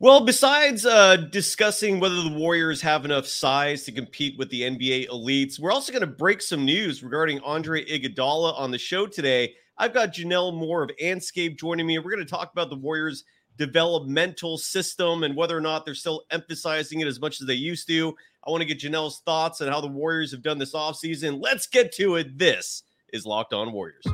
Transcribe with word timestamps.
Well, 0.00 0.24
besides 0.24 0.86
uh, 0.86 1.16
discussing 1.16 1.98
whether 1.98 2.22
the 2.22 2.32
Warriors 2.32 2.80
have 2.82 3.04
enough 3.04 3.26
size 3.26 3.82
to 3.82 3.90
compete 3.90 4.38
with 4.38 4.48
the 4.48 4.62
NBA 4.62 5.08
elites, 5.08 5.58
we're 5.58 5.72
also 5.72 5.90
going 5.90 6.02
to 6.02 6.06
break 6.06 6.40
some 6.40 6.64
news 6.64 7.02
regarding 7.02 7.40
Andre 7.40 7.84
Iguodala 7.84 8.56
on 8.56 8.70
the 8.70 8.78
show 8.78 9.08
today. 9.08 9.54
I've 9.76 9.92
got 9.92 10.14
Jannelle 10.14 10.54
Moore 10.54 10.84
of 10.84 10.90
Andscape 11.02 11.58
joining 11.58 11.84
me. 11.84 11.98
We're 11.98 12.12
going 12.12 12.24
to 12.24 12.30
talk 12.30 12.52
about 12.52 12.70
the 12.70 12.76
Warriors' 12.76 13.24
developmental 13.56 14.56
system 14.56 15.24
and 15.24 15.34
whether 15.34 15.58
or 15.58 15.60
not 15.60 15.84
they're 15.84 15.96
still 15.96 16.22
emphasizing 16.30 17.00
it 17.00 17.08
as 17.08 17.20
much 17.20 17.40
as 17.40 17.48
they 17.48 17.54
used 17.54 17.88
to. 17.88 18.14
I 18.46 18.52
want 18.52 18.60
to 18.60 18.72
get 18.72 18.78
Jannelle's 18.78 19.18
thoughts 19.26 19.60
on 19.62 19.66
how 19.66 19.80
the 19.80 19.88
Warriors 19.88 20.30
have 20.30 20.42
done 20.42 20.58
this 20.58 20.74
offseason. 20.74 21.42
Let's 21.42 21.66
get 21.66 21.90
to 21.94 22.14
it. 22.14 22.38
This 22.38 22.84
is 23.12 23.26
Locked 23.26 23.52
On 23.52 23.72
Warriors. 23.72 24.04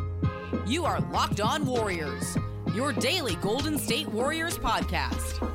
You 0.67 0.87
are 0.87 1.01
Locked 1.13 1.43
On 1.43 1.67
Warriors, 1.67 2.39
your 2.75 2.95
daily 2.95 3.35
Golden 3.35 3.77
State 3.77 4.09
Warriors 4.09 4.57
podcast 4.57 5.55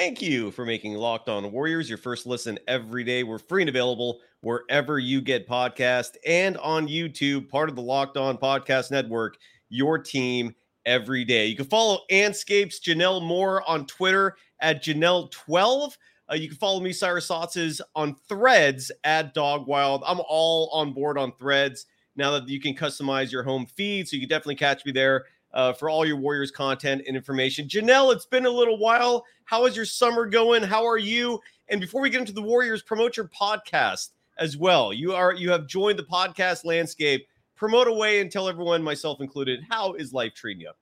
Thank 0.00 0.22
you 0.22 0.50
for 0.52 0.64
making 0.64 0.94
Locked 0.94 1.28
On 1.28 1.52
Warriors 1.52 1.86
your 1.86 1.98
first 1.98 2.24
listen 2.24 2.58
every 2.66 3.04
day. 3.04 3.22
We're 3.22 3.36
free 3.36 3.60
and 3.60 3.68
available 3.68 4.20
wherever 4.40 4.98
you 4.98 5.20
get 5.20 5.46
podcast 5.46 6.12
and 6.26 6.56
on 6.56 6.88
YouTube, 6.88 7.50
part 7.50 7.68
of 7.68 7.76
the 7.76 7.82
Locked 7.82 8.16
On 8.16 8.38
Podcast 8.38 8.90
Network, 8.90 9.36
your 9.68 9.98
team 9.98 10.54
every 10.86 11.22
day. 11.26 11.44
You 11.44 11.54
can 11.54 11.66
follow 11.66 11.98
Andscape's 12.10 12.80
Jannelle 12.80 13.22
Moore 13.22 13.62
on 13.68 13.84
Twitter 13.84 14.38
at 14.60 14.82
Jannelle12. 14.82 15.98
Uh, 16.30 16.34
you 16.34 16.48
can 16.48 16.56
follow 16.56 16.80
me, 16.80 16.94
Cyrus 16.94 17.28
Saatsaz, 17.28 17.82
on 17.94 18.16
threads 18.26 18.90
at 19.04 19.34
Dog 19.34 19.66
Wild. 19.66 20.02
I'm 20.06 20.22
all 20.26 20.70
on 20.72 20.94
board 20.94 21.18
on 21.18 21.30
threads 21.38 21.84
now 22.16 22.30
that 22.30 22.48
you 22.48 22.58
can 22.58 22.74
customize 22.74 23.30
your 23.30 23.42
home 23.42 23.66
feed. 23.66 24.08
So 24.08 24.16
you 24.16 24.22
can 24.22 24.30
definitely 24.30 24.56
catch 24.56 24.86
me 24.86 24.92
there 24.92 25.26
uh, 25.52 25.72
for 25.72 25.90
all 25.90 26.06
your 26.06 26.16
Warriors 26.16 26.50
content 26.50 27.02
and 27.06 27.16
information. 27.16 27.68
Jannelle, 27.68 28.12
it's 28.14 28.26
been 28.26 28.46
a 28.46 28.50
little 28.50 28.78
while. 28.78 29.24
How 29.44 29.66
is 29.66 29.76
your 29.76 29.84
summer 29.84 30.26
going? 30.26 30.62
How 30.62 30.86
are 30.86 30.98
you? 30.98 31.40
And 31.68 31.80
before 31.80 32.00
we 32.00 32.10
get 32.10 32.20
into 32.20 32.32
the 32.32 32.42
Warriors, 32.42 32.82
promote 32.82 33.16
your 33.16 33.28
podcast 33.28 34.10
as 34.38 34.56
well. 34.56 34.92
You 34.92 35.14
are 35.14 35.34
you 35.34 35.50
have 35.50 35.66
joined 35.66 35.98
the 35.98 36.04
podcast 36.04 36.64
landscape. 36.64 37.26
Promote 37.56 37.88
away 37.88 38.20
and 38.20 38.32
tell 38.32 38.48
everyone, 38.48 38.82
myself 38.82 39.20
included, 39.20 39.60
how 39.68 39.92
is 39.92 40.14
life 40.14 40.32
treating 40.34 40.62
you? 40.62 40.72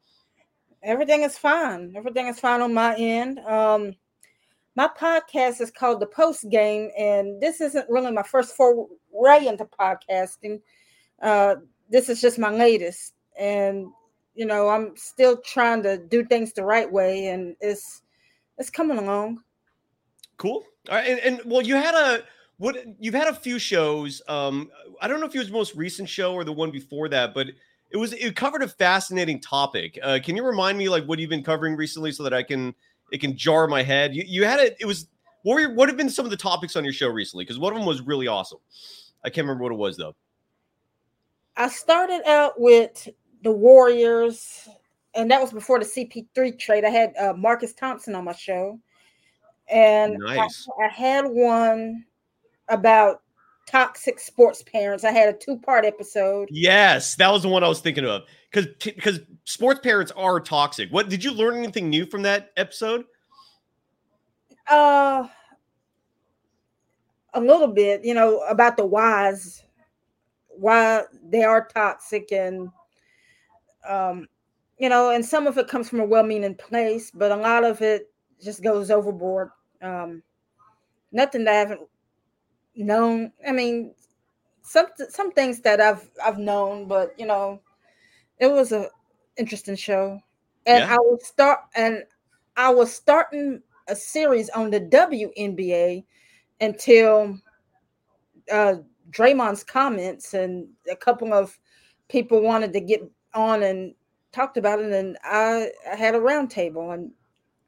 Everything 0.84 1.22
is 1.22 1.36
fine. 1.36 1.92
Everything 1.96 2.28
is 2.28 2.38
fine 2.38 2.60
on 2.60 2.72
my 2.72 2.94
end. 2.94 3.40
Um, 3.40 3.96
my 4.76 4.88
podcast 4.96 5.60
is 5.60 5.72
called 5.72 5.98
The 5.98 6.06
Post 6.06 6.48
Game, 6.50 6.90
and 6.96 7.42
this 7.42 7.60
isn't 7.60 7.90
really 7.90 8.12
my 8.12 8.22
first 8.22 8.54
foray 8.54 9.46
into 9.46 9.64
podcasting. 9.64 10.60
Uh, 11.20 11.56
this 11.90 12.08
is 12.08 12.20
just 12.20 12.38
my 12.38 12.50
latest, 12.50 13.14
and 13.36 13.88
you 14.38 14.46
know, 14.46 14.68
I'm 14.68 14.96
still 14.96 15.36
trying 15.38 15.82
to 15.82 15.98
do 15.98 16.24
things 16.24 16.52
the 16.52 16.62
right 16.62 16.90
way, 16.90 17.26
and 17.26 17.56
it's 17.60 18.02
it's 18.56 18.70
coming 18.70 18.96
along. 18.96 19.42
Cool. 20.36 20.62
All 20.88 20.94
right, 20.94 21.08
and, 21.08 21.18
and 21.20 21.40
well, 21.44 21.60
you 21.60 21.74
had 21.74 21.96
a 21.96 22.22
what 22.58 22.76
you've 23.00 23.14
had 23.14 23.26
a 23.26 23.34
few 23.34 23.58
shows. 23.58 24.22
Um, 24.28 24.70
I 25.02 25.08
don't 25.08 25.18
know 25.18 25.26
if 25.26 25.34
it 25.34 25.38
was 25.38 25.48
the 25.48 25.54
most 25.54 25.74
recent 25.74 26.08
show 26.08 26.34
or 26.34 26.44
the 26.44 26.52
one 26.52 26.70
before 26.70 27.08
that, 27.08 27.34
but 27.34 27.48
it 27.90 27.96
was 27.96 28.12
it 28.12 28.36
covered 28.36 28.62
a 28.62 28.68
fascinating 28.68 29.40
topic. 29.40 29.98
Uh, 30.04 30.20
can 30.24 30.36
you 30.36 30.46
remind 30.46 30.78
me 30.78 30.88
like 30.88 31.04
what 31.06 31.18
you've 31.18 31.30
been 31.30 31.42
covering 31.42 31.74
recently 31.74 32.12
so 32.12 32.22
that 32.22 32.32
I 32.32 32.44
can 32.44 32.72
it 33.10 33.20
can 33.20 33.36
jar 33.36 33.66
my 33.66 33.82
head? 33.82 34.14
You, 34.14 34.22
you 34.24 34.44
had 34.44 34.60
it. 34.60 34.76
It 34.78 34.86
was 34.86 35.08
what 35.42 35.56
were 35.56 35.74
what 35.74 35.88
have 35.88 35.98
been 35.98 36.10
some 36.10 36.24
of 36.24 36.30
the 36.30 36.36
topics 36.36 36.76
on 36.76 36.84
your 36.84 36.92
show 36.92 37.08
recently? 37.08 37.44
Because 37.44 37.58
one 37.58 37.72
of 37.72 37.78
them 37.80 37.86
was 37.86 38.02
really 38.02 38.28
awesome. 38.28 38.60
I 39.24 39.30
can't 39.30 39.48
remember 39.48 39.64
what 39.64 39.72
it 39.72 39.78
was 39.78 39.96
though. 39.96 40.14
I 41.56 41.68
started 41.68 42.22
out 42.24 42.52
with 42.60 43.08
the 43.42 43.52
Warriors, 43.52 44.68
and 45.14 45.30
that 45.30 45.40
was 45.40 45.52
before 45.52 45.78
the 45.78 45.84
CP3 45.84 46.58
trade. 46.58 46.84
I 46.84 46.90
had 46.90 47.14
uh, 47.16 47.34
Marcus 47.36 47.72
Thompson 47.72 48.14
on 48.14 48.24
my 48.24 48.32
show, 48.32 48.78
and 49.68 50.18
nice. 50.18 50.68
I, 50.80 50.86
I 50.86 50.88
had 50.88 51.26
one 51.26 52.04
about 52.68 53.22
toxic 53.66 54.18
sports 54.18 54.62
parents. 54.62 55.04
I 55.04 55.10
had 55.10 55.34
a 55.34 55.36
two 55.36 55.58
part 55.58 55.84
episode. 55.84 56.48
Yes, 56.50 57.14
that 57.16 57.30
was 57.30 57.42
the 57.42 57.48
one 57.48 57.62
I 57.62 57.68
was 57.68 57.80
thinking 57.80 58.04
of 58.04 58.22
because 58.50 58.66
because 58.82 59.20
sports 59.44 59.80
parents 59.80 60.12
are 60.16 60.40
toxic. 60.40 60.90
What 60.90 61.08
did 61.08 61.22
you 61.22 61.32
learn 61.32 61.56
anything 61.58 61.90
new 61.90 62.06
from 62.06 62.22
that 62.22 62.50
episode? 62.56 63.04
Uh, 64.68 65.26
a 67.34 67.40
little 67.40 67.68
bit, 67.68 68.04
you 68.04 68.14
know, 68.14 68.40
about 68.48 68.76
the 68.76 68.84
whys, 68.84 69.62
why 70.48 71.04
they 71.22 71.42
are 71.42 71.66
toxic, 71.66 72.32
and 72.32 72.70
um, 73.86 74.26
you 74.78 74.88
know, 74.88 75.10
and 75.10 75.24
some 75.24 75.46
of 75.46 75.58
it 75.58 75.68
comes 75.68 75.88
from 75.88 76.00
a 76.00 76.04
well-meaning 76.04 76.54
place, 76.54 77.10
but 77.10 77.32
a 77.32 77.36
lot 77.36 77.64
of 77.64 77.82
it 77.82 78.10
just 78.42 78.62
goes 78.62 78.90
overboard. 78.90 79.50
Um, 79.82 80.22
nothing 81.12 81.44
that 81.44 81.54
I 81.54 81.58
haven't 81.58 81.80
known. 82.74 83.32
I 83.46 83.52
mean, 83.52 83.94
some 84.62 84.86
some 85.08 85.32
things 85.32 85.60
that 85.60 85.80
I've 85.80 86.08
I've 86.24 86.38
known, 86.38 86.86
but 86.86 87.18
you 87.18 87.26
know, 87.26 87.60
it 88.38 88.48
was 88.48 88.72
a 88.72 88.88
interesting 89.36 89.76
show, 89.76 90.20
and 90.66 90.84
yeah. 90.84 90.94
I 90.94 90.96
was 90.96 91.26
start 91.26 91.60
and 91.74 92.04
I 92.56 92.70
was 92.70 92.92
starting 92.92 93.62
a 93.88 93.96
series 93.96 94.50
on 94.50 94.70
the 94.70 94.80
WNBA 94.80 96.04
until 96.60 97.38
uh, 98.52 98.74
Draymond's 99.10 99.64
comments 99.64 100.34
and 100.34 100.68
a 100.90 100.96
couple 100.96 101.32
of 101.32 101.58
people 102.08 102.42
wanted 102.42 102.72
to 102.72 102.80
get 102.80 103.02
on 103.34 103.62
and 103.62 103.94
talked 104.32 104.56
about 104.56 104.80
it, 104.80 104.92
and 104.92 105.16
I, 105.24 105.70
I 105.90 105.96
had 105.96 106.14
a 106.14 106.18
roundtable, 106.18 106.94
and 106.94 107.10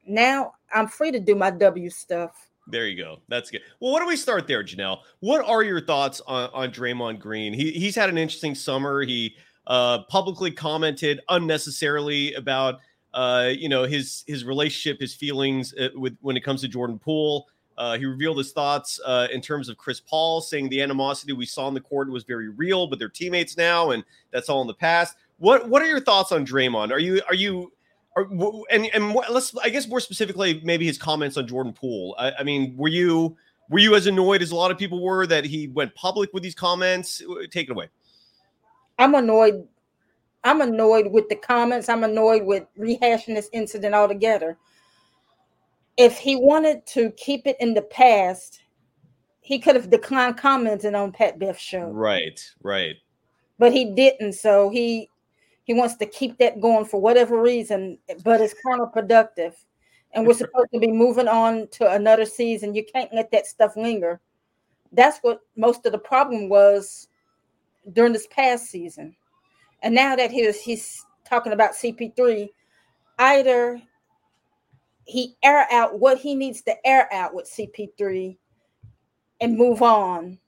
now 0.06 0.54
I'm 0.72 0.88
free 0.88 1.10
to 1.12 1.20
do 1.20 1.34
my 1.34 1.50
W 1.50 1.90
stuff. 1.90 2.48
There 2.68 2.86
you 2.86 2.96
go. 2.96 3.18
That's 3.28 3.50
good. 3.50 3.62
Well, 3.80 3.92
why 3.92 3.98
don't 3.98 4.08
we 4.08 4.16
start 4.16 4.46
there, 4.46 4.62
Jannelle? 4.62 5.00
What 5.20 5.46
are 5.46 5.62
your 5.62 5.80
thoughts 5.80 6.20
on, 6.26 6.50
on 6.52 6.70
Draymond 6.70 7.18
Green? 7.18 7.52
He, 7.52 7.72
he's 7.72 7.96
had 7.96 8.08
an 8.08 8.18
interesting 8.18 8.54
summer. 8.54 9.02
He 9.02 9.34
uh, 9.66 10.04
publicly 10.04 10.50
commented 10.50 11.20
unnecessarily 11.28 12.34
about 12.34 12.80
uh, 13.12 13.50
you 13.52 13.68
know 13.68 13.84
his 13.84 14.24
his 14.26 14.44
relationship, 14.44 15.00
his 15.00 15.14
feelings 15.14 15.74
uh, 15.74 15.88
with 15.94 16.16
when 16.20 16.36
it 16.36 16.40
comes 16.40 16.60
to 16.60 16.68
Jordan 16.68 16.98
Poole. 16.98 17.48
Uh, 17.76 17.96
he 17.96 18.04
revealed 18.04 18.36
his 18.36 18.52
thoughts 18.52 19.00
uh, 19.06 19.26
in 19.32 19.40
terms 19.40 19.70
of 19.70 19.78
Chris 19.78 20.00
Paul, 20.00 20.42
saying 20.42 20.68
the 20.68 20.82
animosity 20.82 21.32
we 21.32 21.46
saw 21.46 21.66
in 21.66 21.72
the 21.72 21.80
court 21.80 22.10
was 22.10 22.24
very 22.24 22.50
real, 22.50 22.86
but 22.86 22.98
they're 22.98 23.08
teammates 23.08 23.56
now, 23.56 23.92
and 23.92 24.04
that's 24.30 24.50
all 24.50 24.60
in 24.60 24.66
the 24.66 24.74
past. 24.74 25.16
What 25.40 25.70
What 25.70 25.80
are 25.80 25.86
your 25.86 26.00
thoughts 26.00 26.32
on 26.32 26.46
Draymond? 26.46 26.92
Are 26.92 26.98
you 26.98 27.22
are 27.26 27.34
you 27.34 27.72
are, 28.14 28.26
and 28.70 28.86
and 28.92 29.14
let's 29.14 29.56
I 29.56 29.70
guess 29.70 29.88
more 29.88 29.98
specifically 29.98 30.60
maybe 30.62 30.86
his 30.86 30.98
comments 30.98 31.38
on 31.38 31.46
Jordan 31.46 31.72
Poole. 31.72 32.14
I, 32.18 32.32
I, 32.40 32.42
mean, 32.42 32.76
were 32.76 32.88
you 32.88 33.36
were 33.70 33.78
you 33.78 33.94
as 33.94 34.06
annoyed 34.06 34.42
as 34.42 34.50
a 34.50 34.54
lot 34.54 34.70
of 34.70 34.76
people 34.76 35.02
were 35.02 35.26
that 35.26 35.46
he 35.46 35.68
went 35.68 35.94
public 35.94 36.30
with 36.34 36.42
these 36.42 36.54
comments? 36.54 37.22
Take 37.50 37.68
it 37.68 37.72
away. 37.72 37.88
I'm 38.98 39.14
annoyed. 39.14 39.66
I'm 40.44 40.60
annoyed 40.60 41.10
with 41.10 41.30
the 41.30 41.36
comments. 41.36 41.88
I'm 41.88 42.04
annoyed 42.04 42.44
with 42.44 42.64
rehashing 42.78 43.34
this 43.34 43.48
incident 43.54 43.94
altogether. 43.94 44.58
If 45.96 46.18
he 46.18 46.36
wanted 46.36 46.86
to 46.88 47.12
keep 47.12 47.46
it 47.46 47.56
in 47.60 47.72
the 47.72 47.82
past, 47.82 48.60
he 49.40 49.58
could 49.58 49.74
have 49.74 49.88
declined 49.88 50.36
commenting 50.36 50.94
on 50.94 51.12
Pat 51.12 51.38
Bev's 51.38 51.60
show. 51.60 51.88
Right, 51.88 52.40
right. 52.62 52.96
But 53.58 53.72
he 53.72 53.94
didn't. 53.94 54.34
So 54.34 54.68
he 54.68 55.08
he 55.64 55.74
wants 55.74 55.96
to 55.96 56.06
keep 56.06 56.38
that 56.38 56.60
going 56.60 56.84
for 56.84 57.00
whatever 57.00 57.40
reason, 57.40 57.98
but 58.24 58.40
it's 58.40 58.54
counterproductive. 58.66 59.54
And 60.12 60.26
we're 60.26 60.34
supposed 60.34 60.70
to 60.74 60.80
be 60.80 60.90
moving 60.90 61.28
on 61.28 61.68
to 61.72 61.92
another 61.92 62.24
season. 62.24 62.74
You 62.74 62.84
can't 62.84 63.14
let 63.14 63.30
that 63.30 63.46
stuff 63.46 63.76
linger. 63.76 64.20
That's 64.92 65.18
what 65.18 65.40
most 65.56 65.86
of 65.86 65.92
the 65.92 65.98
problem 65.98 66.48
was 66.48 67.06
during 67.92 68.12
this 68.12 68.26
past 68.28 68.66
season. 68.66 69.14
And 69.82 69.94
now 69.94 70.16
that 70.16 70.30
he's 70.30 70.60
he's 70.60 71.06
talking 71.24 71.52
about 71.52 71.72
CP3, 71.72 72.48
either 73.18 73.80
he 75.04 75.36
air 75.42 75.66
out 75.70 76.00
what 76.00 76.18
he 76.18 76.34
needs 76.34 76.62
to 76.62 76.86
air 76.86 77.08
out 77.12 77.34
with 77.34 77.50
CP3 77.50 78.36
and 79.40 79.56
move 79.56 79.82
on, 79.82 80.38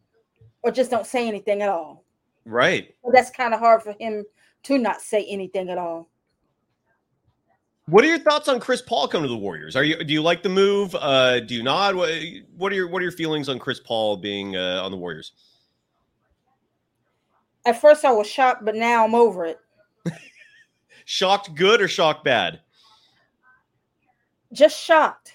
or 0.63 0.71
just 0.71 0.91
don't 0.91 1.07
say 1.07 1.29
anything 1.29 1.63
at 1.63 1.69
all. 1.69 2.05
Right. 2.45 2.95
So 3.05 3.11
that's 3.13 3.31
kind 3.31 3.55
of 3.55 3.61
hard 3.61 3.83
for 3.83 3.95
him 3.99 4.25
to 4.65 4.79
not 4.79 5.01
say 5.01 5.25
anything 5.29 5.69
at 5.71 5.79
all. 5.79 6.09
What 7.87 8.05
are 8.05 8.09
your 8.09 8.21
thoughts 8.21 8.49
on 8.49 8.61
Chris 8.61 8.81
Paul 8.81 9.09
coming 9.09 9.29
to 9.29 9.35
the 9.35 9.39
Warriors? 9.39 9.75
Are 9.75 9.83
you 9.83 10.03
do 10.03 10.13
you 10.13 10.23
like 10.23 10.43
the 10.43 10.49
move? 10.49 10.95
Uh, 10.95 11.41
do 11.41 11.55
you 11.55 11.63
not? 11.63 11.97
What, 11.97 12.11
what 12.57 12.71
are 12.73 12.77
your 12.77 12.89
what 12.89 13.01
are 13.01 13.03
your 13.03 13.13
feelings 13.13 13.49
on 13.49 13.59
Chris 13.59 13.81
Paul 13.81 14.17
being 14.17 14.57
uh, 14.57 14.81
on 14.83 14.93
the 14.93 14.97
Warriors? 14.97 15.33
At 17.67 17.81
first, 17.81 18.05
I 18.05 18.13
was 18.13 18.29
shocked, 18.29 18.65
but 18.65 18.77
now 18.77 19.05
I'm 19.05 19.15
over 19.15 19.45
it. 19.45 19.59
shocked 21.05 21.55
good 21.55 21.81
or 21.81 21.89
shocked 21.89 22.25
bad? 22.25 22.61
Just 24.53 24.83
shocked. 24.83 25.33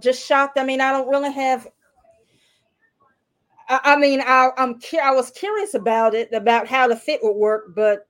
Just 0.00 0.26
shocked. 0.26 0.58
I 0.58 0.64
mean, 0.64 0.80
I 0.80 0.92
don't 0.92 1.08
really 1.08 1.32
have. 1.32 1.66
I, 3.68 3.80
I 3.82 3.96
mean, 3.96 4.20
I, 4.20 4.50
I'm 4.58 4.78
I 5.02 5.10
was 5.12 5.30
curious 5.30 5.74
about 5.74 6.14
it, 6.14 6.32
about 6.32 6.66
how 6.66 6.86
the 6.86 6.96
fit 6.96 7.20
would 7.22 7.36
work, 7.36 7.74
but 7.74 8.05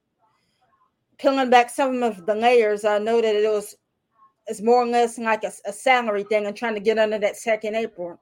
peeling 1.18 1.50
back 1.50 1.70
some 1.70 2.02
of 2.02 2.26
the 2.26 2.34
layers, 2.34 2.84
I 2.84 2.98
know 2.98 3.20
that 3.20 3.34
it 3.34 3.48
was 3.50 3.76
it's 4.46 4.62
more 4.62 4.82
or 4.82 4.86
less 4.86 5.18
like 5.18 5.42
a, 5.44 5.52
a 5.66 5.72
salary 5.72 6.24
thing 6.24 6.46
and 6.46 6.56
trying 6.56 6.74
to 6.74 6.80
get 6.80 6.98
under 6.98 7.18
that 7.18 7.36
second 7.36 7.74
apron. 7.74 8.18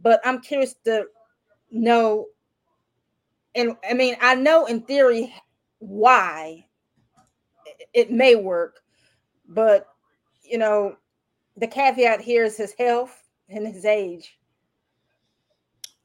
But 0.00 0.20
I'm 0.24 0.40
curious 0.40 0.74
to 0.84 1.04
know, 1.70 2.26
and 3.54 3.76
I 3.88 3.92
mean, 3.92 4.16
I 4.20 4.34
know 4.34 4.66
in 4.66 4.80
theory 4.82 5.34
why 5.78 6.64
it 7.92 8.10
may 8.10 8.36
work, 8.36 8.80
but 9.48 9.86
you 10.42 10.58
know, 10.58 10.96
the 11.56 11.66
caveat 11.66 12.20
here 12.20 12.44
is 12.44 12.56
his 12.56 12.74
health 12.78 13.28
and 13.48 13.66
his 13.66 13.84
age. 13.84 14.38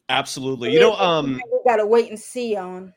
Absolutely. 0.10 0.74
You 0.74 0.80
know, 0.80 0.94
um, 0.94 1.42
we 1.52 1.60
got 1.66 1.78
to 1.78 1.86
wait 1.86 2.10
and 2.10 2.20
see 2.20 2.56
on. 2.56 2.94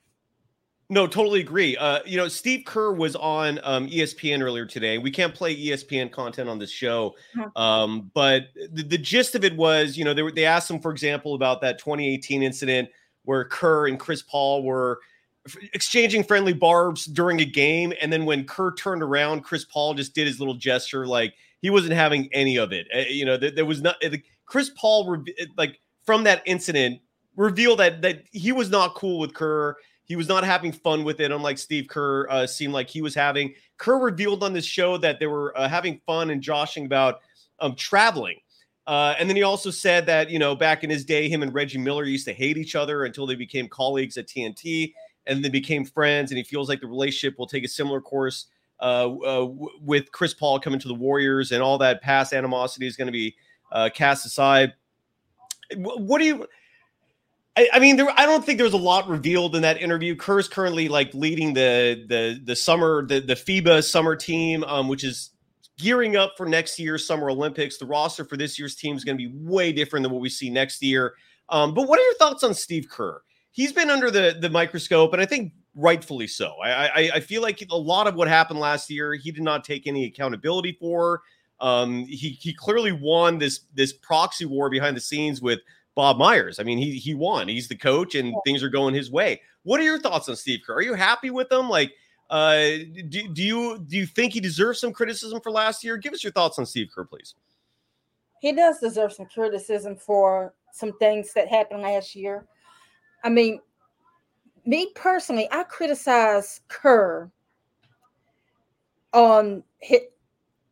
No, 0.90 1.06
totally 1.06 1.40
agree. 1.40 1.76
Uh, 1.76 2.00
you 2.06 2.16
know, 2.16 2.28
Steve 2.28 2.64
Kerr 2.64 2.92
was 2.92 3.14
on 3.16 3.60
um, 3.62 3.88
ESPN 3.88 4.40
earlier 4.40 4.64
today. 4.64 4.96
We 4.96 5.10
can't 5.10 5.34
play 5.34 5.54
ESPN 5.54 6.10
content 6.10 6.48
on 6.48 6.58
this 6.58 6.70
show, 6.70 7.14
um, 7.56 8.10
but 8.14 8.44
the, 8.72 8.82
the, 8.82 8.96
gist 8.96 9.34
of 9.34 9.44
it 9.44 9.54
was, 9.54 9.98
you 9.98 10.04
know, 10.04 10.14
they, 10.14 10.22
were, 10.22 10.32
they 10.32 10.46
asked 10.46 10.70
him, 10.70 10.80
for 10.80 10.90
example, 10.90 11.34
about 11.34 11.60
that 11.60 11.78
2018 11.78 12.42
incident 12.42 12.88
where 13.24 13.44
Kerr 13.44 13.88
and 13.88 14.00
Chris 14.00 14.22
Paul 14.22 14.62
were 14.62 15.00
exchanging 15.74 16.24
friendly 16.24 16.54
barbs 16.54 17.04
during 17.04 17.40
a 17.40 17.44
game, 17.44 17.92
and 18.00 18.10
then 18.10 18.24
when 18.24 18.46
Kerr 18.46 18.72
turned 18.72 19.02
around, 19.02 19.42
Chris 19.42 19.66
Paul 19.66 19.92
just 19.92 20.14
did 20.14 20.26
his 20.26 20.38
little 20.38 20.54
gesture, 20.54 21.06
like 21.06 21.34
he 21.60 21.68
wasn't 21.68 21.92
having 21.92 22.30
any 22.32 22.56
of 22.56 22.72
it. 22.72 22.86
Uh, 22.94 23.00
you 23.00 23.26
know, 23.26 23.36
there, 23.36 23.50
there 23.50 23.66
was 23.66 23.82
not. 23.82 24.02
Chris 24.46 24.70
Paul, 24.74 25.22
like 25.58 25.80
from 26.06 26.24
that 26.24 26.42
incident, 26.46 27.00
revealed 27.36 27.78
that 27.80 28.00
that 28.00 28.22
he 28.32 28.52
was 28.52 28.70
not 28.70 28.94
cool 28.94 29.18
with 29.18 29.34
Kerr 29.34 29.76
he 30.08 30.16
was 30.16 30.26
not 30.26 30.42
having 30.42 30.72
fun 30.72 31.04
with 31.04 31.20
it, 31.20 31.30
unlike 31.30 31.58
Steve 31.58 31.86
Kerr 31.86 32.26
uh, 32.30 32.46
seemed 32.46 32.72
like 32.72 32.88
he 32.88 33.02
was 33.02 33.14
having. 33.14 33.54
Kerr 33.76 33.98
revealed 33.98 34.42
on 34.42 34.54
this 34.54 34.64
show 34.64 34.96
that 34.96 35.20
they 35.20 35.26
were 35.26 35.56
uh, 35.56 35.68
having 35.68 36.00
fun 36.06 36.30
and 36.30 36.42
joshing 36.42 36.86
about 36.86 37.20
um, 37.60 37.74
traveling. 37.74 38.38
Uh, 38.86 39.14
and 39.18 39.28
then 39.28 39.36
he 39.36 39.42
also 39.42 39.70
said 39.70 40.06
that, 40.06 40.30
you 40.30 40.38
know, 40.38 40.56
back 40.56 40.82
in 40.82 40.88
his 40.88 41.04
day, 41.04 41.28
him 41.28 41.42
and 41.42 41.52
Reggie 41.52 41.76
Miller 41.76 42.04
used 42.04 42.24
to 42.26 42.32
hate 42.32 42.56
each 42.56 42.74
other 42.74 43.04
until 43.04 43.26
they 43.26 43.34
became 43.34 43.68
colleagues 43.68 44.16
at 44.16 44.26
TNT 44.26 44.94
and 45.26 45.44
they 45.44 45.50
became 45.50 45.84
friends. 45.84 46.30
And 46.30 46.38
he 46.38 46.42
feels 46.42 46.70
like 46.70 46.80
the 46.80 46.86
relationship 46.86 47.38
will 47.38 47.46
take 47.46 47.64
a 47.64 47.68
similar 47.68 48.00
course 48.00 48.46
uh, 48.80 49.12
uh, 49.12 49.48
with 49.82 50.10
Chris 50.12 50.32
Paul 50.32 50.58
coming 50.58 50.80
to 50.80 50.88
the 50.88 50.94
Warriors 50.94 51.52
and 51.52 51.62
all 51.62 51.76
that 51.78 52.00
past 52.00 52.32
animosity 52.32 52.86
is 52.86 52.96
going 52.96 53.08
to 53.08 53.12
be 53.12 53.36
uh, 53.72 53.90
cast 53.92 54.24
aside. 54.24 54.72
What 55.76 56.18
do 56.18 56.24
you 56.24 56.46
I, 57.58 57.68
I 57.72 57.78
mean, 57.80 57.96
there. 57.96 58.08
I 58.16 58.24
don't 58.24 58.44
think 58.44 58.58
there 58.58 58.64
was 58.64 58.72
a 58.72 58.76
lot 58.76 59.08
revealed 59.08 59.56
in 59.56 59.62
that 59.62 59.82
interview. 59.82 60.14
Kerr's 60.14 60.46
currently 60.46 60.88
like 60.88 61.12
leading 61.12 61.54
the 61.54 62.04
the 62.08 62.40
the 62.44 62.54
summer 62.54 63.04
the 63.04 63.18
the 63.18 63.34
FIBA 63.34 63.82
summer 63.82 64.14
team, 64.14 64.62
um, 64.62 64.86
which 64.86 65.02
is 65.02 65.30
gearing 65.76 66.16
up 66.16 66.34
for 66.36 66.46
next 66.46 66.78
year's 66.78 67.04
Summer 67.04 67.30
Olympics. 67.30 67.76
The 67.76 67.86
roster 67.86 68.24
for 68.24 68.36
this 68.36 68.60
year's 68.60 68.76
team 68.76 68.96
is 68.96 69.02
going 69.02 69.18
to 69.18 69.28
be 69.28 69.34
way 69.34 69.72
different 69.72 70.04
than 70.04 70.12
what 70.12 70.20
we 70.20 70.28
see 70.28 70.50
next 70.50 70.80
year. 70.82 71.14
Um, 71.48 71.74
but 71.74 71.88
what 71.88 71.98
are 71.98 72.02
your 72.02 72.14
thoughts 72.14 72.44
on 72.44 72.54
Steve 72.54 72.88
Kerr? 72.88 73.22
He's 73.50 73.72
been 73.72 73.90
under 73.90 74.08
the 74.12 74.38
the 74.40 74.50
microscope, 74.50 75.12
and 75.12 75.20
I 75.20 75.26
think 75.26 75.52
rightfully 75.74 76.28
so. 76.28 76.54
I, 76.62 76.86
I, 76.86 77.10
I 77.14 77.20
feel 77.20 77.42
like 77.42 77.60
a 77.68 77.76
lot 77.76 78.06
of 78.06 78.14
what 78.14 78.28
happened 78.28 78.60
last 78.60 78.88
year, 78.88 79.14
he 79.14 79.32
did 79.32 79.42
not 79.42 79.64
take 79.64 79.88
any 79.88 80.04
accountability 80.04 80.76
for. 80.78 81.22
Um, 81.58 82.04
he 82.06 82.38
he 82.40 82.54
clearly 82.54 82.92
won 82.92 83.38
this 83.38 83.62
this 83.74 83.92
proxy 83.94 84.44
war 84.44 84.70
behind 84.70 84.96
the 84.96 85.00
scenes 85.00 85.42
with 85.42 85.58
Bob 85.98 86.16
Myers. 86.16 86.60
I 86.60 86.62
mean, 86.62 86.78
he 86.78 86.92
he 86.92 87.12
won. 87.12 87.48
He's 87.48 87.66
the 87.66 87.74
coach, 87.74 88.14
and 88.14 88.32
things 88.44 88.62
are 88.62 88.68
going 88.68 88.94
his 88.94 89.10
way. 89.10 89.40
What 89.64 89.80
are 89.80 89.82
your 89.82 89.98
thoughts 89.98 90.28
on 90.28 90.36
Steve 90.36 90.60
Kerr? 90.64 90.76
Are 90.76 90.80
you 90.80 90.94
happy 90.94 91.30
with 91.30 91.50
him? 91.50 91.68
Like, 91.68 91.92
uh, 92.30 92.60
do, 93.08 93.28
do 93.32 93.42
you 93.42 93.84
do 93.84 93.96
you 93.96 94.06
think 94.06 94.32
he 94.32 94.38
deserves 94.38 94.78
some 94.78 94.92
criticism 94.92 95.40
for 95.40 95.50
last 95.50 95.82
year? 95.82 95.96
Give 95.96 96.12
us 96.12 96.22
your 96.22 96.32
thoughts 96.32 96.56
on 96.56 96.66
Steve 96.66 96.90
Kerr, 96.94 97.04
please. 97.04 97.34
He 98.40 98.52
does 98.52 98.78
deserve 98.78 99.12
some 99.12 99.26
criticism 99.26 99.96
for 99.96 100.54
some 100.72 100.96
things 100.98 101.32
that 101.32 101.48
happened 101.48 101.82
last 101.82 102.14
year. 102.14 102.46
I 103.24 103.28
mean, 103.28 103.58
me 104.64 104.92
personally, 104.94 105.48
I 105.50 105.64
criticize 105.64 106.60
Kerr 106.68 107.28
on 109.12 109.64
hit 109.80 110.12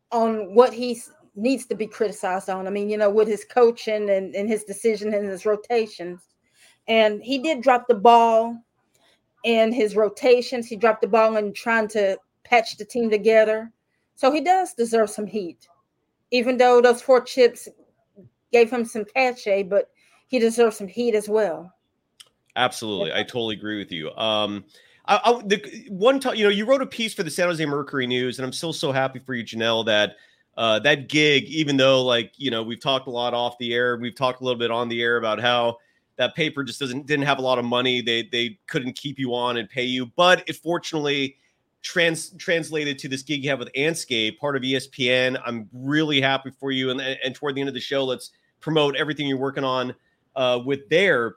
on 0.09 0.55
what 0.55 0.71
he's 0.71 1.11
needs 1.37 1.65
to 1.67 1.75
be 1.75 1.87
criticized 1.87 2.49
on. 2.49 2.67
I 2.67 2.69
mean, 2.71 2.89
you 2.89 2.97
know, 2.97 3.09
with 3.09 3.27
his 3.27 3.45
coaching 3.45 4.09
and, 4.09 4.35
and 4.35 4.49
his 4.49 4.63
decision 4.63 5.13
and 5.13 5.27
his 5.27 5.45
rotations. 5.45 6.21
And 6.87 7.21
he 7.21 7.37
did 7.37 7.61
drop 7.61 7.87
the 7.87 7.95
ball 7.95 8.57
in 9.43 9.71
his 9.71 9.95
rotations. 9.95 10.67
He 10.67 10.75
dropped 10.75 11.01
the 11.01 11.07
ball 11.07 11.37
in 11.37 11.53
trying 11.53 11.87
to 11.89 12.17
patch 12.43 12.75
the 12.77 12.85
team 12.85 13.09
together. 13.09 13.71
So 14.15 14.31
he 14.31 14.41
does 14.41 14.73
deserve 14.73 15.09
some 15.09 15.27
heat, 15.27 15.67
even 16.31 16.57
though 16.57 16.81
those 16.81 17.01
four 17.01 17.21
chips 17.21 17.69
gave 18.51 18.71
him 18.71 18.83
some 18.83 19.05
cachet, 19.05 19.63
but 19.63 19.89
he 20.27 20.39
deserves 20.39 20.77
some 20.77 20.87
heat 20.87 21.13
as 21.13 21.29
well. 21.29 21.71
Absolutely. 22.55 23.13
I 23.13 23.21
totally 23.21 23.55
agree 23.55 23.77
with 23.77 23.91
you. 23.91 24.09
Um, 24.15 24.65
I, 25.05 25.19
I, 25.23 25.41
the 25.45 25.85
one 25.89 26.19
time, 26.19 26.35
you 26.35 26.43
know, 26.45 26.49
you 26.49 26.65
wrote 26.65 26.81
a 26.81 26.87
piece 26.87 27.13
for 27.13 27.23
the 27.23 27.29
San 27.29 27.47
Jose 27.47 27.63
Mercury 27.63 28.07
News, 28.07 28.39
and 28.39 28.45
I'm 28.45 28.53
still 28.53 28.73
so 28.73 28.91
happy 28.91 29.19
for 29.19 29.35
you, 29.35 29.43
Jannelle, 29.43 29.85
that 29.85 30.15
uh, 30.57 30.79
that 30.79 31.07
gig, 31.07 31.45
even 31.45 31.77
though 31.77 32.03
like 32.03 32.33
you 32.37 32.49
know 32.49 32.63
we've 32.63 32.81
talked 32.81 33.07
a 33.07 33.11
lot 33.11 33.33
off 33.33 33.57
the 33.59 33.73
air, 33.73 33.95
we've 33.97 34.15
talked 34.15 34.41
a 34.41 34.43
little 34.43 34.59
bit 34.59 34.71
on 34.71 34.89
the 34.89 35.01
air 35.01 35.17
about 35.17 35.39
how 35.39 35.77
that 36.17 36.35
paper 36.35 36.63
just 36.63 36.79
doesn't 36.79 37.05
didn't 37.05 37.25
have 37.25 37.37
a 37.37 37.41
lot 37.41 37.59
of 37.59 37.65
money. 37.65 38.01
They 38.01 38.23
they 38.23 38.59
couldn't 38.67 38.93
keep 38.93 39.19
you 39.19 39.35
on 39.35 39.57
and 39.57 39.69
pay 39.69 39.83
you, 39.83 40.07
but 40.15 40.43
it 40.47 40.55
fortunately 40.55 41.37
trans 41.83 42.31
translated 42.37 42.97
to 42.99 43.07
this 43.07 43.21
gig 43.21 43.43
you 43.43 43.49
have 43.51 43.59
with 43.59 43.71
Andscape, 43.73 44.39
part 44.39 44.55
of 44.55 44.63
ESPN. 44.63 45.39
I'm 45.45 45.69
really 45.71 46.19
happy 46.19 46.49
for 46.49 46.71
you. 46.71 46.89
And 46.89 46.99
and 46.99 47.35
toward 47.35 47.53
the 47.53 47.61
end 47.61 47.67
of 47.67 47.75
the 47.75 47.79
show, 47.79 48.03
let's 48.03 48.31
promote 48.59 48.95
everything 48.95 49.27
you're 49.27 49.37
working 49.37 49.63
on 49.63 49.93
uh, 50.35 50.59
with 50.65 50.89
there. 50.89 51.35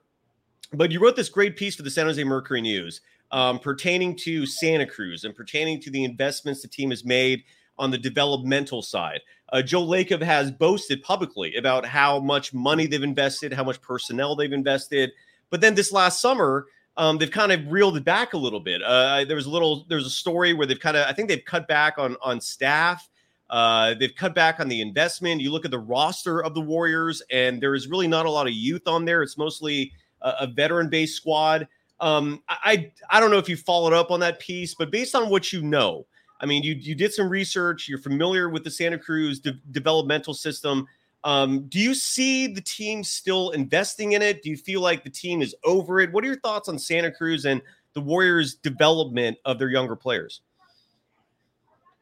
But 0.72 0.92
you 0.92 1.00
wrote 1.00 1.16
this 1.16 1.28
great 1.28 1.56
piece 1.56 1.76
for 1.76 1.82
the 1.82 1.90
San 1.90 2.06
Jose 2.06 2.22
Mercury 2.24 2.62
News 2.62 3.02
um, 3.32 3.58
pertaining 3.58 4.16
to 4.16 4.46
Santa 4.46 4.86
Cruz 4.86 5.24
and 5.24 5.34
pertaining 5.34 5.80
to 5.82 5.90
the 5.90 6.04
investments 6.04 6.62
the 6.62 6.68
team 6.68 6.90
has 6.90 7.04
made 7.04 7.44
on 7.80 7.90
the 7.90 7.98
developmental 7.98 8.82
side. 8.82 9.20
Uh, 9.52 9.62
Joe 9.62 9.84
Lacob 9.84 10.22
has 10.22 10.52
boasted 10.52 11.02
publicly 11.02 11.56
about 11.56 11.84
how 11.84 12.20
much 12.20 12.54
money 12.54 12.86
they've 12.86 13.02
invested, 13.02 13.52
how 13.52 13.64
much 13.64 13.80
personnel 13.80 14.36
they've 14.36 14.52
invested. 14.52 15.10
But 15.50 15.60
then 15.60 15.74
this 15.74 15.90
last 15.90 16.20
summer, 16.20 16.66
um, 16.96 17.18
they've 17.18 17.30
kind 17.30 17.50
of 17.50 17.72
reeled 17.72 17.96
it 17.96 18.04
back 18.04 18.34
a 18.34 18.38
little 18.38 18.60
bit. 18.60 18.82
Uh, 18.82 19.24
there 19.24 19.34
was 19.34 19.46
a 19.46 19.50
little, 19.50 19.86
there's 19.88 20.06
a 20.06 20.10
story 20.10 20.52
where 20.54 20.66
they've 20.66 20.78
kind 20.78 20.96
of, 20.96 21.06
I 21.08 21.12
think 21.12 21.28
they've 21.28 21.44
cut 21.44 21.66
back 21.66 21.98
on 21.98 22.16
on 22.22 22.40
staff. 22.40 23.08
Uh, 23.48 23.94
they've 23.94 24.14
cut 24.14 24.32
back 24.32 24.60
on 24.60 24.68
the 24.68 24.80
investment. 24.80 25.40
You 25.40 25.50
look 25.50 25.64
at 25.64 25.72
the 25.72 25.78
roster 25.78 26.44
of 26.44 26.54
the 26.54 26.60
Warriors, 26.60 27.20
and 27.32 27.60
there 27.60 27.74
is 27.74 27.88
really 27.88 28.06
not 28.06 28.26
a 28.26 28.30
lot 28.30 28.46
of 28.46 28.52
youth 28.52 28.86
on 28.86 29.04
there. 29.04 29.22
It's 29.24 29.36
mostly 29.36 29.92
a, 30.22 30.34
a 30.42 30.46
veteran-based 30.46 31.16
squad. 31.16 31.66
Um, 31.98 32.42
I 32.48 32.92
I 33.10 33.18
don't 33.18 33.32
know 33.32 33.38
if 33.38 33.48
you 33.48 33.56
followed 33.56 33.92
up 33.92 34.12
on 34.12 34.20
that 34.20 34.38
piece, 34.38 34.74
but 34.74 34.92
based 34.92 35.16
on 35.16 35.28
what 35.28 35.52
you 35.52 35.62
know, 35.62 36.06
I 36.40 36.46
mean, 36.46 36.62
you 36.62 36.74
you 36.74 36.94
did 36.94 37.12
some 37.12 37.28
research. 37.28 37.88
You're 37.88 37.98
familiar 37.98 38.48
with 38.48 38.64
the 38.64 38.70
Santa 38.70 38.98
Cruz 38.98 39.40
de- 39.40 39.60
developmental 39.70 40.34
system. 40.34 40.86
Um, 41.22 41.66
do 41.68 41.78
you 41.78 41.94
see 41.94 42.46
the 42.46 42.62
team 42.62 43.04
still 43.04 43.50
investing 43.50 44.12
in 44.12 44.22
it? 44.22 44.42
Do 44.42 44.48
you 44.48 44.56
feel 44.56 44.80
like 44.80 45.04
the 45.04 45.10
team 45.10 45.42
is 45.42 45.54
over 45.64 46.00
it? 46.00 46.12
What 46.12 46.24
are 46.24 46.28
your 46.28 46.40
thoughts 46.40 46.68
on 46.68 46.78
Santa 46.78 47.10
Cruz 47.10 47.44
and 47.44 47.60
the 47.92 48.00
Warriors' 48.00 48.54
development 48.54 49.36
of 49.44 49.58
their 49.58 49.68
younger 49.68 49.96
players? 49.96 50.40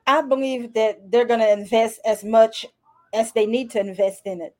I 0.06 0.22
believe 0.22 0.72
that 0.74 1.10
they're 1.10 1.26
going 1.26 1.40
to 1.40 1.52
invest 1.52 2.00
as 2.06 2.22
much 2.22 2.64
as 3.12 3.32
they 3.32 3.44
need 3.44 3.70
to 3.72 3.80
invest 3.80 4.22
in 4.24 4.40
it. 4.40 4.54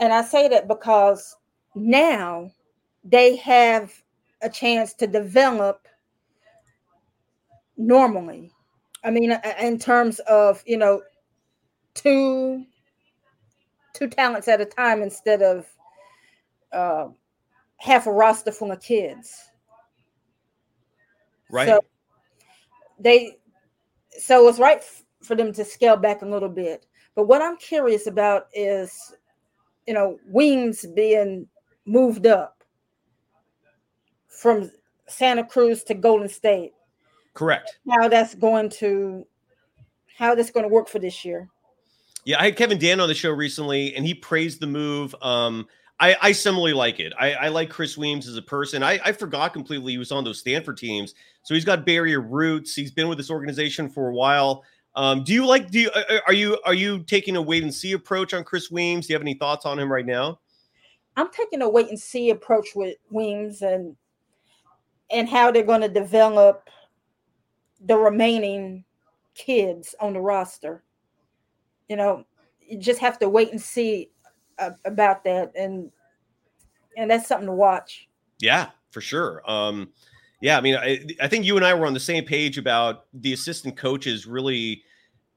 And 0.00 0.12
I 0.12 0.22
say 0.22 0.48
that 0.48 0.66
because 0.66 1.36
now 1.74 2.50
they 3.04 3.36
have 3.36 3.92
a 4.42 4.48
chance 4.48 4.94
to 4.94 5.06
develop 5.06 5.86
normally 7.76 8.50
I 9.04 9.10
mean, 9.10 9.32
uh, 9.32 9.54
in 9.60 9.78
terms 9.78 10.18
of 10.20 10.62
you 10.66 10.78
know, 10.78 11.02
two 11.94 12.64
two 13.92 14.08
talents 14.08 14.48
at 14.48 14.60
a 14.60 14.64
time 14.64 15.02
instead 15.02 15.40
of 15.42 15.66
uh, 16.72 17.08
half 17.78 18.06
a 18.06 18.12
roster 18.12 18.52
full 18.52 18.72
of 18.72 18.80
kids. 18.80 19.50
Right. 21.50 21.68
So 21.68 21.80
they, 22.98 23.38
so 24.18 24.48
it's 24.48 24.58
right 24.58 24.78
f- 24.78 25.04
for 25.22 25.36
them 25.36 25.52
to 25.52 25.64
scale 25.64 25.96
back 25.96 26.22
a 26.22 26.26
little 26.26 26.48
bit. 26.48 26.86
But 27.14 27.28
what 27.28 27.42
I'm 27.42 27.56
curious 27.56 28.06
about 28.06 28.48
is, 28.52 29.14
you 29.86 29.94
know, 29.94 30.18
wings 30.26 30.84
being 30.96 31.46
moved 31.86 32.26
up 32.26 32.64
from 34.28 34.70
Santa 35.06 35.44
Cruz 35.44 35.84
to 35.84 35.94
Golden 35.94 36.28
State. 36.28 36.72
Correct. 37.34 37.78
How 37.90 38.08
that's 38.08 38.34
going 38.34 38.70
to 38.70 39.26
how 40.16 40.34
that's 40.34 40.50
going 40.50 40.64
to 40.64 40.68
work 40.68 40.88
for 40.88 41.00
this 41.00 41.24
year. 41.24 41.48
Yeah, 42.24 42.40
I 42.40 42.46
had 42.46 42.56
Kevin 42.56 42.78
Danna 42.78 43.02
on 43.02 43.08
the 43.08 43.14
show 43.14 43.30
recently, 43.30 43.94
and 43.94 44.06
he 44.06 44.14
praised 44.14 44.60
the 44.60 44.66
move. 44.66 45.14
Um, 45.20 45.66
I, 46.00 46.16
I 46.20 46.32
similarly 46.32 46.72
like 46.72 46.98
it. 47.00 47.12
I, 47.18 47.34
I, 47.34 47.48
like 47.48 47.70
Chris 47.70 47.98
Weems 47.98 48.26
as 48.26 48.36
a 48.36 48.42
person. 48.42 48.82
I, 48.82 48.98
I 49.04 49.12
forgot 49.12 49.52
completely 49.52 49.92
he 49.92 49.98
was 49.98 50.10
on 50.10 50.24
those 50.24 50.38
Stanford 50.38 50.76
teams, 50.76 51.14
so 51.42 51.54
he's 51.54 51.64
got 51.64 51.84
Bay 51.84 51.96
Area 51.96 52.18
roots. 52.18 52.74
He's 52.74 52.90
been 52.90 53.08
with 53.08 53.18
this 53.18 53.30
organization 53.30 53.88
for 53.88 54.08
a 54.08 54.14
while. 54.14 54.64
Um, 54.96 55.24
do 55.24 55.32
you 55.32 55.44
like? 55.44 55.70
Do 55.70 55.80
you 55.80 55.90
are 56.26 56.32
you 56.32 56.58
are 56.64 56.74
you 56.74 57.02
taking 57.02 57.36
a 57.36 57.42
wait 57.42 57.62
and 57.62 57.74
see 57.74 57.92
approach 57.92 58.32
on 58.32 58.44
Chris 58.44 58.70
Weems? 58.70 59.06
Do 59.06 59.12
you 59.12 59.16
have 59.16 59.22
any 59.22 59.34
thoughts 59.34 59.66
on 59.66 59.78
him 59.78 59.90
right 59.90 60.06
now? 60.06 60.40
I'm 61.16 61.30
taking 61.30 61.62
a 61.62 61.68
wait 61.68 61.88
and 61.88 61.98
see 61.98 62.30
approach 62.30 62.70
with 62.74 62.96
Weems 63.10 63.62
and 63.62 63.96
and 65.10 65.28
how 65.28 65.50
they're 65.50 65.62
going 65.62 65.80
to 65.82 65.88
develop 65.88 66.68
the 67.84 67.96
remaining 67.96 68.84
kids 69.34 69.94
on 70.00 70.14
the 70.14 70.20
roster. 70.20 70.82
You 71.88 71.96
know, 71.96 72.24
you 72.66 72.78
just 72.78 73.00
have 73.00 73.18
to 73.18 73.28
wait 73.28 73.50
and 73.50 73.60
see 73.60 74.10
uh, 74.58 74.70
about 74.84 75.24
that, 75.24 75.52
and 75.54 75.90
and 76.96 77.10
that's 77.10 77.28
something 77.28 77.46
to 77.46 77.54
watch. 77.54 78.08
Yeah, 78.40 78.70
for 78.90 79.00
sure. 79.00 79.42
Um, 79.50 79.90
yeah, 80.40 80.58
I 80.58 80.60
mean, 80.60 80.76
I, 80.76 81.04
I 81.20 81.28
think 81.28 81.44
you 81.44 81.56
and 81.56 81.64
I 81.64 81.74
were 81.74 81.86
on 81.86 81.94
the 81.94 82.00
same 82.00 82.24
page 82.24 82.58
about 82.58 83.06
the 83.12 83.32
assistant 83.32 83.76
coaches 83.76 84.26
really 84.26 84.82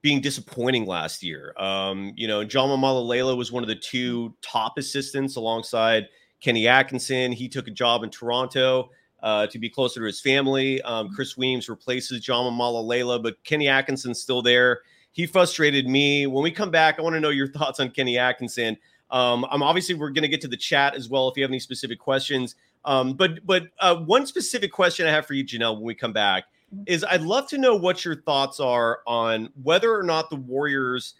being 0.01 0.22
disappointing 0.22 0.86
last 0.86 1.24
year. 1.24 1.54
Um, 1.58 2.13
you 2.16 2.27
know, 2.27 2.44
Jama 2.44 2.77
Mahlalela 2.77 3.36
was 3.36 3.51
one 3.51 3.63
of 3.63 3.68
the 3.68 3.75
two 3.75 4.34
top 4.42 4.77
assistants 4.77 5.36
alongside 5.36 6.08
Kenny 6.39 6.68
Atkinson. 6.68 7.32
He 7.32 7.50
took 7.50 7.68
a 7.68 7.72
job 7.72 8.04
in 8.04 8.10
Toronto 8.10 8.89
uh, 9.22 9.48
to 9.48 9.60
be 9.60 9.70
closer 9.70 10.00
to 10.00 10.06
his 10.06 10.20
family. 10.20 10.82
Um, 10.84 11.10
Chris 11.10 11.38
Weems 11.38 11.70
replaces 11.70 12.22
Jama 12.22 12.52
Mahlalela, 12.52 13.22
but 13.22 13.44
Kenny 13.44 13.68
Atkinson's 13.68 14.22
still 14.22 14.42
there. 14.42 14.82
He 15.12 15.26
frustrated 15.26 15.88
me. 15.88 16.28
When 16.28 16.44
we 16.44 16.52
come 16.52 16.70
back, 16.70 17.00
I 17.00 17.02
want 17.02 17.16
to 17.16 17.20
know 17.20 17.30
your 17.30 17.48
thoughts 17.52 17.80
on 17.80 17.90
Kenny 17.90 18.18
Atkinson. 18.18 18.78
Um, 19.10 19.46
I'm 19.50 19.64
obviously 19.64 19.96
we're 19.96 20.10
going 20.10 20.24
to 20.24 20.28
get 20.28 20.42
to 20.42 20.48
the 20.48 20.58
chat 20.58 20.96
as 20.96 21.10
well 21.10 21.28
if 21.30 21.38
you 21.38 21.44
have 21.44 21.52
any 21.52 21.60
specific 21.60 22.00
questions. 22.00 22.56
Um, 22.86 23.14
but 23.14 23.46
but 23.46 23.68
uh, 23.80 23.96
one 23.98 24.26
specific 24.26 24.72
question 24.72 25.08
I 25.08 25.12
have 25.12 25.26
for 25.26 25.34
you, 25.34 25.44
Jannelle, 25.44 25.76
when 25.76 25.86
we 25.86 25.96
come 25.96 26.14
back 26.14 26.46
mm-hmm. 26.74 26.84
is 26.86 27.04
I'd 27.04 27.22
love 27.22 27.48
to 27.50 27.58
know 27.58 27.76
what 27.76 28.06
your 28.06 28.16
thoughts 28.16 28.60
are 28.60 29.00
on 29.08 29.50
whether 29.64 29.98
or 29.98 30.04
not 30.04 30.30
the 30.30 30.36
Warriors 30.36 31.16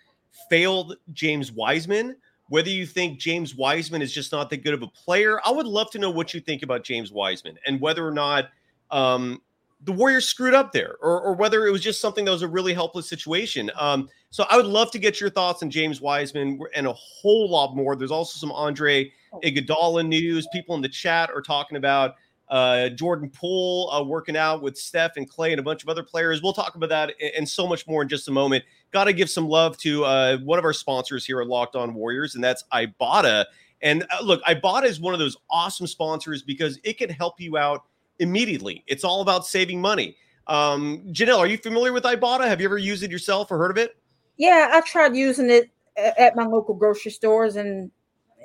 failed 0.50 0.98
James 1.14 1.52
Wiseman 1.52 2.16
whether 2.50 2.70
you 2.70 2.86
think 2.86 3.20
James 3.20 3.56
Wiseman 3.56 4.02
is 4.02 4.14
just 4.14 4.32
not 4.32 4.50
that 4.50 4.64
good 4.64 4.74
of 4.74 4.82
a 4.82 4.88
player. 4.88 5.40
I 5.46 5.52
would 5.52 5.68
love 5.68 5.92
to 5.92 6.00
know 6.00 6.10
what 6.10 6.34
you 6.34 6.40
think 6.40 6.64
about 6.64 6.84
James 6.84 7.12
Wiseman 7.12 7.58
and 7.66 7.80
whether 7.82 8.08
or 8.08 8.12
not 8.12 8.50
um, 8.92 9.42
the 9.84 9.92
Warriors 9.92 10.28
screwed 10.28 10.54
up 10.54 10.72
there 10.72 10.96
or, 11.02 11.22
or, 11.22 11.34
whether 11.34 11.68
it 11.68 11.72
was 11.72 11.82
just 11.82 12.02
something 12.02 12.26
that 12.26 12.32
was 12.32 12.42
a 12.42 12.48
really 12.48 12.74
helpless 12.74 13.08
situation. 13.08 13.70
Um, 13.78 14.10
so 14.30 14.46
I 14.50 14.58
would 14.58 14.66
love 14.66 14.92
to 14.92 15.00
get 15.00 15.22
your 15.22 15.30
thoughts 15.30 15.62
on 15.62 15.70
James 15.70 16.02
Wiseman 16.02 16.60
and 16.74 16.88
a 16.88 16.94
whole 16.94 17.50
lot 17.50 17.76
more. 17.76 17.96
There's 17.96 18.12
also 18.12 18.40
some 18.40 18.52
Andre 18.52 19.12
Iguodala 19.44 20.08
news. 20.08 20.48
People 20.52 20.76
in 20.76 20.82
the 20.82 20.90
chat 20.90 21.30
are 21.30 21.42
talking 21.42 21.78
about 21.78 22.16
uh, 22.50 22.90
Jordan 22.90 23.30
Poole 23.30 23.90
uh, 23.92 24.04
working 24.04 24.38
out 24.38 24.62
with 24.62 24.78
Steph 24.78 25.18
and 25.18 25.30
Klay 25.30 25.52
and 25.52 25.60
a 25.60 25.64
bunch 25.64 25.84
of 25.84 25.90
other 25.90 26.04
players. 26.04 26.42
We'll 26.42 26.54
talk 26.54 26.76
about 26.76 26.90
that 26.90 27.14
and 27.36 27.48
so 27.48 27.68
much 27.68 27.86
more 27.88 28.02
in 28.02 28.10
just 28.10 28.28
a 28.28 28.32
moment. 28.32 28.64
Got 28.92 29.06
to 29.06 29.14
give 29.14 29.30
some 29.30 29.48
love 29.48 29.78
to 29.80 30.06
uh, 30.06 30.38
one 30.40 30.60
of 30.60 30.66
our 30.66 30.74
sponsors 30.74 31.26
here 31.26 31.42
at 31.42 31.48
Locked 31.48 31.76
On 31.76 31.94
Warriors, 31.94 32.36
and 32.36 32.44
that's 32.44 32.64
Ibotta. 32.74 33.46
And 33.82 34.06
uh, 34.12 34.24
look, 34.24 34.42
Ibotta 34.44 34.86
is 34.86 35.00
one 35.00 35.14
of 35.14 35.20
those 35.20 35.38
awesome 35.50 35.88
sponsors 35.88 36.42
because 36.42 36.80
it 36.84 36.98
can 36.98 37.10
help 37.10 37.40
you 37.40 37.58
out 37.58 37.84
immediately. 38.20 38.84
It's 38.88 39.04
all 39.04 39.22
about 39.22 39.46
saving 39.46 39.82
money. 39.82 40.16
Um, 40.48 41.04
Jannelle, 41.12 41.40
are 41.40 41.48
you 41.48 41.58
familiar 41.58 41.92
with 41.92 42.04
Ibotta? 42.04 42.48
Have 42.48 42.62
you 42.62 42.68
ever 42.68 42.78
used 42.78 43.04
it 43.04 43.12
yourself 43.12 43.52
or 43.52 43.58
heard 43.58 43.72
of 43.72 43.78
it? 43.78 43.98
Yeah, 44.38 44.70
I 44.72 44.82
tried 44.82 45.16
using 45.16 45.50
it 45.50 45.70
at 45.98 46.36
my 46.36 46.46
local 46.46 46.74
grocery 46.74 47.12
stores 47.12 47.56
and 47.56 47.92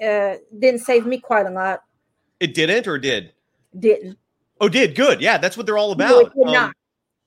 uh, 0.03 0.35
didn't 0.59 0.81
save 0.81 1.07
me 1.07 1.19
quite 1.19 1.47
a 1.47 1.51
lot. 1.51 1.83
It 2.41 2.55
didn't 2.55 2.89
or 2.89 2.99
did? 2.99 3.33
Didn't. 3.79 4.19
Oh, 4.61 4.69
did 4.69 4.95
good. 4.95 5.21
Yeah, 5.21 5.39
that's 5.39 5.57
what 5.57 5.67
they're 5.67 5.79
all 5.79 5.93
about. 5.93 6.11
No, 6.11 6.21
it 6.21 6.35
did 6.35 6.47
um, 6.47 6.53
not. 6.53 6.77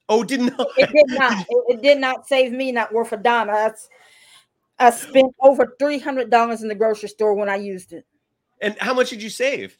Oh, 0.08 0.24
did 0.24 0.42
not. 0.42 0.68
It 0.78 0.92
did 0.92 1.18
not. 1.18 1.46
It, 1.50 1.64
it, 1.76 1.82
did 1.82 1.98
not 2.00 2.28
save 2.28 2.52
me 2.52 2.72
not 2.72 2.94
worth 2.94 3.12
a 3.12 3.18
dime. 3.18 3.48
That's 3.48 3.90
I 4.78 4.92
spent 4.92 5.34
over 5.42 5.76
three 5.80 6.00
hundred 6.00 6.30
dollars 6.30 6.62
in 6.62 6.68
the 6.68 6.76
grocery 6.76 7.10
store 7.10 7.34
when 7.34 7.50
I 7.50 7.56
used 7.56 7.94
it. 7.94 8.06
And 8.62 8.78
how 8.80 8.94
much 8.94 9.10
did 9.10 9.22
you 9.22 9.30
save? 9.30 9.78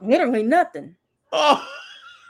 Literally 0.00 0.42
nothing. 0.42 0.96
Oh, 1.32 1.66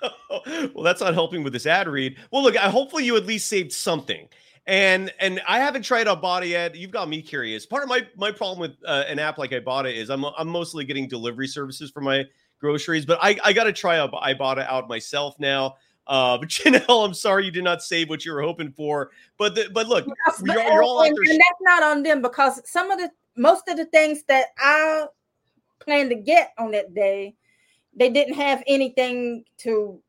well, 0.74 0.84
that's 0.84 1.00
not 1.00 1.14
helping 1.14 1.42
with 1.42 1.52
this 1.52 1.66
ad 1.66 1.88
read. 1.88 2.16
Well, 2.30 2.42
look, 2.42 2.56
I 2.56 2.68
hopefully 2.68 3.04
you 3.04 3.16
at 3.16 3.26
least 3.26 3.48
saved 3.48 3.72
something. 3.72 4.28
And 4.66 5.12
and 5.18 5.42
I 5.48 5.58
haven't 5.58 5.82
tried 5.82 6.06
Ibotta 6.06 6.48
yet. 6.48 6.76
You've 6.76 6.92
got 6.92 7.08
me 7.08 7.20
curious. 7.20 7.66
Part 7.66 7.82
of 7.82 7.88
my 7.88 8.06
my 8.16 8.30
problem 8.30 8.60
with 8.60 8.76
uh, 8.86 9.04
an 9.08 9.18
app 9.18 9.36
like 9.36 9.50
Ibotta 9.50 9.92
is 9.92 10.08
I'm 10.08 10.24
I'm 10.24 10.48
mostly 10.48 10.84
getting 10.84 11.08
delivery 11.08 11.48
services 11.48 11.90
for 11.90 12.00
my 12.00 12.24
groceries, 12.62 13.04
but 13.04 13.18
I 13.20 13.36
I 13.44 13.52
got 13.52 13.64
to 13.64 13.72
try 13.72 13.96
Ibotta 13.98 14.66
out 14.66 14.88
myself 14.88 15.38
now. 15.38 15.74
Uh, 16.06 16.38
but 16.38 16.48
Jannelle, 16.48 17.04
I'm 17.04 17.12
sorry 17.12 17.44
you 17.44 17.50
did 17.50 17.64
not 17.64 17.82
save 17.82 18.08
what 18.08 18.24
you 18.24 18.32
were 18.32 18.40
hoping 18.40 18.72
for. 18.72 19.10
But 19.36 19.54
the, 19.54 19.68
but 19.74 19.86
look, 19.88 20.06
you're, 20.42 20.62
you're 20.62 20.82
all 20.82 21.02
and, 21.02 21.14
and 21.16 21.40
that's 21.40 21.60
not 21.60 21.82
on 21.82 22.02
them 22.02 22.22
because 22.22 22.62
some 22.64 22.90
of 22.90 22.98
the 22.98 23.10
most 23.36 23.68
of 23.68 23.76
the 23.76 23.84
things 23.86 24.22
that 24.28 24.46
I 24.58 25.06
planned 25.80 26.10
to 26.10 26.16
get 26.16 26.52
on 26.58 26.70
that 26.70 26.94
day, 26.94 27.34
they 27.94 28.08
didn't 28.08 28.34
have 28.34 28.62
anything 28.66 29.44
to 29.58 30.00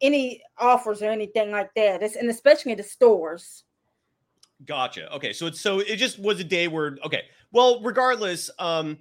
any 0.00 0.42
offers 0.58 1.00
or 1.00 1.10
anything 1.10 1.52
like 1.52 1.72
that. 1.76 2.02
It's, 2.02 2.16
and 2.16 2.28
especially 2.28 2.74
the 2.74 2.82
stores. 2.82 3.64
Gotcha. 4.66 5.12
Okay, 5.14 5.32
so 5.32 5.46
it's 5.46 5.60
so 5.60 5.80
it 5.80 5.96
just 5.96 6.18
was 6.18 6.38
a 6.40 6.44
day 6.44 6.68
where 6.68 6.96
okay. 7.04 7.22
Well, 7.52 7.82
regardless, 7.82 8.50
um, 8.58 8.98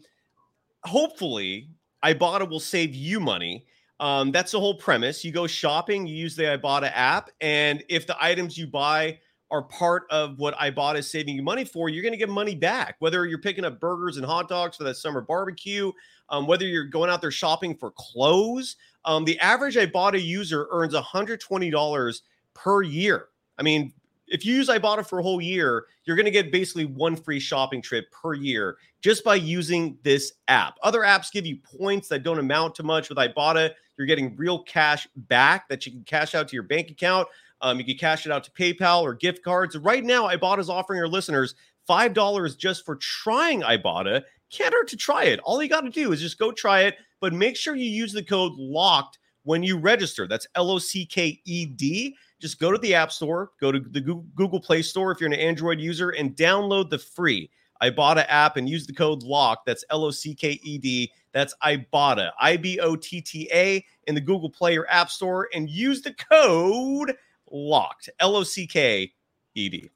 hopefully 0.84 1.70
Ibotta 2.04 2.50
will 2.50 2.60
save 2.60 2.96
you 2.96 3.20
money. 3.20 3.66
Um, 4.00 4.32
that's 4.32 4.52
the 4.52 4.60
whole 4.60 4.76
premise. 4.76 5.24
You 5.24 5.32
go 5.32 5.46
shopping, 5.46 6.08
you 6.08 6.16
use 6.16 6.36
the 6.36 6.44
Ibotta 6.44 6.92
app, 6.94 7.30
and 7.40 7.84
if 7.88 8.08
the 8.08 8.16
items 8.24 8.58
you 8.58 8.66
buy 8.66 9.20
are 9.52 9.64
part 9.64 10.04
of 10.10 10.40
what 10.40 10.56
Ibotta 10.56 11.00
is 11.00 11.12
saving 11.12 11.36
you 11.36 11.44
money 11.44 11.66
for, 11.66 11.90
you're 11.90 12.02
going 12.02 12.14
to 12.14 12.18
get 12.18 12.30
money 12.30 12.56
back. 12.56 12.96
Whether 13.00 13.26
you're 13.26 13.38
picking 13.38 13.66
up 13.66 13.80
burgers 13.80 14.18
and 14.18 14.26
hot 14.26 14.48
dogs 14.48 14.78
for 14.78 14.86
that 14.86 14.96
summer 14.96 15.22
barbecue, 15.22 15.92
um, 16.30 16.48
whether 16.48 16.66
you're 16.66 16.86
going 16.86 17.10
out 17.10 17.22
there 17.22 17.32
shopping 17.32 17.76
for 17.76 17.92
clothes, 17.92 18.78
um, 19.04 19.26
the 19.26 19.38
average 19.40 19.76
Ibotta 19.76 20.24
user 20.24 20.68
earns 20.72 20.94
$120 20.94 22.22
per 22.54 22.82
year. 22.82 23.28
I 23.58 23.64
mean, 23.64 23.94
if 24.32 24.46
you 24.46 24.56
use 24.56 24.70
Ibotta 24.70 25.08
for 25.08 25.20
a 25.20 25.24
whole 25.24 25.42
year, 25.42 25.86
you're 26.06 26.16
going 26.16 26.26
to 26.26 26.32
get 26.32 26.52
basically 26.52 26.86
one 26.86 27.16
free 27.16 27.40
shopping 27.40 27.82
trip 27.82 28.12
per 28.12 28.34
year 28.34 28.78
just 29.02 29.24
by 29.24 29.36
using 29.36 29.98
this 30.04 30.34
app. 30.48 30.76
Other 30.84 31.02
apps 31.02 31.32
give 31.32 31.46
you 31.46 31.58
points 31.58 32.08
that 32.10 32.24
don't 32.24 32.40
amount 32.40 32.76
to 32.76 32.84
much. 32.84 33.10
With 33.10 33.18
Ibotta, 33.18 33.72
you're 33.98 34.08
getting 34.08 34.36
real 34.36 34.64
cash 34.64 35.08
back 35.16 35.70
that 35.70 35.86
you 35.86 35.92
can 35.92 36.04
cash 36.04 36.34
out 36.34 36.48
to 36.48 36.56
your 36.56 36.64
bank 36.64 36.90
account. 36.90 37.28
Um, 37.62 37.78
you 37.78 37.86
can 37.86 37.98
cash 37.98 38.26
it 38.26 38.32
out 38.32 38.44
to 38.46 38.52
PayPal 38.52 39.04
or 39.04 39.14
gift 39.14 39.44
cards. 39.44 39.78
Right 39.78 40.04
now, 40.04 40.28
Ibotta 40.28 40.60
is 40.60 40.70
offering 40.70 41.00
our 41.00 41.08
listeners 41.08 41.56
$5 41.88 42.58
just 42.58 42.86
for 42.86 42.96
trying 42.96 43.62
Ibotta. 43.62 44.24
Can't 44.50 44.74
hurt 44.74 44.88
to 44.90 44.98
try 44.98 45.26
it. 45.26 45.40
All 45.42 45.62
you 45.62 45.70
got 45.70 45.82
to 45.82 45.90
do 45.90 46.12
is 46.12 46.22
just 46.22 46.40
go 46.40 46.52
try 46.52 46.82
it 46.82 46.96
but 47.22 47.34
make 47.34 47.56
sure 47.56 47.76
you 47.76 47.86
use 47.86 48.12
the 48.12 48.24
code 48.24 48.54
LOCKED 48.58 49.18
when 49.44 49.64
you 49.64 49.78
register. 49.78 50.28
That's 50.28 50.48
L 50.56 50.72
O 50.72 50.80
C 50.80 51.06
K 51.06 51.40
E 51.46 51.66
D. 51.66 52.18
Just 52.42 52.60
go 52.60 52.72
to 52.72 52.78
the 52.78 52.94
App 52.96 53.12
Store, 53.12 53.52
go 53.60 53.72
to 53.72 53.80
the 53.80 54.02
Google 54.02 54.60
Play 54.60 54.82
Store 54.82 55.12
if 55.12 55.20
you're 55.22 55.32
an 55.32 55.40
Android 55.40 55.80
user, 55.80 56.10
and 56.10 56.36
download 56.36 56.90
the 56.90 56.98
free 56.98 57.50
Ibotta 57.82 58.26
app 58.28 58.58
and 58.58 58.68
use 58.68 58.86
the 58.86 58.94
code 58.94 59.24
LOCK. 59.24 59.60
That's 59.66 59.84
L 59.90 60.04
O 60.04 60.12
C 60.12 60.36
K 60.36 60.60
E 60.64 60.78
D. 60.78 61.12
That's 61.34 61.56
Ibotta, 61.64 62.32
I 62.40 62.58
B 62.58 62.80
O 62.80 62.96
T 62.96 63.22
T 63.22 63.50
A, 63.54 63.84
in 64.08 64.16
the 64.16 64.22
Google 64.22 64.50
Play 64.50 64.78
or 64.78 64.88
App 64.90 65.10
Store, 65.10 65.48
and 65.54 65.70
use 65.70 66.02
the 66.02 66.14
code 66.14 67.16
LOCKED, 67.52 68.10
L 68.20 68.36
O 68.36 68.44
C 68.44 68.68
K 68.68 69.12
E 69.56 69.70
D. 69.70 69.90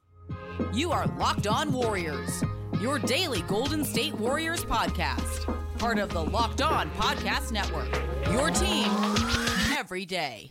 You 0.72 0.92
are 0.92 1.06
Locked 1.18 1.46
On 1.46 1.72
Warriors, 1.72 2.42
your 2.80 2.98
daily 2.98 3.42
Golden 3.42 3.84
State 3.84 4.14
Warriors 4.14 4.64
podcast 4.64 5.52
part 5.76 5.98
of 5.98 6.10
the 6.10 6.22
Locked 6.22 6.62
On 6.62 6.90
Podcast 6.92 7.52
Network. 7.52 7.88
Your 8.32 8.50
team 8.50 8.90
every 9.76 10.06
day. 10.06 10.50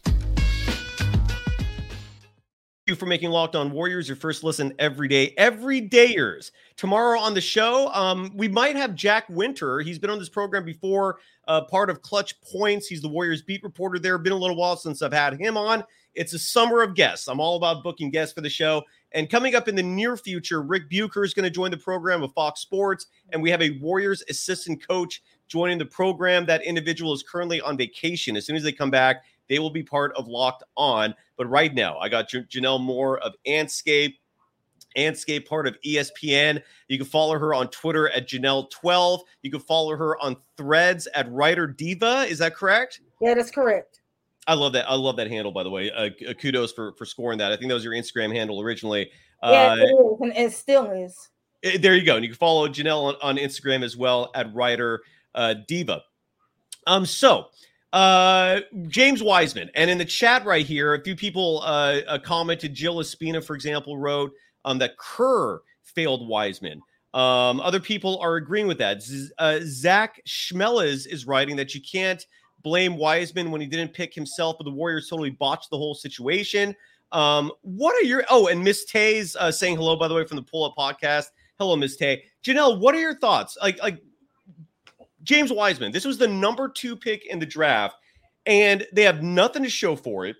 You 2.87 2.93
for 2.93 3.07
making 3.07 3.31
Locked 3.31 3.55
On 3.55 3.71
Warriors 3.71 4.07
your 4.07 4.15
first 4.15 4.43
listen 4.43 4.71
every 4.77 5.07
day, 5.07 5.33
every 5.37 5.81
dayers. 5.81 6.51
Tomorrow 6.77 7.19
on 7.19 7.33
the 7.33 7.41
show, 7.41 7.91
um, 7.95 8.31
we 8.35 8.47
might 8.47 8.75
have 8.75 8.93
Jack 8.93 9.25
Winter. 9.27 9.79
He's 9.79 9.97
been 9.97 10.11
on 10.11 10.19
this 10.19 10.29
program 10.29 10.63
before, 10.63 11.17
uh, 11.47 11.61
part 11.61 11.89
of 11.89 12.03
Clutch 12.03 12.39
Points. 12.41 12.85
He's 12.85 13.01
the 13.01 13.09
Warriors 13.09 13.41
beat 13.41 13.63
reporter 13.63 13.97
there. 13.97 14.19
Been 14.19 14.33
a 14.33 14.37
little 14.37 14.55
while 14.55 14.77
since 14.77 15.01
I've 15.01 15.11
had 15.11 15.39
him 15.39 15.57
on. 15.57 15.83
It's 16.13 16.33
a 16.33 16.37
summer 16.37 16.83
of 16.83 16.93
guests. 16.93 17.27
I'm 17.27 17.39
all 17.39 17.57
about 17.57 17.81
booking 17.81 18.11
guests 18.11 18.35
for 18.35 18.41
the 18.41 18.51
show. 18.51 18.83
And 19.13 19.31
coming 19.31 19.55
up 19.55 19.67
in 19.67 19.73
the 19.73 19.81
near 19.81 20.15
future, 20.15 20.61
Rick 20.61 20.87
Bucher 20.87 21.23
is 21.23 21.33
going 21.33 21.45
to 21.45 21.49
join 21.49 21.71
the 21.71 21.77
program 21.77 22.21
of 22.21 22.33
Fox 22.33 22.59
Sports, 22.59 23.07
and 23.33 23.41
we 23.41 23.49
have 23.49 23.63
a 23.63 23.79
Warriors 23.79 24.21
assistant 24.29 24.87
coach 24.87 25.23
joining 25.47 25.79
the 25.79 25.85
program. 25.85 26.45
That 26.45 26.63
individual 26.63 27.13
is 27.13 27.23
currently 27.23 27.61
on 27.61 27.77
vacation. 27.77 28.35
As 28.35 28.45
soon 28.45 28.55
as 28.55 28.61
they 28.61 28.71
come 28.71 28.91
back, 28.91 29.23
they 29.49 29.59
will 29.59 29.69
be 29.69 29.83
part 29.83 30.13
of 30.15 30.27
Locked 30.27 30.63
On. 30.77 31.13
But 31.37 31.47
right 31.47 31.73
now, 31.73 31.97
I 31.99 32.09
got 32.09 32.29
Jannelle 32.29 32.81
Moore 32.81 33.19
of 33.19 33.33
Andscape. 33.47 34.15
Andscape, 34.97 35.45
part 35.45 35.67
of 35.67 35.77
ESPN. 35.81 36.61
You 36.87 36.97
can 36.97 37.05
follow 37.05 37.37
her 37.37 37.53
on 37.53 37.67
Twitter 37.67 38.09
at 38.09 38.29
Jannelle12. 38.29 39.19
You 39.41 39.51
can 39.51 39.59
follow 39.59 39.95
her 39.95 40.17
on 40.21 40.37
threads 40.55 41.07
at 41.13 41.29
Writer 41.29 41.67
Diva. 41.67 42.25
Is 42.29 42.37
that 42.39 42.55
correct? 42.55 43.01
Yeah, 43.19 43.33
that's 43.33 43.51
correct. 43.51 43.99
I 44.47 44.53
love 44.53 44.73
that. 44.73 44.89
I 44.89 44.95
love 44.95 45.17
that 45.17 45.27
handle, 45.29 45.51
by 45.51 45.63
the 45.63 45.69
way. 45.69 45.91
Uh, 45.91 46.11
uh 46.29 46.33
kudos 46.33 46.71
for 46.71 46.93
for 46.93 47.05
scoring 47.05 47.39
that. 47.39 47.51
I 47.51 47.57
think 47.57 47.69
that 47.69 47.73
was 47.73 47.83
your 47.83 47.93
Instagram 47.93 48.33
handle 48.33 48.61
originally. 48.61 49.11
Yeah, 49.43 49.71
uh, 49.71 49.75
it 49.75 49.83
is, 49.83 50.21
and 50.21 50.37
it 50.37 50.53
still 50.53 50.91
is. 50.91 51.29
It, 51.61 51.81
there 51.81 51.95
you 51.95 52.05
go. 52.05 52.15
And 52.15 52.23
you 52.23 52.29
can 52.29 52.37
follow 52.37 52.67
Jannelle 52.67 53.03
on, 53.03 53.15
on 53.21 53.37
Instagram 53.37 53.83
as 53.83 53.97
well 53.97 54.31
at 54.35 54.53
Writer 54.53 55.01
uh, 55.33 55.55
Diva. 55.67 56.03
Um, 56.87 57.05
so 57.05 57.47
uh, 57.95 58.59
James 58.89 59.23
Wiseman, 59.23 59.71
and 59.73 59.89
in 59.89 59.97
the 59.97 60.03
chat 60.03 60.45
right 60.45 60.65
here, 60.65 60.95
a 60.95 61.01
few 61.01 61.15
people 61.15 61.61
uh, 61.63 62.01
uh 62.07 62.19
commented. 62.19 62.73
Jill 62.73 62.95
Espina, 62.97 63.41
for 63.41 63.55
example, 63.55 63.97
wrote 63.97 64.33
um, 64.65 64.77
that 64.79 64.97
Kerr 64.97 65.61
failed 65.81 66.27
Wiseman. 66.27 66.81
Um, 67.13 67.61
other 67.61 67.79
people 67.79 68.19
are 68.19 68.35
agreeing 68.35 68.67
with 68.67 68.79
that. 68.79 69.01
Z- 69.01 69.29
uh, 69.37 69.59
Zach 69.63 70.19
Schmellis 70.27 71.07
is 71.07 71.25
writing 71.25 71.55
that 71.55 71.73
you 71.73 71.79
can't 71.79 72.21
blame 72.63 72.97
Wiseman 72.97 73.49
when 73.49 73.61
he 73.61 73.67
didn't 73.67 73.93
pick 73.93 74.13
himself, 74.13 74.57
but 74.59 74.65
the 74.65 74.71
Warriors 74.71 75.07
totally 75.09 75.29
botched 75.29 75.69
the 75.69 75.77
whole 75.77 75.95
situation. 75.95 76.75
Um, 77.13 77.49
what 77.61 77.95
are 77.95 78.03
your 78.03 78.25
oh, 78.29 78.47
and 78.47 78.61
Miss 78.61 78.83
Tay's 78.83 79.37
uh, 79.37 79.53
saying 79.53 79.77
hello 79.77 79.95
by 79.95 80.09
the 80.09 80.15
way 80.15 80.25
from 80.25 80.35
the 80.35 80.43
Pull 80.43 80.65
Up 80.65 80.75
Podcast. 80.77 81.27
Hello, 81.59 81.77
Miss 81.77 81.95
Tay. 81.95 82.25
Jannelle, 82.45 82.77
what 82.77 82.93
are 82.93 82.99
your 82.99 83.17
thoughts? 83.17 83.57
Like, 83.61 83.81
like 83.81 84.01
James 85.25 85.51
Wiseman, 85.51 85.91
this 85.91 86.05
was 86.05 86.17
the 86.17 86.27
number 86.27 86.69
two 86.69 86.95
pick 86.95 87.25
in 87.25 87.39
the 87.39 87.45
draft, 87.45 87.97
and 88.45 88.87
they 88.93 89.03
have 89.03 89.21
nothing 89.21 89.63
to 89.63 89.69
show 89.69 89.95
for 89.95 90.25
it. 90.25 90.37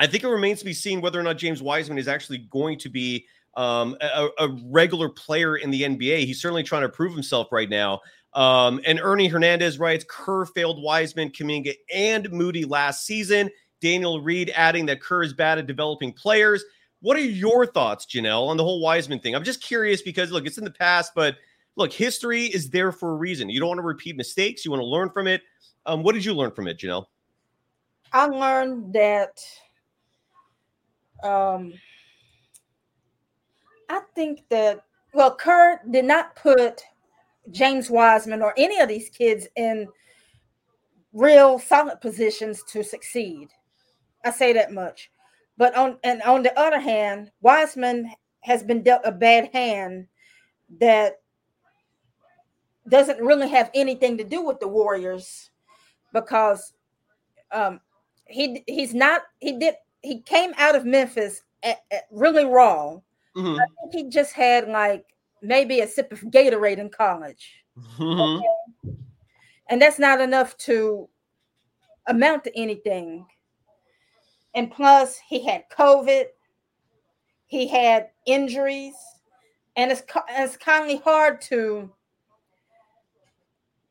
I 0.00 0.06
think 0.06 0.24
it 0.24 0.28
remains 0.28 0.60
to 0.60 0.64
be 0.64 0.72
seen 0.72 1.00
whether 1.00 1.20
or 1.20 1.22
not 1.22 1.38
James 1.38 1.62
Wiseman 1.62 1.98
is 1.98 2.08
actually 2.08 2.38
going 2.38 2.78
to 2.78 2.88
be 2.88 3.26
um, 3.56 3.96
a, 4.00 4.28
a, 4.38 4.48
regular 4.66 5.08
player 5.08 5.56
in 5.56 5.70
the 5.70 5.82
NBA. 5.82 6.24
He's 6.24 6.40
certainly 6.40 6.62
trying 6.62 6.82
to 6.82 6.88
prove 6.88 7.12
himself 7.12 7.48
right 7.50 7.68
now. 7.68 8.00
Um, 8.34 8.80
and 8.86 9.00
Ernie 9.02 9.26
Hernandez 9.26 9.78
writes 9.78 10.04
Kerr 10.08 10.44
failed 10.44 10.80
Wiseman, 10.80 11.30
Kuminga, 11.30 11.74
and 11.92 12.30
Moody 12.30 12.64
last 12.64 13.04
season. 13.04 13.50
Daniel 13.80 14.20
Reed 14.20 14.52
adding 14.54 14.86
that 14.86 15.00
Kerr 15.00 15.24
is 15.24 15.32
bad 15.32 15.58
at 15.58 15.66
developing 15.66 16.12
players. 16.12 16.64
What 17.00 17.16
are 17.16 17.20
your 17.20 17.66
thoughts, 17.66 18.06
Jannelle, 18.06 18.48
on 18.48 18.56
the 18.56 18.64
whole 18.64 18.80
Wiseman 18.80 19.18
thing? 19.18 19.34
I'm 19.34 19.44
just 19.44 19.62
curious 19.62 20.02
because 20.02 20.30
look, 20.30 20.46
it's 20.46 20.58
in 20.58 20.64
the 20.64 20.70
past, 20.70 21.12
but 21.14 21.36
look, 21.76 21.92
history 21.92 22.44
is 22.44 22.70
there 22.70 22.92
for 22.92 23.12
a 23.12 23.16
reason. 23.16 23.48
You 23.48 23.60
don't 23.60 23.68
want 23.68 23.78
to 23.78 23.86
repeat 23.86 24.16
mistakes. 24.16 24.64
You 24.64 24.70
want 24.70 24.80
to 24.80 24.86
learn 24.86 25.10
from 25.10 25.26
it. 25.26 25.42
Um, 25.86 26.02
what 26.02 26.14
did 26.14 26.24
you 26.24 26.34
learn 26.34 26.50
from 26.50 26.68
it, 26.68 26.78
Jannelle? 26.78 27.06
I 28.12 28.26
learned 28.26 28.92
that 28.94 29.38
um, 31.22 31.72
I 33.88 34.00
think 34.14 34.44
that 34.50 34.84
well, 35.14 35.34
Kerr 35.34 35.80
did 35.90 36.04
not 36.04 36.36
put 36.36 36.82
James 37.50 37.90
Wiseman 37.90 38.42
or 38.42 38.54
any 38.56 38.78
of 38.80 38.88
these 38.88 39.08
kids 39.08 39.46
in 39.56 39.88
real 41.12 41.58
solid 41.58 42.00
positions 42.00 42.62
to 42.68 42.84
succeed. 42.84 43.48
I 44.24 44.30
say 44.30 44.52
that 44.52 44.72
much. 44.72 45.10
But 45.56 45.74
on 45.74 45.98
and 46.04 46.22
on 46.22 46.42
the 46.42 46.56
other 46.58 46.78
hand, 46.78 47.30
Wiseman 47.40 48.12
has 48.40 48.62
been 48.62 48.82
dealt 48.82 49.02
a 49.04 49.12
bad 49.12 49.50
hand 49.52 50.06
that 50.80 51.20
doesn't 52.88 53.20
really 53.20 53.48
have 53.48 53.70
anything 53.74 54.16
to 54.18 54.24
do 54.24 54.42
with 54.42 54.60
the 54.60 54.68
Warriors 54.68 55.50
because 56.12 56.72
um, 57.52 57.80
he 58.26 58.62
he's 58.66 58.94
not 58.94 59.22
he 59.40 59.58
did 59.58 59.74
he 60.02 60.20
came 60.20 60.52
out 60.56 60.76
of 60.76 60.84
Memphis 60.84 61.42
at, 61.62 61.78
at 61.90 62.04
really 62.10 62.44
raw. 62.44 62.98
Mm-hmm. 63.36 63.60
I 63.60 63.66
think 63.80 63.94
he 63.94 64.10
just 64.10 64.32
had 64.32 64.68
like 64.68 65.04
maybe 65.42 65.80
a 65.80 65.88
sip 65.88 66.12
of 66.12 66.20
Gatorade 66.20 66.78
in 66.78 66.90
college. 66.90 67.64
Mm-hmm. 67.98 68.20
Okay? 68.20 68.96
And 69.70 69.82
that's 69.82 69.98
not 69.98 70.20
enough 70.20 70.56
to 70.58 71.08
amount 72.06 72.44
to 72.44 72.58
anything. 72.58 73.26
And 74.54 74.70
plus, 74.70 75.18
he 75.28 75.44
had 75.44 75.64
COVID, 75.70 76.24
he 77.46 77.68
had 77.68 78.08
injuries, 78.26 78.94
and 79.76 79.92
it's, 79.92 80.02
it's 80.30 80.56
kind 80.56 80.90
of 80.90 81.02
hard 81.02 81.40
to 81.42 81.90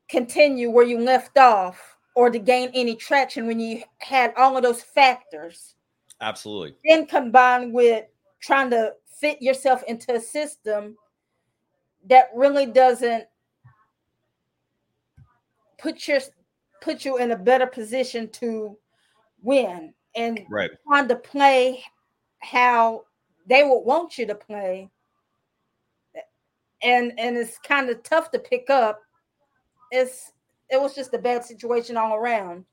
continue 0.08 0.70
where 0.70 0.86
you 0.86 0.98
left 0.98 1.36
off 1.38 1.96
or 2.14 2.30
to 2.30 2.38
gain 2.38 2.70
any 2.74 2.96
traction 2.96 3.46
when 3.46 3.60
you 3.60 3.82
had 3.98 4.32
all 4.36 4.56
of 4.56 4.62
those 4.62 4.82
factors. 4.82 5.74
Absolutely. 6.20 6.74
Then 6.84 7.06
combined 7.06 7.72
with 7.72 8.06
trying 8.40 8.70
to 8.70 8.94
fit 9.20 9.40
yourself 9.40 9.82
into 9.86 10.14
a 10.14 10.20
system 10.20 10.96
that 12.08 12.28
really 12.34 12.66
doesn't 12.66 13.24
put 15.78 16.08
your 16.08 16.20
put 16.80 17.04
you 17.04 17.18
in 17.18 17.32
a 17.32 17.36
better 17.36 17.66
position 17.66 18.28
to 18.30 18.76
win 19.42 19.92
and 20.14 20.40
right. 20.48 20.70
trying 20.86 21.08
to 21.08 21.16
play 21.16 21.82
how 22.40 23.04
they 23.46 23.64
would 23.64 23.80
want 23.80 24.16
you 24.18 24.26
to 24.26 24.34
play 24.34 24.88
and 26.82 27.12
and 27.18 27.36
it's 27.36 27.58
kind 27.58 27.90
of 27.90 28.02
tough 28.02 28.30
to 28.30 28.38
pick 28.38 28.70
up 28.70 29.02
it's 29.90 30.32
it 30.70 30.80
was 30.80 30.94
just 30.94 31.14
a 31.14 31.18
bad 31.18 31.44
situation 31.44 31.96
all 31.96 32.14
around 32.14 32.64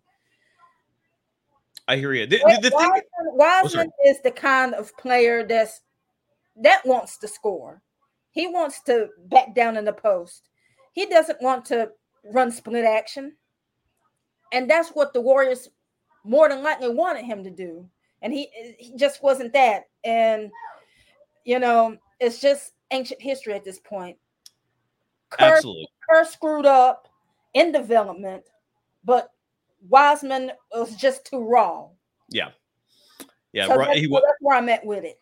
i 1.87 1.95
hear 1.95 2.13
you 2.13 2.25
the, 2.25 2.37
the, 2.37 2.69
the 2.69 2.71
wiseman, 2.73 2.93
thing... 2.93 3.37
wiseman 3.37 3.91
oh, 3.91 4.09
is 4.09 4.21
the 4.23 4.31
kind 4.31 4.73
of 4.73 4.95
player 4.97 5.45
that's 5.45 5.81
that 6.55 6.85
wants 6.85 7.17
to 7.17 7.27
score 7.27 7.81
he 8.35 8.47
wants 8.47 8.81
to 8.81 9.07
back 9.29 9.55
down 9.55 9.77
in 9.77 9.85
the 9.85 9.93
post. 9.93 10.49
He 10.91 11.05
doesn't 11.05 11.41
want 11.41 11.63
to 11.65 11.89
run 12.33 12.51
split 12.51 12.83
action. 12.83 13.33
And 14.51 14.69
that's 14.69 14.89
what 14.89 15.13
the 15.13 15.21
Warriors 15.21 15.69
more 16.25 16.49
than 16.49 16.61
likely 16.61 16.89
wanted 16.89 17.23
him 17.23 17.45
to 17.45 17.49
do. 17.49 17.89
And 18.21 18.33
he, 18.33 18.49
he 18.77 18.93
just 18.97 19.23
wasn't 19.23 19.53
that. 19.53 19.83
And, 20.03 20.51
you 21.45 21.59
know, 21.59 21.97
it's 22.19 22.41
just 22.41 22.73
ancient 22.91 23.21
history 23.21 23.53
at 23.53 23.63
this 23.63 23.79
point. 23.79 24.17
Kerr, 25.29 25.55
Absolutely. 25.55 25.87
Kerr 26.09 26.25
screwed 26.25 26.65
up 26.65 27.07
in 27.53 27.71
development, 27.71 28.43
but 29.03 29.31
Wiseman 29.89 30.51
was 30.71 30.95
just 30.95 31.25
too 31.25 31.39
raw. 31.39 31.87
Yeah. 32.29 32.49
Yeah. 33.53 33.67
So 33.67 33.75
right. 33.77 33.87
That's, 33.87 33.99
he, 33.99 34.07
that's 34.07 34.25
where 34.41 34.57
I'm 34.57 34.69
at 34.69 34.85
with 34.85 35.03
it. 35.03 35.19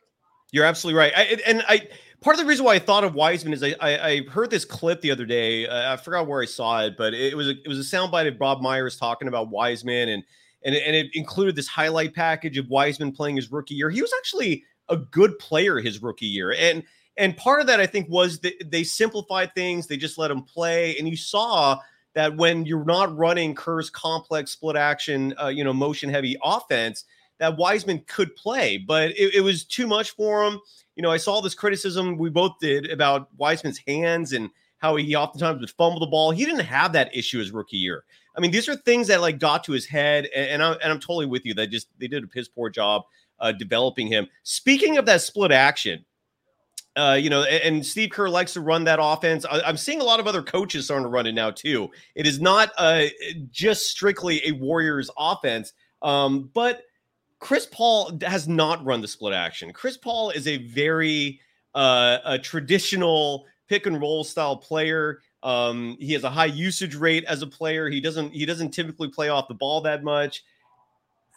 You're 0.51 0.65
absolutely 0.65 0.99
right. 0.99 1.13
I, 1.15 1.41
and 1.47 1.63
I, 1.67 1.87
part 2.21 2.35
of 2.35 2.39
the 2.39 2.45
reason 2.45 2.63
why 2.63 2.75
I 2.75 2.79
thought 2.79 3.03
of 3.03 3.15
Wiseman 3.15 3.53
is 3.53 3.63
I, 3.63 3.75
I, 3.79 4.07
I 4.07 4.21
heard 4.25 4.49
this 4.49 4.65
clip 4.65 5.01
the 5.01 5.11
other 5.11 5.25
day. 5.25 5.67
Uh, 5.67 5.93
I 5.93 5.97
forgot 5.97 6.27
where 6.27 6.41
I 6.41 6.45
saw 6.45 6.83
it, 6.83 6.95
but 6.97 7.13
it, 7.13 7.35
was 7.35 7.47
a, 7.47 7.51
it 7.51 7.67
was 7.67 7.79
a 7.79 7.81
soundbite 7.95 8.27
of 8.27 8.37
Bob 8.37 8.61
Myers 8.61 8.97
talking 8.97 9.27
about 9.27 9.49
Wiseman, 9.49 10.09
and 10.09 10.23
and 10.63 10.75
and 10.75 10.95
it 10.95 11.07
included 11.13 11.55
this 11.55 11.67
highlight 11.67 12.13
package 12.13 12.57
of 12.57 12.69
Wiseman 12.69 13.11
playing 13.11 13.35
his 13.35 13.51
rookie 13.51 13.75
year. 13.75 13.89
He 13.89 14.01
was 14.01 14.13
actually 14.17 14.63
a 14.89 14.97
good 14.97 15.37
player 15.39 15.79
his 15.79 16.01
rookie 16.01 16.25
year, 16.25 16.53
and 16.53 16.83
and 17.17 17.35
part 17.37 17.61
of 17.61 17.67
that 17.67 17.79
I 17.79 17.85
think 17.85 18.09
was 18.09 18.39
that 18.39 18.71
they 18.71 18.83
simplified 18.83 19.53
things. 19.55 19.87
They 19.87 19.97
just 19.97 20.17
let 20.17 20.31
him 20.31 20.43
play, 20.43 20.97
and 20.97 21.07
you 21.07 21.17
saw 21.17 21.79
that 22.13 22.35
when 22.35 22.65
you're 22.65 22.85
not 22.85 23.15
running 23.17 23.55
Kerr's 23.55 23.89
complex 23.89 24.51
split 24.51 24.75
action, 24.75 25.33
uh, 25.41 25.47
you 25.47 25.63
know, 25.63 25.73
motion 25.73 26.09
heavy 26.09 26.37
offense, 26.43 27.05
that 27.39 27.57
Wiseman 27.57 28.03
could 28.07 28.35
play, 28.35 28.77
but 28.77 29.09
it, 29.11 29.35
it 29.35 29.41
was 29.41 29.65
too 29.65 29.87
much 29.87 30.11
for 30.11 30.43
him 30.43 30.59
you 30.95 31.01
know, 31.01 31.11
I 31.11 31.17
saw 31.17 31.41
this 31.41 31.55
criticism 31.55 32.17
we 32.17 32.29
both 32.29 32.59
did 32.59 32.91
about 32.91 33.29
Wiseman's 33.37 33.79
hands 33.87 34.33
and 34.33 34.49
how 34.77 34.95
he 34.95 35.15
oftentimes 35.15 35.59
would 35.59 35.69
fumble 35.71 35.99
the 35.99 36.07
ball. 36.07 36.31
He 36.31 36.45
didn't 36.45 36.65
have 36.65 36.93
that 36.93 37.15
issue 37.15 37.39
his 37.39 37.51
rookie 37.51 37.77
year. 37.77 38.03
I 38.35 38.41
mean, 38.41 38.51
these 38.51 38.67
are 38.67 38.75
things 38.75 39.07
that 39.07 39.21
like 39.21 39.39
got 39.39 39.63
to 39.65 39.71
his 39.71 39.85
head, 39.85 40.27
and, 40.35 40.49
and 40.49 40.63
I'm 40.63 40.73
and 40.81 40.91
I'm 40.91 40.99
totally 40.99 41.27
with 41.27 41.45
you. 41.45 41.53
That 41.53 41.67
just 41.67 41.87
they 41.99 42.07
did 42.07 42.23
a 42.23 42.27
piss 42.27 42.47
poor 42.47 42.69
job 42.69 43.03
uh, 43.39 43.51
developing 43.51 44.07
him. 44.07 44.27
Speaking 44.43 44.97
of 44.97 45.05
that 45.05 45.21
split 45.21 45.51
action, 45.51 46.03
uh, 46.95 47.17
you 47.19 47.29
know, 47.29 47.43
and, 47.43 47.85
Steve 47.85 48.11
Kerr 48.11 48.29
likes 48.29 48.53
to 48.53 48.61
run 48.61 48.83
that 48.83 48.99
offense. 49.01 49.45
I, 49.45 49.67
am 49.67 49.77
seeing 49.77 49.99
a 49.99 50.03
lot 50.03 50.19
of 50.19 50.27
other 50.27 50.43
coaches 50.43 50.85
starting 50.85 51.05
to 51.05 51.09
run 51.09 51.25
it 51.25 51.33
now 51.33 51.49
too. 51.49 51.89
It 52.15 52.27
is 52.27 52.39
not 52.39 52.71
uh, 52.77 53.05
just 53.49 53.87
strictly 53.87 54.41
a 54.47 54.51
Warriors 54.51 55.09
offense, 55.17 55.73
um, 56.03 56.51
but 56.53 56.83
Chris 57.39 57.67
Paul 57.71 58.17
has 58.21 58.47
not 58.47 58.85
run 58.85 59.01
the 59.01 59.07
split 59.07 59.33
action. 59.33 59.73
Chris 59.73 59.97
Paul 59.97 60.29
is 60.29 60.47
a 60.47 60.57
very 60.57 61.39
uh, 61.73 62.19
a 62.25 62.37
traditional 62.37 63.45
pick 63.67 63.85
and 63.87 63.99
roll 63.99 64.23
style 64.23 64.55
player. 64.55 65.19
Um, 65.41 65.97
he 65.99 66.13
has 66.13 66.23
a 66.23 66.29
high 66.29 66.45
usage 66.45 66.95
rate 66.95 67.25
as 67.25 67.41
a 67.41 67.47
player. 67.47 67.89
He 67.89 67.99
doesn't 67.99 68.33
he 68.33 68.45
doesn't 68.45 68.71
typically 68.71 69.09
play 69.09 69.29
off 69.29 69.47
the 69.47 69.55
ball 69.55 69.81
that 69.81 70.03
much. 70.03 70.43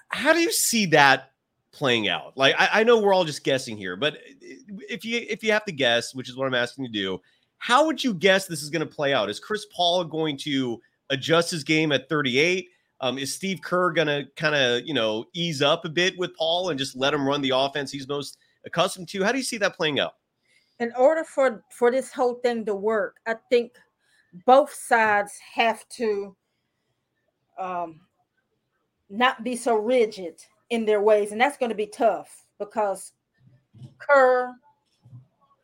How 0.09 0.33
do 0.33 0.39
you 0.39 0.53
see 0.53 0.87
that 0.87 1.33
playing 1.73 2.09
out? 2.09 2.37
Like 2.37 2.55
I, 2.59 2.81
I 2.81 2.85
know 2.85 2.99
we're 2.99 3.15
all 3.15 3.25
just 3.25 3.45
guessing 3.45 3.77
here, 3.77 3.97
but 3.97 4.19
if 4.41 5.05
you 5.05 5.27
if 5.29 5.43
you 5.43 5.53
have 5.53 5.65
to 5.67 5.73
guess, 5.73 6.15
which 6.15 6.29
is 6.29 6.37
what 6.37 6.47
I'm 6.47 6.55
asking 6.55 6.85
you 6.85 6.91
to 6.91 6.99
do, 6.99 7.21
how 7.59 7.87
would 7.87 8.03
you 8.03 8.15
guess 8.15 8.47
this 8.47 8.63
is 8.63 8.71
going 8.71 8.87
to 8.87 8.95
play 8.95 9.13
out? 9.13 9.31
Is 9.31 9.41
Chris 9.41 9.67
Paul 9.75 10.05
going 10.05 10.37
to 10.39 10.81
adjust 11.11 11.51
his 11.51 11.65
game 11.65 11.93
at 11.93 12.09
38? 12.09 12.69
Um, 13.01 13.19
is 13.19 13.35
Steve 13.35 13.61
Kerr 13.63 13.93
going 13.93 14.07
to 14.07 14.25
kind 14.37 14.55
of, 14.55 14.87
you 14.87 14.95
know, 14.95 15.27
ease 15.35 15.61
up 15.61 15.85
a 15.85 15.89
bit 15.89 16.19
with 16.19 16.35
Paul 16.35 16.71
and 16.71 16.79
just 16.79 16.97
let 16.97 17.13
him 17.13 17.27
run 17.27 17.43
the 17.43 17.53
offense 17.55 17.93
he's 17.93 18.09
most 18.09 18.39
accustomed 18.65 19.09
to? 19.11 19.23
How 19.23 19.33
do 19.33 19.39
you 19.39 19.45
see 19.45 19.59
that 19.59 19.77
playing 19.77 20.01
out? 20.01 20.15
In 20.79 20.93
order 20.97 21.25
for 21.25 21.65
for 21.71 21.91
this 21.91 22.13
whole 22.13 22.35
thing 22.35 22.65
to 22.67 22.75
work, 22.75 23.17
I 23.27 23.35
think 23.51 23.73
both 24.45 24.73
sides 24.73 25.33
have 25.55 25.89
to 25.91 26.37
um, 27.59 28.01
not 29.09 29.43
be 29.43 29.57
so 29.57 29.77
rigid 29.77 30.43
in 30.71 30.85
their 30.85 31.01
ways, 31.01 31.33
and 31.33 31.41
that's 31.41 31.57
going 31.57 31.71
to 31.71 31.77
be 31.77 31.87
tough 31.87 32.45
because 32.59 33.13
Kerr 33.99 34.55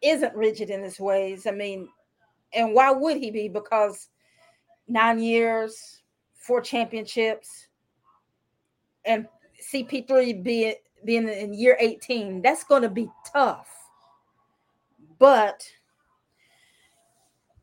isn't 0.02 0.34
rigid 0.34 0.70
in 0.70 0.82
his 0.82 1.00
ways. 1.00 1.46
I 1.46 1.52
mean, 1.52 1.88
and 2.52 2.74
why 2.74 2.90
would 2.90 3.16
he 3.16 3.30
be? 3.30 3.48
Because 3.48 4.08
nine 4.88 5.20
years, 5.20 6.02
four 6.34 6.60
championships, 6.60 7.68
and 9.04 9.26
CP3 9.72 10.42
being 10.42 10.74
being 11.04 11.28
in 11.28 11.54
year 11.54 11.76
18, 11.80 12.42
that's 12.42 12.64
going 12.64 12.82
to 12.82 12.88
be 12.88 13.10
tough. 13.32 13.68
But 15.18 15.64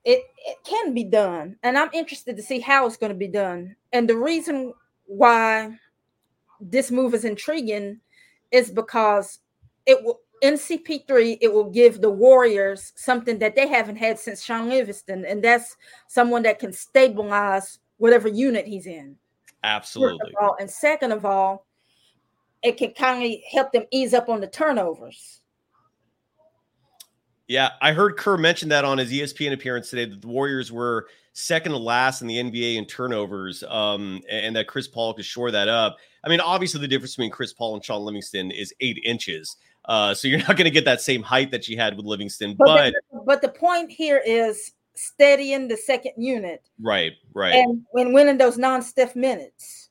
it, 0.04 0.24
it 0.46 0.58
can 0.64 0.94
be 0.94 1.04
done. 1.04 1.58
And 1.64 1.78
I'm 1.78 1.90
interested 1.94 2.36
to 2.36 2.44
see 2.44 2.60
how 2.60 2.86
it's 2.86 2.98
going 2.98 3.12
to 3.12 3.18
be 3.18 3.28
done. 3.28 3.76
And 3.94 4.10
the 4.10 4.18
reason 4.18 4.74
why 5.06 5.78
this 6.60 6.92
move 6.92 7.14
is 7.14 7.26
intriguing 7.26 8.00
is 8.52 8.72
because 8.72 9.40
it 9.86 10.04
will 10.04 10.20
in 10.42 10.54
CP3, 10.54 11.38
it 11.42 11.52
will 11.52 11.70
give 11.70 12.02
the 12.02 12.10
Warriors 12.10 12.94
something 12.96 13.40
that 13.40 13.56
they 13.56 13.68
haven't 13.68 13.98
had 13.98 14.18
since 14.18 14.44
Shaun 14.44 14.70
Livingston, 14.70 15.26
and 15.26 15.44
that's 15.44 15.76
someone 16.08 16.44
that 16.44 16.60
can 16.60 16.72
stabilize 16.72 17.80
whatever 17.98 18.28
unit 18.28 18.66
he's 18.66 18.86
in. 18.86 19.16
Absolutely. 19.64 20.32
All, 20.40 20.56
and 20.60 20.70
second 20.70 21.12
of 21.12 21.26
all, 21.26 21.66
it 22.64 22.78
can 22.78 22.92
kind 22.92 23.24
of 23.26 23.40
help 23.52 23.72
them 23.72 23.84
ease 23.92 24.14
up 24.14 24.30
on 24.30 24.40
the 24.40 24.48
turnovers. 24.48 25.42
Yeah, 27.48 27.72
I 27.82 27.94
heard 27.94 28.16
Kerr 28.16 28.38
mention 28.38 28.70
that 28.70 28.86
on 28.86 29.00
his 29.00 29.12
ESPN 29.12 29.54
appearance 29.54 29.90
today 29.90 30.06
that 30.06 30.22
the 30.22 30.28
Warriors 30.28 30.72
were 30.72 31.08
second 31.40 31.72
to 31.72 31.78
last 31.78 32.22
in 32.22 32.28
the 32.28 32.38
NBA 32.38 32.76
in 32.76 32.86
turnovers, 32.86 33.64
um, 33.64 34.22
and 34.30 34.56
that 34.56 34.68
Chris 34.68 34.88
Paul 34.88 35.14
could 35.14 35.26
shore 35.26 35.52
that 35.52 35.68
up. 35.68 35.98
I 36.24 36.30
mean, 36.30 36.42
obviously, 36.42 36.82
the 36.82 36.88
difference 36.88 37.16
between 37.16 37.32
Chris 37.32 37.54
Paul 37.54 37.76
and 37.76 37.84
Shaun 37.84 38.02
Livingston 38.02 38.52
is 38.52 38.74
eight 38.82 39.00
inches. 39.04 39.56
Uh, 39.86 40.14
so 40.14 40.28
you're 40.28 40.40
not 40.40 40.58
going 40.58 40.66
to 40.66 40.72
get 40.72 40.86
that 40.86 41.02
same 41.02 41.24
height 41.24 41.52
that 41.52 41.68
you 41.68 41.78
had 41.78 41.96
with 41.96 42.06
Livingston. 42.06 42.56
But 42.58 42.66
but 42.66 42.94
the, 42.94 43.22
but 43.26 43.42
the 43.42 43.50
point 43.50 43.92
here 43.92 44.22
is 44.26 44.74
steadying 44.96 45.68
the 45.68 45.78
second 45.78 46.14
unit. 46.18 46.62
Right, 46.82 47.14
right. 47.34 47.54
And 47.54 47.84
when 47.92 48.14
winning 48.14 48.38
those 48.38 48.58
non-Steph 48.58 49.16
minutes. 49.16 49.90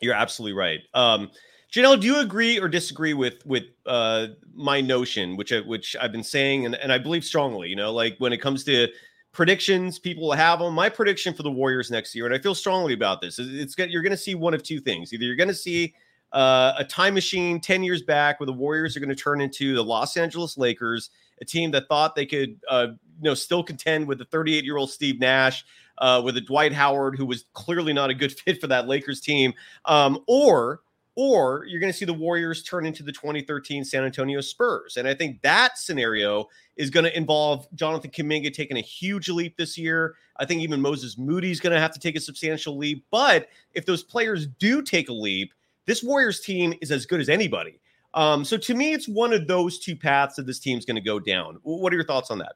You're 0.00 0.14
absolutely 0.14 0.58
right. 0.58 0.80
Um, 0.92 1.30
Jannelle, 1.72 2.00
do 2.00 2.06
you 2.06 2.18
agree 2.18 2.58
or 2.60 2.68
disagree 2.68 3.14
with 3.14 3.44
with 3.46 3.64
uh, 3.86 4.28
my 4.54 4.80
notion, 4.80 5.36
which 5.36 5.52
I, 5.52 5.60
which 5.60 5.96
I've 6.00 6.12
been 6.12 6.22
saying, 6.22 6.66
and, 6.66 6.74
and 6.74 6.92
I 6.92 6.98
believe 6.98 7.24
strongly? 7.24 7.68
You 7.68 7.76
know, 7.76 7.92
like 7.92 8.16
when 8.18 8.32
it 8.32 8.38
comes 8.38 8.64
to 8.64 8.88
predictions, 9.34 9.98
people 9.98 10.22
will 10.22 10.32
have 10.32 10.60
them. 10.60 10.72
My 10.72 10.88
prediction 10.88 11.34
for 11.34 11.42
the 11.42 11.50
Warriors 11.50 11.90
next 11.90 12.14
year, 12.14 12.24
and 12.24 12.34
I 12.34 12.38
feel 12.38 12.54
strongly 12.54 12.94
about 12.94 13.20
this, 13.20 13.38
is 13.38 13.52
it's 13.52 13.76
you're 13.76 14.02
going 14.02 14.12
to 14.12 14.16
see 14.16 14.34
one 14.34 14.54
of 14.54 14.62
two 14.62 14.80
things. 14.80 15.12
Either 15.12 15.24
you're 15.24 15.36
going 15.36 15.48
to 15.48 15.54
see 15.54 15.94
uh, 16.32 16.72
a 16.78 16.84
time 16.84 17.12
machine 17.14 17.60
10 17.60 17.82
years 17.82 18.02
back 18.02 18.40
where 18.40 18.46
the 18.46 18.52
Warriors 18.52 18.96
are 18.96 19.00
going 19.00 19.10
to 19.10 19.14
turn 19.14 19.40
into 19.40 19.74
the 19.74 19.84
Los 19.84 20.16
Angeles 20.16 20.56
Lakers, 20.56 21.10
a 21.42 21.44
team 21.44 21.70
that 21.72 21.88
thought 21.88 22.14
they 22.14 22.26
could, 22.26 22.58
uh, 22.70 22.86
you 23.20 23.30
know, 23.30 23.34
still 23.34 23.62
contend 23.62 24.06
with 24.06 24.18
the 24.18 24.24
38 24.26 24.64
year 24.64 24.76
old 24.76 24.90
Steve 24.90 25.20
Nash, 25.20 25.64
uh, 25.98 26.22
with 26.24 26.36
a 26.36 26.40
Dwight 26.40 26.72
Howard 26.72 27.16
who 27.16 27.26
was 27.26 27.44
clearly 27.52 27.92
not 27.92 28.10
a 28.10 28.14
good 28.14 28.32
fit 28.40 28.60
for 28.60 28.68
that 28.68 28.88
Lakers 28.88 29.20
team, 29.20 29.52
um, 29.84 30.18
or 30.26 30.80
or 31.16 31.64
you're 31.66 31.80
going 31.80 31.92
to 31.92 31.96
see 31.96 32.04
the 32.04 32.12
Warriors 32.12 32.62
turn 32.62 32.84
into 32.84 33.02
the 33.02 33.12
2013 33.12 33.84
San 33.84 34.04
Antonio 34.04 34.40
Spurs. 34.40 34.96
And 34.96 35.06
I 35.06 35.14
think 35.14 35.40
that 35.42 35.78
scenario 35.78 36.48
is 36.76 36.90
going 36.90 37.04
to 37.04 37.16
involve 37.16 37.68
Jonathan 37.74 38.10
Kuminga 38.10 38.52
taking 38.52 38.76
a 38.76 38.82
huge 38.82 39.28
leap 39.28 39.56
this 39.56 39.78
year. 39.78 40.16
I 40.38 40.44
think 40.44 40.62
even 40.62 40.80
Moses 40.80 41.16
Moody 41.16 41.52
is 41.52 41.60
going 41.60 41.72
to 41.72 41.80
have 41.80 41.92
to 41.92 42.00
take 42.00 42.16
a 42.16 42.20
substantial 42.20 42.76
leap. 42.76 43.04
But 43.10 43.48
if 43.74 43.86
those 43.86 44.02
players 44.02 44.46
do 44.46 44.82
take 44.82 45.08
a 45.08 45.12
leap, 45.12 45.54
this 45.86 46.02
Warriors 46.02 46.40
team 46.40 46.74
is 46.80 46.90
as 46.90 47.06
good 47.06 47.20
as 47.20 47.28
anybody. 47.28 47.80
Um, 48.14 48.44
so 48.44 48.56
to 48.56 48.74
me, 48.74 48.92
it's 48.92 49.08
one 49.08 49.32
of 49.32 49.46
those 49.46 49.78
two 49.78 49.96
paths 49.96 50.36
that 50.36 50.46
this 50.46 50.58
team's 50.58 50.84
going 50.84 50.96
to 50.96 51.02
go 51.02 51.20
down. 51.20 51.58
What 51.62 51.92
are 51.92 51.96
your 51.96 52.04
thoughts 52.04 52.30
on 52.30 52.38
that? 52.38 52.54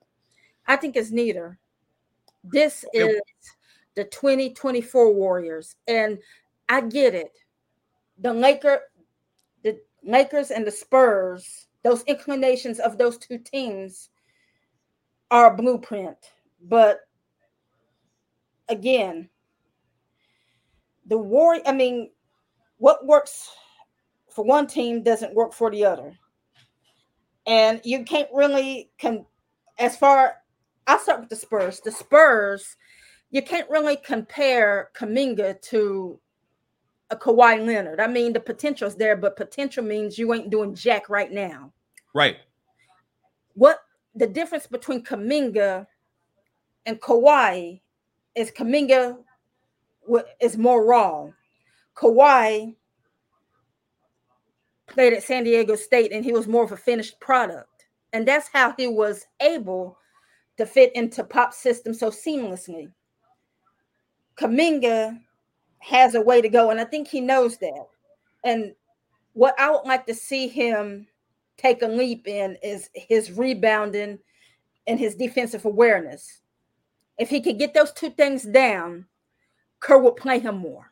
I 0.67 0.77
think 0.77 0.97
it's 0.97 1.11
neither. 1.11 1.59
This 2.45 2.85
is 2.93 3.21
the 3.95 4.05
2024 4.05 5.13
Warriors. 5.13 5.77
And 5.87 6.19
I 6.69 6.83
get 6.83 7.15
it 7.15 7.33
the 8.19 8.33
Laker, 8.33 8.81
the 9.63 9.81
Lakers 10.03 10.51
and 10.51 10.67
the 10.67 10.71
Spurs, 10.71 11.67
those 11.83 12.03
inclinations 12.05 12.81
of 12.81 12.99
those 12.99 13.19
two 13.19 13.39
teams 13.39 14.11
are 15.31 15.53
a 15.53 15.57
blueprint. 15.57 16.17
But 16.63 17.01
again, 18.69 19.29
the 21.07 21.19
war, 21.19 21.59
I 21.67 21.73
mean, 21.73 22.11
what 22.79 23.07
works 23.07 23.51
for 24.29 24.45
one 24.45 24.67
team 24.67 25.03
doesn't 25.03 25.35
work 25.35 25.53
for 25.53 25.71
the 25.71 25.85
other. 25.85 26.13
And 27.47 27.81
you 27.85 28.05
can't 28.05 28.29
really 28.33 28.91
con 29.01 29.25
as 29.79 29.97
far 29.97 30.35
I'll 30.87 30.99
start 30.99 31.21
with 31.21 31.29
the 31.29 31.37
Spurs. 31.37 31.81
The 31.81 31.93
Spurs, 31.93 32.77
you 33.31 33.43
can't 33.43 33.69
really 33.69 33.97
compare 33.97 34.91
Kuminga 34.97 35.61
to 35.63 36.19
a 37.11 37.17
Kawhi 37.17 37.65
Leonard. 37.65 38.01
I 38.01 38.07
mean, 38.07 38.33
the 38.33 38.41
potential's 38.41 38.97
there, 38.97 39.17
but 39.17 39.37
potential 39.37 39.83
means 39.83 40.19
you 40.19 40.33
ain't 40.35 40.51
doing 40.51 40.75
jack 40.75 41.09
right 41.09 41.31
now. 41.31 41.73
Right. 42.15 42.37
What 43.55 43.79
the 44.15 44.27
difference 44.27 44.67
between 44.67 45.03
Kuminga 45.05 45.87
and 46.87 47.01
Kawhi 47.01 47.81
is 48.35 48.51
Kuminga 48.51 49.19
is 50.41 50.57
more 50.57 50.85
raw. 50.85 51.29
Kawhi 51.97 52.75
played 54.87 55.13
at 55.13 55.23
San 55.23 55.45
Diego 55.45 55.77
State 55.77 56.13
and 56.13 56.25
he 56.25 56.33
was 56.33 56.47
more 56.47 56.65
of 56.65 56.73
a 56.73 56.77
finished 56.77 57.19
product. 57.21 57.87
And 58.13 58.27
that's 58.27 58.49
how 58.49 58.75
he 58.77 58.87
was 58.87 59.27
able 59.41 59.99
to 60.57 60.67
fit 60.67 60.95
into 60.95 61.25
pop 61.25 61.53
system 61.53 61.93
so 61.93 62.11
seamlessly. 62.11 62.91
Kuminga 64.37 65.19
has 65.81 66.15
a 66.15 66.21
way 66.21 66.41
to 66.41 66.49
go, 66.49 66.71
and 66.71 66.81
I 66.81 66.85
think 66.85 67.09
he 67.09 67.21
knows 67.21 67.59
that. 67.59 67.87
And 68.45 68.75
what 69.33 69.55
I 69.59 69.71
would 69.71 69.85
like 69.85 70.07
to 70.07 70.15
see 70.15 70.49
him 70.49 71.07
take 71.57 71.83
a 71.83 71.87
leap 71.87 72.27
in 72.27 72.57
is 72.63 72.89
his 72.95 73.33
rebounding 73.33 74.19
and 74.87 74.99
his 74.99 75.15
defensive 75.15 75.65
awareness. 75.65 76.41
If 77.19 77.29
he 77.29 77.41
could 77.41 77.59
get 77.59 77.75
those 77.75 77.93
two 77.93 78.11
things 78.11 78.45
down, 78.45 79.07
Kerr 79.81 79.99
would 79.99 80.17
play 80.17 80.39
him 80.39 80.59
more. 80.59 80.91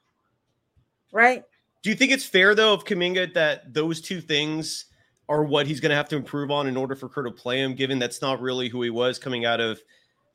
Right? 1.12 1.44
Do 1.82 1.90
you 1.90 1.96
think 1.96 2.12
it's 2.12 2.24
fair 2.24 2.54
though 2.54 2.74
of 2.74 2.84
Kuminga 2.84 3.32
that 3.34 3.72
those 3.72 4.00
two 4.00 4.20
things 4.20 4.86
are 5.28 5.44
what 5.44 5.66
he's 5.66 5.80
going 5.80 5.90
to 5.90 5.96
have 5.96 6.08
to 6.08 6.16
improve 6.16 6.50
on 6.50 6.66
in 6.66 6.76
order 6.76 6.94
for 6.94 7.08
Kerr 7.08 7.24
to 7.24 7.30
play 7.30 7.60
him, 7.60 7.74
given 7.74 7.98
that's 7.98 8.22
not 8.22 8.40
really 8.40 8.68
who 8.68 8.82
he 8.82 8.90
was 8.90 9.18
coming 9.18 9.44
out 9.44 9.60
of 9.60 9.80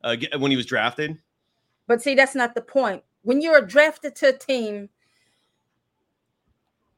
uh, 0.04 0.16
when 0.38 0.52
he 0.52 0.58
was 0.58 0.66
drafted? 0.66 1.18
But 1.88 2.02
see, 2.02 2.16
that's 2.16 2.36
not 2.36 2.56
the 2.56 2.62
point 2.62 3.04
when 3.24 3.42
you're 3.42 3.62
drafted 3.62 4.16
to 4.18 4.30
a 4.30 4.34
team, 4.34 4.90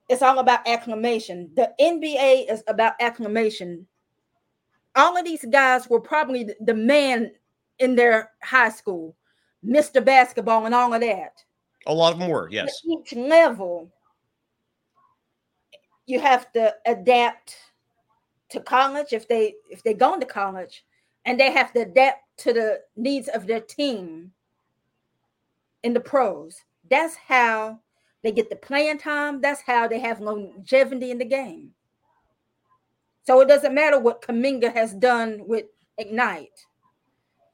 it's 0.10 0.22
all 0.22 0.40
about 0.40 0.68
acclamation. 0.68 1.50
The 1.56 1.74
NBA 1.80 2.52
is 2.52 2.64
about 2.68 2.94
acclamation. 3.00 3.88
All 4.96 5.18
of 5.18 5.26
these 5.26 5.46
guys 5.46 5.90
were 5.90 6.00
probably 6.00 6.50
the 6.62 6.74
man 6.74 7.32
in 7.80 7.96
their 7.96 8.32
high 8.42 8.70
school, 8.70 9.16
Mr. 9.66 10.04
Basketball, 10.04 10.66
and 10.66 10.76
all 10.76 10.94
of 10.94 11.02
that. 11.02 11.44
A 11.88 11.94
lot 11.94 12.14
of 12.14 12.20
them 12.20 12.30
were, 12.30 12.48
yes. 12.50 12.68
At 12.68 12.92
each 12.92 13.14
level, 13.14 13.92
you 16.06 16.20
have 16.20 16.52
to 16.54 16.76
adapt 16.86 17.58
to 18.50 18.60
college 18.60 19.14
if 19.14 19.28
they 19.28 19.56
if 19.70 19.82
they're 19.84 19.94
going 19.94 20.20
to 20.20 20.26
college, 20.26 20.86
and 21.26 21.40
they 21.40 21.52
have 21.52 21.74
to 21.74 21.82
adapt 21.82 22.20
to 22.38 22.54
the 22.54 22.82
needs 22.96 23.28
of 23.30 23.48
their 23.48 23.62
team 23.62 24.32
in 25.84 25.94
the 25.94 26.00
pros. 26.00 26.62
That's 26.90 27.16
how 27.16 27.80
they 28.24 28.32
get 28.32 28.50
the 28.50 28.56
playing 28.56 28.98
time. 28.98 29.42
That's 29.42 29.62
how 29.62 29.88
they 29.88 30.00
have 30.00 30.22
longevity 30.22 31.12
in 31.12 31.18
the 31.18 31.26
game. 31.26 31.72
So 33.26 33.40
it 33.42 33.48
doesn't 33.48 33.74
matter 33.74 34.00
what 34.00 34.22
Kuminga 34.22 34.74
has 34.74 34.94
done 34.94 35.44
with 35.46 35.66
Ignite. 35.98 36.66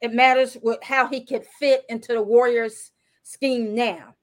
It 0.00 0.14
matters 0.14 0.54
what 0.54 0.82
how 0.82 1.06
he 1.06 1.24
could 1.24 1.44
fit 1.58 1.84
into 1.88 2.14
the 2.14 2.22
Warriors 2.22 2.92
scheme 3.22 3.74
now. 3.74 4.14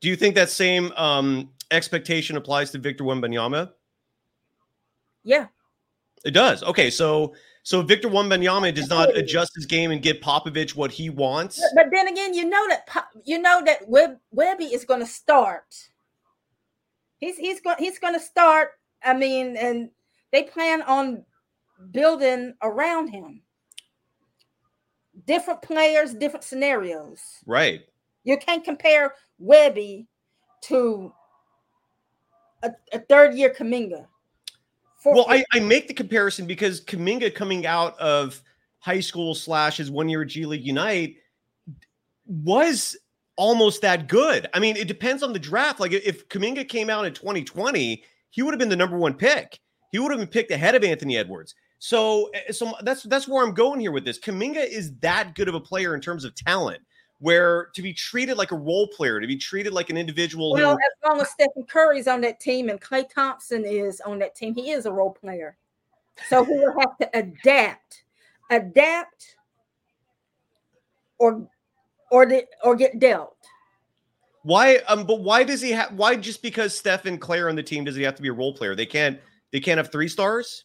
Do 0.00 0.08
you 0.08 0.16
think 0.16 0.34
that 0.34 0.50
same 0.50 0.92
um, 0.96 1.50
expectation 1.70 2.36
applies 2.36 2.70
to 2.72 2.78
Victor 2.78 3.04
Wembanyama? 3.04 3.70
Yeah. 5.22 5.46
It 6.24 6.32
does. 6.32 6.62
Okay, 6.62 6.90
so 6.90 7.34
So 7.62 7.82
Victor 7.82 8.08
Wembanyama 8.08 8.74
does 8.74 8.88
not 8.88 9.16
adjust 9.16 9.54
his 9.54 9.66
game 9.66 9.90
and 9.90 10.00
get 10.00 10.22
Popovich 10.22 10.74
what 10.74 10.90
he 10.90 11.10
wants. 11.10 11.62
But, 11.74 11.86
then 11.92 12.08
again, 12.08 12.32
you 12.34 12.46
know 12.46 12.66
that 12.68 12.88
you 13.24 13.38
know 13.38 13.62
that 13.64 13.86
Web, 13.86 14.16
Wemby 14.34 14.72
is 14.72 14.84
going 14.84 15.00
to 15.00 15.06
start. 15.06 15.74
He's 17.18 17.36
he's 17.36 17.60
going 17.60 17.76
he's 17.78 17.98
going 17.98 18.14
to 18.14 18.20
start. 18.20 18.70
I 19.04 19.14
mean, 19.14 19.56
and 19.56 19.90
they 20.32 20.44
plan 20.44 20.82
on 20.82 21.24
building 21.90 22.54
around 22.62 23.08
him. 23.08 23.42
Different 25.26 25.60
players, 25.60 26.14
different 26.14 26.44
scenarios. 26.44 27.20
Right. 27.46 27.82
You 28.24 28.38
can't 28.38 28.64
compare 28.64 29.14
Wemby 29.42 30.06
to 30.62 31.12
a, 32.62 32.70
a 32.92 32.98
third 33.00 33.34
year 33.34 33.54
Kuminga. 33.56 34.06
For, 35.02 35.14
well, 35.14 35.26
I, 35.28 35.44
I 35.52 35.60
make 35.60 35.88
the 35.88 35.94
comparison 35.94 36.46
because 36.46 36.82
Kuminga 36.82 37.34
coming 37.34 37.66
out 37.66 37.98
of 37.98 38.42
high 38.80 39.00
school 39.00 39.34
slash 39.34 39.78
his 39.78 39.90
one 39.90 40.08
year 40.08 40.24
G 40.24 40.44
League 40.44 40.66
Ignite 40.66 41.16
was 42.26 42.96
almost 43.36 43.80
that 43.80 44.08
good. 44.08 44.46
I 44.52 44.58
mean, 44.58 44.76
it 44.76 44.88
depends 44.88 45.22
on 45.22 45.32
the 45.32 45.38
draft. 45.38 45.80
Like 45.80 45.92
if 45.92 46.28
Kuminga 46.28 46.68
came 46.68 46.90
out 46.90 47.06
in 47.06 47.14
2020, 47.14 48.04
he 48.28 48.42
would 48.42 48.52
have 48.52 48.58
been 48.58 48.68
the 48.68 48.76
number 48.76 48.98
one 48.98 49.14
pick. 49.14 49.58
He 49.90 49.98
would 49.98 50.10
have 50.10 50.20
been 50.20 50.28
picked 50.28 50.50
ahead 50.50 50.74
of 50.74 50.84
Anthony 50.84 51.16
Edwards. 51.16 51.54
So, 51.78 52.30
eh, 52.34 52.52
so 52.52 52.74
that's 52.82 53.02
that's 53.04 53.26
where 53.26 53.44
I'm 53.44 53.54
going 53.54 53.80
here 53.80 53.92
with 53.92 54.04
this. 54.04 54.18
Kuminga 54.18 54.64
is 54.64 54.94
that 54.98 55.34
good 55.34 55.48
of 55.48 55.54
a 55.54 55.60
player 55.60 55.94
in 55.94 56.00
terms 56.00 56.24
of 56.24 56.34
talent 56.34 56.80
where 57.20 57.66
to 57.74 57.82
be 57.82 57.92
treated 57.92 58.36
like 58.36 58.50
a 58.50 58.56
role 58.56 58.88
player, 58.88 59.20
to 59.20 59.26
be 59.26 59.36
treated 59.36 59.72
like 59.72 59.90
an 59.90 59.96
individual. 59.96 60.52
Well, 60.52 60.72
who, 60.72 60.78
as 60.78 61.08
long 61.08 61.20
as 61.20 61.30
Stephen 61.30 61.64
Curry's 61.64 62.08
on 62.08 62.20
that 62.22 62.40
team 62.40 62.68
and 62.68 62.80
Klay 62.80 63.08
Thompson 63.08 63.64
is 63.64 64.00
on 64.00 64.18
that 64.18 64.34
team, 64.34 64.54
he 64.54 64.70
is 64.70 64.86
a 64.86 64.92
role 64.92 65.12
player. 65.12 65.56
So 66.28 66.44
he 66.44 66.52
will 66.52 66.74
have 66.80 66.98
to 66.98 67.18
adapt, 67.18 68.04
adapt, 68.50 69.36
or 71.18 71.46
or 72.10 72.26
the, 72.26 72.46
or 72.64 72.74
get 72.74 72.98
dealt. 72.98 73.36
Why? 74.42 74.76
Um, 74.88 75.04
but 75.04 75.20
why 75.20 75.44
does 75.44 75.60
he 75.60 75.70
have? 75.70 75.92
Why 75.92 76.16
just 76.16 76.42
because 76.42 76.76
Steph 76.76 77.06
and 77.06 77.22
are 77.22 77.48
on 77.48 77.56
the 77.56 77.62
team 77.62 77.84
does 77.84 77.96
he 77.96 78.02
have 78.02 78.14
to 78.16 78.22
be 78.22 78.28
a 78.28 78.32
role 78.32 78.54
player? 78.54 78.74
They 78.74 78.86
can't. 78.86 79.18
They 79.52 79.60
can't 79.60 79.78
have 79.78 79.92
three 79.92 80.08
stars. 80.08 80.64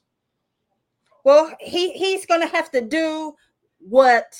Well, 1.23 1.51
he 1.59 1.91
he's 1.93 2.25
going 2.25 2.41
to 2.41 2.47
have 2.47 2.71
to 2.71 2.81
do 2.81 3.33
what 3.79 4.37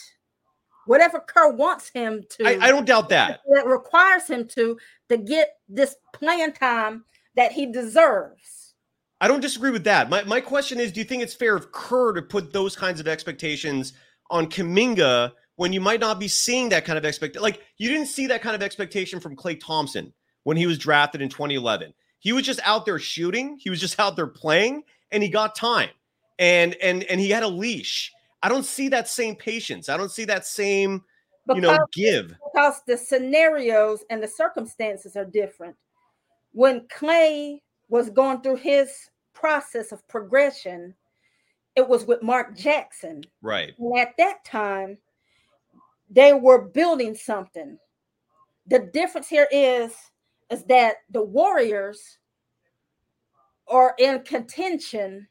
whatever 0.86 1.20
Kerr 1.20 1.52
wants 1.52 1.90
him 1.90 2.24
to. 2.32 2.48
I, 2.48 2.68
I 2.68 2.70
don't 2.70 2.86
doubt 2.86 3.10
that. 3.10 3.42
That 3.54 3.68
requires 3.68 4.28
him 4.28 4.48
to 4.50 4.78
to 5.10 5.18
get 5.18 5.58
this 5.68 5.96
playing 6.14 6.54
time 6.54 7.06
that 7.36 7.52
he 7.52 7.72
deserves. 7.72 8.74
I 9.22 9.28
don't 9.28 9.42
disagree 9.42 9.72
with 9.72 9.84
that. 9.86 10.10
My 10.10 10.24
my 10.24 10.42
question 10.42 10.80
is, 10.80 10.92
do 10.92 11.00
you 11.00 11.06
think 11.06 11.24
it's 11.24 11.34
fair 11.34 11.56
of 11.56 11.72
Kerr 11.72 12.14
to 12.14 12.22
put 12.22 12.54
those 12.54 12.76
kinds 12.76 13.00
of 13.00 13.08
expectations 13.08 13.94
on 14.30 14.48
Kuminga 14.48 15.32
when 15.56 15.72
you 15.72 15.82
might 15.82 16.00
not 16.00 16.20
be 16.20 16.28
seeing 16.28 16.70
that 16.70 16.86
kind 16.86 16.98
of 16.98 17.06
expectation? 17.06 17.42
Like 17.42 17.62
you 17.78 17.90
didn't 17.90 18.08
see 18.08 18.28
that 18.28 18.42
kind 18.42 18.56
of 18.56 18.62
expectation 18.62 19.20
from 19.20 19.36
Klay 19.36 19.60
Thompson 19.60 20.14
when 20.44 20.58
he 20.58 20.68
was 20.68 20.78
drafted 20.78 21.22
in 21.22 21.30
2011. 21.30 21.94
He 22.20 22.34
was 22.34 22.44
just 22.44 22.60
out 22.64 22.86
there 22.86 23.00
shooting. 23.00 23.58
He 23.60 23.70
was 23.70 23.80
just 23.80 24.00
out 24.00 24.16
there 24.16 24.28
playing, 24.28 24.84
and 25.12 25.22
he 25.22 25.30
got 25.30 25.56
time, 25.56 25.90
and 26.40 26.76
and 26.76 27.04
and 27.04 27.20
he 27.20 27.30
had 27.30 27.44
a 27.44 27.48
leash 27.48 28.12
I 28.46 28.50
don't 28.50 28.64
see 28.64 28.90
that 28.90 29.08
same 29.08 29.36
patience. 29.36 29.90
I 29.90 29.98
don't 29.98 30.12
see 30.12 30.26
that 30.26 30.46
same, 30.46 31.04
because, 31.48 31.56
you 31.56 31.62
know, 31.62 31.80
give. 31.94 32.36
Because 32.54 32.82
the 32.86 32.96
scenarios 32.96 34.06
and 34.12 34.22
the 34.22 34.28
circumstances 34.28 35.16
are 35.16 35.26
different. 35.26 35.76
When 36.52 36.82
Klay 36.82 37.62
was 37.90 38.12
going 38.12 38.42
through 38.42 38.58
his 38.58 39.10
process 39.34 39.92
of 39.92 40.08
progression, 40.08 40.94
it 41.76 41.90
was 41.90 42.06
with 42.06 42.22
Mark 42.22 42.56
Jackson. 42.56 43.24
Right. 43.42 43.74
And 43.80 43.98
at 43.98 44.16
that 44.20 44.46
time, 44.46 45.00
they 46.12 46.34
were 46.34 46.68
building 46.68 47.16
something. 47.16 47.80
The 48.68 48.92
difference 48.94 49.28
here 49.28 49.48
is 49.52 49.92
is 50.52 50.64
that 50.66 50.98
the 51.10 51.24
Warriors 51.24 52.20
are 53.68 53.96
in 53.98 54.22
contention 54.22 55.28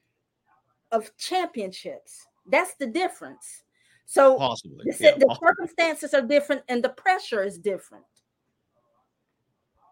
of 0.91 1.17
championships. 1.17 2.27
That's 2.47 2.75
the 2.75 2.87
difference. 2.87 3.63
So 4.07 4.37
possibly 4.37 4.85
the, 4.85 4.97
yeah, 5.01 5.17
the 5.17 5.27
possibly. 5.27 5.49
circumstances 5.49 6.15
are 6.15 6.23
different 6.23 6.63
and 6.69 6.83
the 6.83 6.91
pressure 6.91 7.43
is 7.43 7.59
different. 7.59 8.05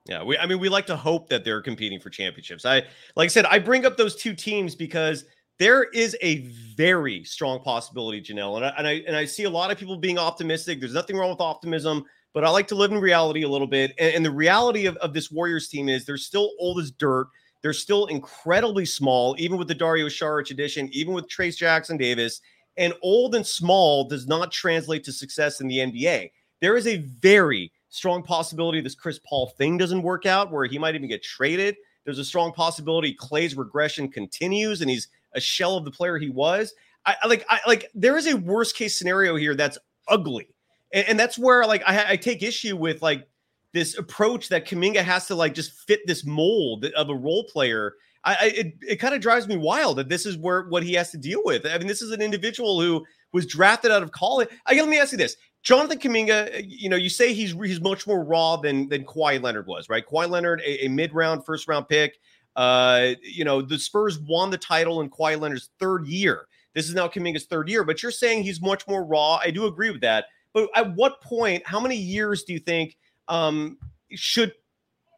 Yeah, 0.07 0.23
we 0.23 0.37
I 0.37 0.47
mean 0.47 0.59
we 0.59 0.69
like 0.69 0.87
to 0.87 0.97
hope 0.97 1.29
that 1.29 1.45
they're 1.45 1.63
competing 1.63 2.01
for 2.01 2.11
championships. 2.11 2.65
I 2.65 2.83
like 3.17 3.27
I 3.27 3.29
said, 3.29 3.47
I 3.47 3.59
bring 3.59 3.87
up 3.87 3.97
those 3.97 4.17
two 4.17 4.35
teams 4.35 4.75
because 4.75 5.25
there 5.59 5.85
is 5.85 6.17
a 6.23 6.49
very 6.77 7.23
strong 7.25 7.61
possibility, 7.61 8.21
Jannelle, 8.21 8.57
and 8.57 8.65
I, 8.67 8.69
and 8.79 8.87
I 8.87 8.93
and 9.07 9.17
I 9.17 9.25
see 9.25 9.45
a 9.45 9.51
lot 9.51 9.71
of 9.71 9.79
people 9.79 9.97
being 9.97 10.19
optimistic. 10.19 10.81
There's 10.81 10.95
nothing 10.95 11.17
wrong 11.17 11.31
with 11.31 11.41
optimism, 11.41 12.05
but 12.35 12.45
I 12.45 12.51
like 12.51 12.67
to 12.69 12.75
live 12.75 12.91
in 12.91 12.99
reality 12.99 13.43
a 13.43 13.49
little 13.49 13.67
bit. 13.67 13.93
And, 13.99 14.15
and 14.17 14.25
the 14.25 14.31
reality 14.31 14.87
of, 14.87 14.97
of 14.97 15.15
this 15.15 15.31
Warriors 15.31 15.69
team 15.69 15.89
is 15.89 16.05
they're 16.05 16.17
still 16.17 16.51
old 16.59 16.81
as 16.81 16.91
dirt. 16.91 17.29
They're 17.63 17.73
still 17.73 18.07
incredibly 18.07 18.85
small, 18.85 19.37
even 19.39 19.57
with 19.57 19.69
the 19.69 19.75
Dario 19.75 20.07
Saric 20.07 20.51
edition, 20.51 20.89
even 20.93 21.15
with 21.15 21.29
Trayce 21.29 21.57
Jackson 21.57 21.97
Davis. 21.97 22.41
And 22.77 22.93
old 23.03 23.35
and 23.35 23.47
small 23.47 24.09
does 24.09 24.27
not 24.27 24.51
translate 24.51 25.05
to 25.05 25.13
success 25.13 25.61
in 25.61 25.69
the 25.69 25.79
NBA. 25.79 26.31
There 26.61 26.77
is 26.77 26.87
a 26.87 26.99
very 26.99 27.71
strong 27.91 28.23
possibility 28.23 28.81
this 28.81 28.95
Chris 28.95 29.21
Paul 29.29 29.49
thing 29.59 29.77
doesn't 29.77 30.03
work 30.03 30.27
out, 30.27 30.51
where 30.51 30.65
he 30.65 30.79
might 30.79 30.95
even 30.95 31.09
get 31.09 31.23
traded. 31.23 31.77
There's 32.05 32.19
a 32.19 32.25
strong 32.25 32.53
possibility 32.53 33.15
Klay's 33.15 33.57
regression 33.57 34.09
continues 34.09 34.81
and 34.81 34.91
he's 34.91 35.09
a 35.35 35.41
shell 35.41 35.77
of 35.77 35.85
the 35.85 35.91
player 35.91 36.19
he 36.19 36.31
was. 36.31 36.75
I, 37.07 37.17
I 37.23 37.27
like, 37.29 37.45
I 37.49 37.61
like. 37.67 37.91
There 37.95 38.17
is 38.17 38.27
a 38.27 38.37
worst 38.37 38.77
case 38.77 38.99
scenario 38.99 39.37
here 39.37 39.55
that's 39.55 39.79
ugly, 40.09 40.49
and, 40.93 41.07
and 41.09 41.21
that's 41.21 41.39
where 41.39 41.67
like 41.67 41.83
I, 41.87 42.13
I 42.13 42.17
take 42.17 42.43
issue 42.43 42.77
with 42.77 43.03
like 43.03 43.27
this 43.73 43.97
approach 43.97 44.49
that 44.49 44.67
Kuminga 44.67 45.03
has 45.03 45.27
to 45.27 45.35
like 45.35 45.55
just 45.55 45.73
fit 45.87 46.01
this 46.07 46.25
mold 46.25 46.85
of 46.85 47.09
a 47.09 47.15
role 47.15 47.45
player. 47.45 47.95
I, 48.25 48.33
I 48.35 48.45
it, 48.47 48.75
it 48.83 48.97
kind 48.97 49.15
of 49.15 49.21
drives 49.21 49.49
me 49.49 49.57
wild 49.57 49.99
that 49.99 50.09
this 50.09 50.27
is 50.27 50.37
where 50.37 50.69
what 50.69 50.83
he 50.83 50.93
has 50.95 51.11
to 51.13 51.19
deal 51.19 51.41
with. 51.45 51.67
I 51.67 51.79
mean, 51.79 51.87
this 51.87 52.03
is 52.03 52.11
an 52.11 52.23
individual 52.23 52.81
who 52.81 53.05
was 53.33 53.47
drafted 53.47 53.91
out 53.91 54.03
of 54.03 54.13
college. 54.13 54.49
I, 54.67 54.75
let 54.75 54.89
me 54.89 54.99
ask 54.99 55.13
you 55.13 55.19
this: 55.19 55.37
Jonathan 55.63 55.99
Kuminga, 55.99 56.55
uh, 56.55 56.63
you 56.65 56.89
know, 56.89 56.97
you 56.97 57.09
say 57.09 57.33
he's 57.33 57.53
he's 57.53 57.81
much 57.81 58.07
more 58.07 58.25
raw 58.25 58.57
than 58.57 58.89
than 58.89 59.05
Kawhi 59.05 59.43
Leonard 59.43 59.67
was, 59.67 59.89
right? 59.89 60.05
Kawhi 60.07 60.29
Leonard, 60.29 60.61
a, 60.61 60.87
a 60.87 60.89
mid 60.89 61.15
round, 61.15 61.45
first 61.45 61.69
round 61.69 61.89
pick. 61.89 62.19
Uh, 62.55 63.13
you 63.23 63.45
know, 63.45 63.63
the 63.63 63.79
Spurs 63.79 64.19
won 64.21 64.51
the 64.51 64.59
title 64.59 65.01
in 65.01 65.09
Kawhi 65.09 65.41
Leonard's 65.41 65.71
third 65.79 66.07
year. 66.07 66.47
This 66.75 66.89
is 66.89 66.95
now 66.95 67.09
Kuminga's 67.09 67.47
third 67.47 67.69
year, 67.69 67.85
but 67.85 68.03
you're 68.03 68.13
saying 68.13 68.43
he's 68.43 68.61
much 68.61 68.87
more 68.87 69.05
raw. 69.05 69.37
I 69.37 69.51
do 69.51 69.67
agree 69.67 69.91
with 69.91 70.01
that. 70.03 70.27
But 70.53 70.69
at 70.75 70.95
what 70.95 71.23
point, 71.23 71.67
how 71.67 71.81
many 71.81 71.97
years 71.97 72.45
do 72.45 72.53
you 72.53 72.59
think 72.59 72.97
um, 73.29 73.79
should 74.15 74.53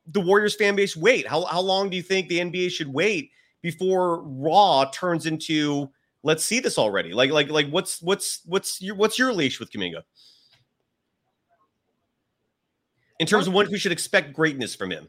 the 0.07 0.21
Warriors 0.21 0.55
fan 0.55 0.77
base 0.77 0.97
wait? 0.97 1.27
How, 1.27 1.45
how 1.45 1.61
long 1.61 1.91
do 1.91 1.97
you 1.97 2.03
think 2.03 2.29
the 2.29 2.39
NBA 2.39 2.71
should 2.71 2.93
wait 2.93 3.31
before 3.63 4.23
Raw 4.23 4.85
turns 4.93 5.27
into 5.27 5.91
let's 6.23 6.45
see 6.45 6.61
this 6.61 6.79
already? 6.79 7.13
Like 7.13 7.31
like 7.31 7.49
like 7.51 7.69
what's 7.69 8.03
what's 8.03 8.41
what's 8.47 8.81
your 8.83 8.95
what's 8.97 9.19
your 9.19 9.33
leash 9.33 9.61
with 9.61 9.71
Kuminga? 9.71 10.03
In 13.21 13.27
terms 13.27 13.47
of 13.47 13.55
when 13.55 13.71
we 13.71 13.79
should 13.79 13.93
expect 13.93 14.33
greatness 14.33 14.75
from 14.75 14.91
him. 14.91 15.09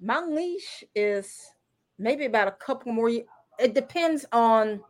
My 0.00 0.20
leash 0.20 0.84
is 0.94 1.50
maybe 1.98 2.24
about 2.24 2.48
a 2.48 2.52
couple 2.52 2.92
more 2.92 3.08
years. 3.08 3.26
It 3.58 3.74
depends 3.74 4.24
on 4.32 4.80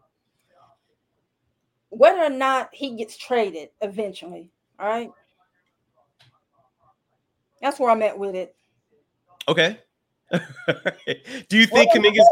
whether 1.88 2.22
or 2.22 2.30
not 2.30 2.68
he 2.72 2.94
gets 2.96 3.16
traded 3.16 3.70
eventually. 3.80 4.50
All 4.78 4.86
right. 4.86 5.10
That's 7.60 7.78
where 7.78 7.90
I'm 7.90 8.02
at 8.02 8.18
with 8.18 8.34
it. 8.34 8.54
Okay. 9.48 9.78
Do 10.32 10.38
you 11.58 11.66
think 11.66 11.94
well, 11.94 12.04
Kuminga's? 12.04 12.28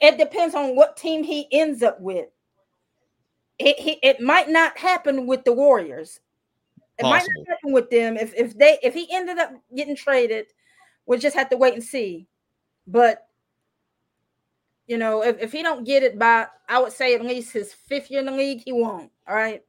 It 0.00 0.18
depends 0.18 0.54
on 0.54 0.76
what 0.76 0.96
team 0.96 1.24
he 1.24 1.48
ends 1.50 1.82
up 1.82 2.00
with. 2.00 2.28
It, 3.58 3.78
he, 3.78 3.92
it 4.02 4.20
might 4.20 4.48
not 4.48 4.78
happen 4.78 5.26
with 5.26 5.44
the 5.44 5.52
Warriors. 5.52 6.20
It 6.98 7.02
Possible. 7.02 7.10
might 7.10 7.28
not 7.36 7.48
happen 7.48 7.72
with 7.72 7.90
them 7.90 8.16
if 8.16 8.34
if 8.34 8.56
they 8.58 8.78
if 8.82 8.94
he 8.94 9.08
ended 9.12 9.38
up 9.38 9.52
getting 9.74 9.96
traded. 9.96 10.46
We'll 11.06 11.18
just 11.18 11.36
have 11.36 11.48
to 11.50 11.56
wait 11.56 11.74
and 11.74 11.82
see. 11.82 12.28
But 12.86 13.26
you 14.86 14.98
know, 14.98 15.22
if, 15.22 15.38
if 15.40 15.52
he 15.52 15.62
don't 15.62 15.84
get 15.84 16.02
it 16.02 16.18
by, 16.18 16.46
I 16.68 16.78
would 16.80 16.92
say 16.92 17.14
at 17.14 17.24
least 17.24 17.52
his 17.52 17.72
fifth 17.72 18.10
year 18.10 18.20
in 18.20 18.26
the 18.26 18.32
league, 18.32 18.62
he 18.64 18.72
won't. 18.72 19.12
All 19.28 19.34
right. 19.34 19.62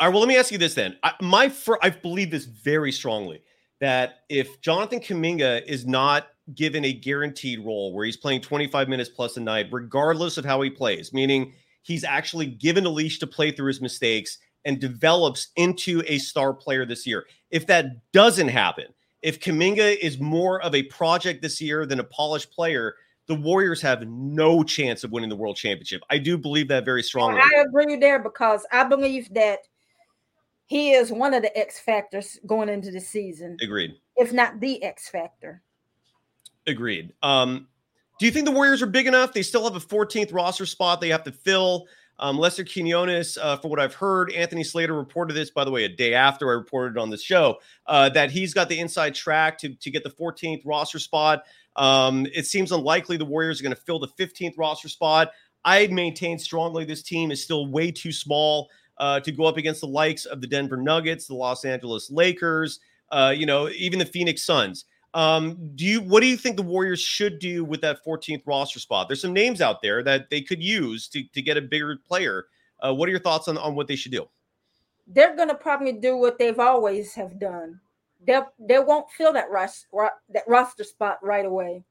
All 0.00 0.06
right. 0.06 0.12
Well, 0.12 0.20
let 0.20 0.28
me 0.28 0.36
ask 0.36 0.52
you 0.52 0.58
this 0.58 0.74
then. 0.74 0.96
I, 1.02 1.12
my 1.20 1.48
fir- 1.48 1.78
I 1.82 1.90
believe 1.90 2.30
this 2.30 2.44
very 2.44 2.92
strongly 2.92 3.42
that 3.80 4.20
if 4.28 4.60
Jonathan 4.60 5.00
Kuminga 5.00 5.64
is 5.66 5.86
not 5.86 6.28
given 6.54 6.84
a 6.84 6.92
guaranteed 6.92 7.64
role 7.64 7.92
where 7.92 8.04
he's 8.04 8.16
playing 8.16 8.40
25 8.40 8.88
minutes 8.88 9.10
plus 9.10 9.36
a 9.36 9.40
night, 9.40 9.66
regardless 9.70 10.36
of 10.36 10.44
how 10.44 10.60
he 10.62 10.70
plays, 10.70 11.12
meaning 11.12 11.52
he's 11.82 12.04
actually 12.04 12.46
given 12.46 12.86
a 12.86 12.88
leash 12.88 13.18
to 13.18 13.26
play 13.26 13.50
through 13.50 13.68
his 13.68 13.80
mistakes 13.80 14.38
and 14.64 14.80
develops 14.80 15.48
into 15.56 16.02
a 16.06 16.18
star 16.18 16.52
player 16.52 16.84
this 16.84 17.06
year. 17.06 17.26
If 17.50 17.66
that 17.66 18.12
doesn't 18.12 18.48
happen, 18.48 18.86
if 19.22 19.40
Kuminga 19.40 19.96
is 19.98 20.20
more 20.20 20.60
of 20.62 20.74
a 20.74 20.84
project 20.84 21.42
this 21.42 21.60
year 21.60 21.86
than 21.86 22.00
a 22.00 22.04
polished 22.04 22.52
player, 22.52 22.94
the 23.26 23.34
Warriors 23.34 23.82
have 23.82 24.06
no 24.06 24.62
chance 24.62 25.04
of 25.04 25.12
winning 25.12 25.28
the 25.28 25.36
world 25.36 25.56
championship. 25.56 26.02
I 26.08 26.18
do 26.18 26.38
believe 26.38 26.68
that 26.68 26.84
very 26.84 27.02
strongly. 27.02 27.40
I 27.40 27.64
agree 27.66 27.96
there 27.96 28.18
because 28.18 28.66
I 28.72 28.84
believe 28.84 29.32
that 29.34 29.60
he 30.68 30.92
is 30.92 31.10
one 31.10 31.32
of 31.32 31.42
the 31.42 31.58
X 31.58 31.80
factors 31.80 32.38
going 32.46 32.68
into 32.68 32.90
the 32.90 33.00
season. 33.00 33.56
Agreed. 33.60 33.94
If 34.16 34.32
not 34.32 34.60
the 34.60 34.82
X 34.82 35.08
factor. 35.08 35.62
Agreed. 36.66 37.14
Um, 37.22 37.68
do 38.20 38.26
you 38.26 38.32
think 38.32 38.44
the 38.44 38.52
Warriors 38.52 38.82
are 38.82 38.86
big 38.86 39.06
enough? 39.06 39.32
They 39.32 39.42
still 39.42 39.64
have 39.64 39.74
a 39.74 39.84
14th 39.84 40.32
roster 40.32 40.66
spot 40.66 41.00
they 41.00 41.08
have 41.08 41.24
to 41.24 41.32
fill. 41.32 41.86
Um, 42.18 42.36
Lester 42.36 42.64
Quinones, 42.64 43.38
uh, 43.38 43.56
for 43.56 43.68
what 43.68 43.80
I've 43.80 43.94
heard, 43.94 44.30
Anthony 44.32 44.62
Slater 44.62 44.92
reported 44.92 45.34
this, 45.34 45.50
by 45.50 45.64
the 45.64 45.70
way, 45.70 45.84
a 45.84 45.88
day 45.88 46.12
after 46.14 46.50
I 46.50 46.54
reported 46.54 46.98
on 46.98 47.08
the 47.08 47.16
show, 47.16 47.58
uh, 47.86 48.10
that 48.10 48.30
he's 48.30 48.52
got 48.52 48.68
the 48.68 48.78
inside 48.78 49.14
track 49.14 49.56
to, 49.58 49.74
to 49.74 49.90
get 49.90 50.04
the 50.04 50.10
14th 50.10 50.62
roster 50.66 50.98
spot. 50.98 51.44
Um, 51.76 52.26
it 52.34 52.44
seems 52.44 52.72
unlikely 52.72 53.16
the 53.16 53.24
Warriors 53.24 53.60
are 53.60 53.62
going 53.62 53.74
to 53.74 53.80
fill 53.80 54.00
the 54.00 54.08
15th 54.08 54.58
roster 54.58 54.88
spot. 54.88 55.30
I 55.64 55.86
maintain 55.86 56.38
strongly 56.38 56.84
this 56.84 57.02
team 57.02 57.30
is 57.30 57.42
still 57.42 57.70
way 57.70 57.90
too 57.90 58.12
small 58.12 58.68
uh, 58.98 59.20
to 59.20 59.32
go 59.32 59.44
up 59.44 59.56
against 59.56 59.80
the 59.80 59.86
likes 59.86 60.24
of 60.26 60.40
the 60.40 60.46
Denver 60.46 60.76
Nuggets, 60.76 61.26
the 61.26 61.34
Los 61.34 61.64
Angeles 61.64 62.10
Lakers, 62.10 62.80
uh, 63.10 63.32
you 63.36 63.46
know, 63.46 63.68
even 63.70 63.98
the 63.98 64.06
Phoenix 64.06 64.42
Suns. 64.42 64.84
Um, 65.14 65.70
do 65.74 65.84
you 65.84 66.00
what 66.02 66.20
do 66.20 66.26
you 66.26 66.36
think 66.36 66.56
the 66.56 66.62
Warriors 66.62 67.00
should 67.00 67.38
do 67.38 67.64
with 67.64 67.80
that 67.80 68.04
14th 68.04 68.42
roster 68.46 68.78
spot? 68.78 69.08
There's 69.08 69.22
some 69.22 69.32
names 69.32 69.60
out 69.60 69.80
there 69.80 70.02
that 70.02 70.28
they 70.30 70.42
could 70.42 70.62
use 70.62 71.08
to, 71.08 71.24
to 71.32 71.40
get 71.40 71.56
a 71.56 71.62
bigger 71.62 71.96
player. 71.96 72.46
Uh, 72.80 72.94
what 72.94 73.08
are 73.08 73.10
your 73.10 73.20
thoughts 73.20 73.48
on, 73.48 73.56
on 73.58 73.74
what 73.74 73.88
they 73.88 73.96
should 73.96 74.12
do? 74.12 74.28
They're 75.06 75.34
gonna 75.34 75.54
probably 75.54 75.92
do 75.92 76.16
what 76.16 76.38
they've 76.38 76.58
always 76.58 77.14
have 77.14 77.40
done. 77.40 77.80
They 78.26 78.40
they 78.58 78.78
won't 78.78 79.10
fill 79.10 79.32
that 79.32 79.50
rush 79.50 79.84
that 80.28 80.46
roster 80.46 80.84
spot 80.84 81.18
right 81.22 81.46
away. 81.46 81.84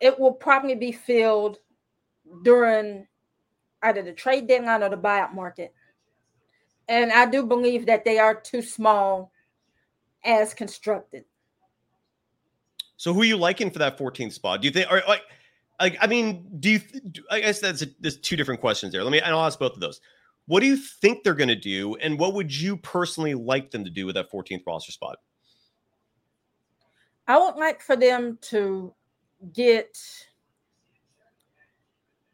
It 0.00 0.18
will 0.18 0.32
probably 0.32 0.74
be 0.74 0.92
filled 0.92 1.58
during 2.42 3.06
either 3.82 4.02
the 4.02 4.12
trade 4.12 4.46
deadline 4.46 4.82
or 4.82 4.88
the 4.88 4.96
buyout 4.96 5.34
market. 5.34 5.74
And 6.88 7.12
I 7.12 7.26
do 7.26 7.46
believe 7.46 7.86
that 7.86 8.04
they 8.04 8.18
are 8.18 8.34
too 8.34 8.62
small 8.62 9.32
as 10.24 10.54
constructed. 10.54 11.24
So 12.96 13.12
who 13.12 13.22
are 13.22 13.26
you 13.26 13.36
liking 13.36 13.70
for 13.70 13.80
that 13.80 13.98
14th 13.98 14.32
spot? 14.32 14.62
Do 14.62 14.68
you 14.68 14.72
think, 14.72 14.90
or 14.90 15.02
like, 15.08 15.22
like 15.80 15.96
I 16.00 16.06
mean, 16.06 16.46
do 16.60 16.70
you? 16.70 16.80
I 17.30 17.40
guess 17.40 17.58
that's 17.58 17.82
a, 17.82 17.86
there's 17.98 18.18
two 18.18 18.36
different 18.36 18.60
questions 18.60 18.92
there. 18.92 19.02
Let 19.02 19.10
me, 19.10 19.20
and 19.20 19.34
I'll 19.34 19.44
ask 19.44 19.58
both 19.58 19.74
of 19.74 19.80
those. 19.80 20.00
What 20.46 20.60
do 20.60 20.66
you 20.66 20.76
think 20.76 21.24
they're 21.24 21.34
going 21.34 21.48
to 21.48 21.56
do, 21.56 21.96
and 21.96 22.18
what 22.18 22.34
would 22.34 22.54
you 22.54 22.76
personally 22.76 23.34
like 23.34 23.70
them 23.70 23.84
to 23.84 23.90
do 23.90 24.06
with 24.06 24.14
that 24.14 24.30
14th 24.30 24.62
roster 24.66 24.92
spot? 24.92 25.18
I 27.26 27.38
would 27.38 27.56
like 27.56 27.80
for 27.80 27.96
them 27.96 28.38
to 28.42 28.92
get, 29.52 29.98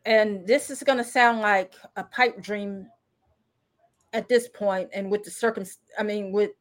and 0.09 0.47
this 0.47 0.71
is 0.71 0.83
going 0.83 0.97
to 0.97 1.05
sound 1.05 1.40
like 1.40 1.75
a 1.97 2.03
pipe 2.03 2.40
dream 2.40 2.87
at 4.14 4.27
this 4.27 4.49
point, 4.49 4.88
and 4.94 5.11
with 5.11 5.23
the 5.23 5.31
circum, 5.31 5.64
I 5.99 6.03
mean, 6.03 6.33
with 6.33 6.53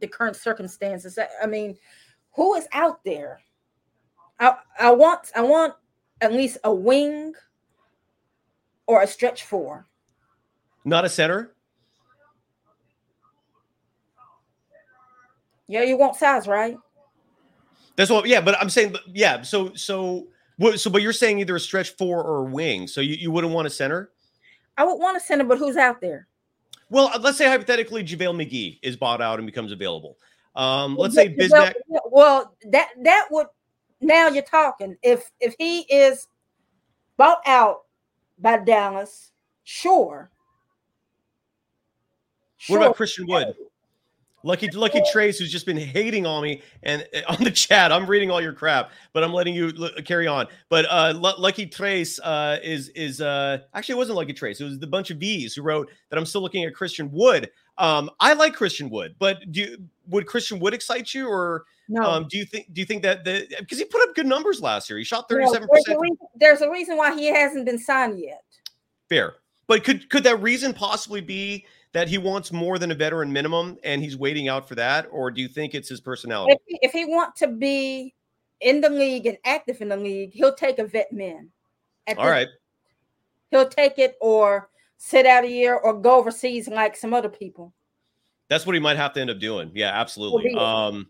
the 0.00 0.08
current 0.08 0.36
circumstances. 0.36 1.18
I 1.42 1.46
mean, 1.46 1.76
who 2.34 2.54
is 2.54 2.66
out 2.72 3.04
there? 3.04 3.40
I 4.40 4.56
I 4.80 4.90
want 4.90 5.30
I 5.36 5.42
want 5.42 5.74
at 6.22 6.32
least 6.32 6.56
a 6.64 6.74
wing 6.74 7.34
or 8.86 9.02
a 9.02 9.06
stretch 9.06 9.44
four. 9.44 9.86
Not 10.86 11.04
a 11.04 11.10
center. 11.10 11.54
Yeah, 15.66 15.82
you 15.82 15.98
want 15.98 16.16
size, 16.16 16.48
right? 16.48 16.78
That's 17.96 18.10
what. 18.10 18.26
Yeah, 18.26 18.40
but 18.40 18.58
I'm 18.58 18.70
saying, 18.70 18.92
but 18.92 19.02
yeah. 19.06 19.42
So 19.42 19.74
so 19.74 20.28
what? 20.56 20.80
So, 20.80 20.90
but 20.90 21.02
you're 21.02 21.12
saying 21.12 21.40
either 21.40 21.56
a 21.56 21.60
stretch 21.60 21.90
four 21.96 22.22
or 22.22 22.46
a 22.46 22.50
wing. 22.50 22.86
So 22.86 23.00
you, 23.00 23.14
you 23.14 23.30
wouldn't 23.30 23.52
want 23.52 23.66
a 23.66 23.70
center. 23.70 24.10
I 24.76 24.84
would 24.84 24.96
want 24.96 25.16
a 25.16 25.20
center, 25.20 25.44
but 25.44 25.58
who's 25.58 25.76
out 25.76 26.00
there? 26.00 26.26
Well, 26.90 27.10
uh, 27.14 27.18
let's 27.20 27.38
say 27.38 27.46
hypothetically 27.46 28.04
JaVale 28.04 28.34
McGee 28.34 28.78
is 28.82 28.96
bought 28.96 29.20
out 29.20 29.38
and 29.38 29.46
becomes 29.46 29.72
available. 29.72 30.16
Um, 30.56 30.96
let's 30.96 31.14
say 31.14 31.34
Bismack. 31.34 31.74
Well, 32.10 32.54
that 32.70 32.90
that 33.02 33.28
would 33.30 33.46
now 34.00 34.28
you're 34.28 34.42
talking. 34.42 34.96
If 35.02 35.30
if 35.40 35.54
he 35.58 35.80
is 35.82 36.28
bought 37.16 37.40
out 37.46 37.82
by 38.38 38.58
Dallas, 38.58 39.32
sure. 39.64 40.30
What 42.68 42.76
about 42.76 42.96
Christian 42.96 43.26
Wood? 43.26 43.54
Lucky, 44.44 44.68
lucky 44.72 45.00
Trace, 45.10 45.38
who's 45.38 45.50
just 45.50 45.64
been 45.64 45.78
hating 45.78 46.26
on 46.26 46.42
me 46.42 46.62
and 46.82 47.06
uh, 47.14 47.32
on 47.32 47.42
the 47.42 47.50
chat. 47.50 47.90
I'm 47.90 48.06
reading 48.06 48.30
all 48.30 48.42
your 48.42 48.52
crap, 48.52 48.90
but 49.14 49.24
I'm 49.24 49.32
letting 49.32 49.54
you 49.54 49.72
l- 49.80 49.90
carry 50.04 50.26
on. 50.26 50.46
But 50.68 50.84
uh, 50.84 51.14
L- 51.14 51.34
Lucky 51.38 51.66
Trace 51.66 52.20
uh, 52.20 52.58
is 52.62 52.90
is 52.90 53.22
uh, 53.22 53.58
actually 53.72 53.94
it 53.94 53.98
wasn't 53.98 54.16
Lucky 54.16 54.34
Trace. 54.34 54.60
It 54.60 54.64
was 54.64 54.78
the 54.78 54.86
bunch 54.86 55.10
of 55.10 55.16
V's 55.16 55.54
who 55.54 55.62
wrote 55.62 55.90
that 56.10 56.18
I'm 56.18 56.26
still 56.26 56.42
looking 56.42 56.62
at 56.64 56.74
Christian 56.74 57.10
Wood. 57.10 57.50
Um, 57.78 58.10
I 58.20 58.34
like 58.34 58.54
Christian 58.54 58.90
Wood, 58.90 59.16
but 59.18 59.50
do 59.50 59.62
you, 59.62 59.78
would 60.08 60.26
Christian 60.26 60.60
Wood 60.60 60.74
excite 60.74 61.14
you, 61.14 61.26
or 61.26 61.64
no. 61.88 62.02
um, 62.02 62.26
do 62.28 62.36
you 62.36 62.44
think 62.44 62.70
do 62.74 62.82
you 62.82 62.86
think 62.86 63.02
that 63.02 63.24
the 63.24 63.46
because 63.58 63.78
he 63.78 63.86
put 63.86 64.06
up 64.06 64.14
good 64.14 64.26
numbers 64.26 64.60
last 64.60 64.90
year? 64.90 64.98
He 64.98 65.04
shot 65.04 65.26
37. 65.26 65.68
percent 65.68 65.98
There's 66.36 66.60
a 66.60 66.70
reason 66.70 66.98
why 66.98 67.14
he 67.14 67.26
hasn't 67.28 67.64
been 67.64 67.78
signed 67.78 68.20
yet. 68.20 68.44
Fair, 69.08 69.36
but 69.66 69.84
could 69.84 70.10
could 70.10 70.24
that 70.24 70.42
reason 70.42 70.74
possibly 70.74 71.22
be? 71.22 71.64
That 71.94 72.08
he 72.08 72.18
wants 72.18 72.52
more 72.52 72.76
than 72.76 72.90
a 72.90 72.94
veteran 72.94 73.32
minimum 73.32 73.78
and 73.84 74.02
he's 74.02 74.16
waiting 74.16 74.48
out 74.48 74.68
for 74.68 74.74
that? 74.74 75.06
Or 75.10 75.30
do 75.30 75.40
you 75.40 75.48
think 75.48 75.74
it's 75.74 75.88
his 75.88 76.00
personality? 76.00 76.52
If 76.52 76.60
he, 76.66 76.78
if 76.82 76.92
he 76.92 77.04
wants 77.04 77.38
to 77.38 77.48
be 77.48 78.14
in 78.60 78.80
the 78.80 78.90
league 78.90 79.26
and 79.26 79.38
active 79.44 79.80
in 79.80 79.88
the 79.88 79.96
league, 79.96 80.32
he'll 80.34 80.54
take 80.54 80.80
a 80.80 80.84
vet 80.84 81.12
man. 81.12 81.50
All 82.18 82.28
right. 82.28 82.48
He'll 83.50 83.68
take 83.68 83.98
it 83.98 84.16
or 84.20 84.68
sit 84.98 85.24
out 85.24 85.44
a 85.44 85.48
year 85.48 85.76
or 85.76 85.94
go 85.94 86.18
overseas 86.18 86.66
like 86.66 86.96
some 86.96 87.14
other 87.14 87.28
people. 87.28 87.72
That's 88.48 88.66
what 88.66 88.74
he 88.74 88.80
might 88.80 88.96
have 88.96 89.12
to 89.14 89.20
end 89.20 89.30
up 89.30 89.38
doing. 89.38 89.70
Yeah, 89.72 89.90
absolutely. 89.92 90.52
Um, 90.54 91.08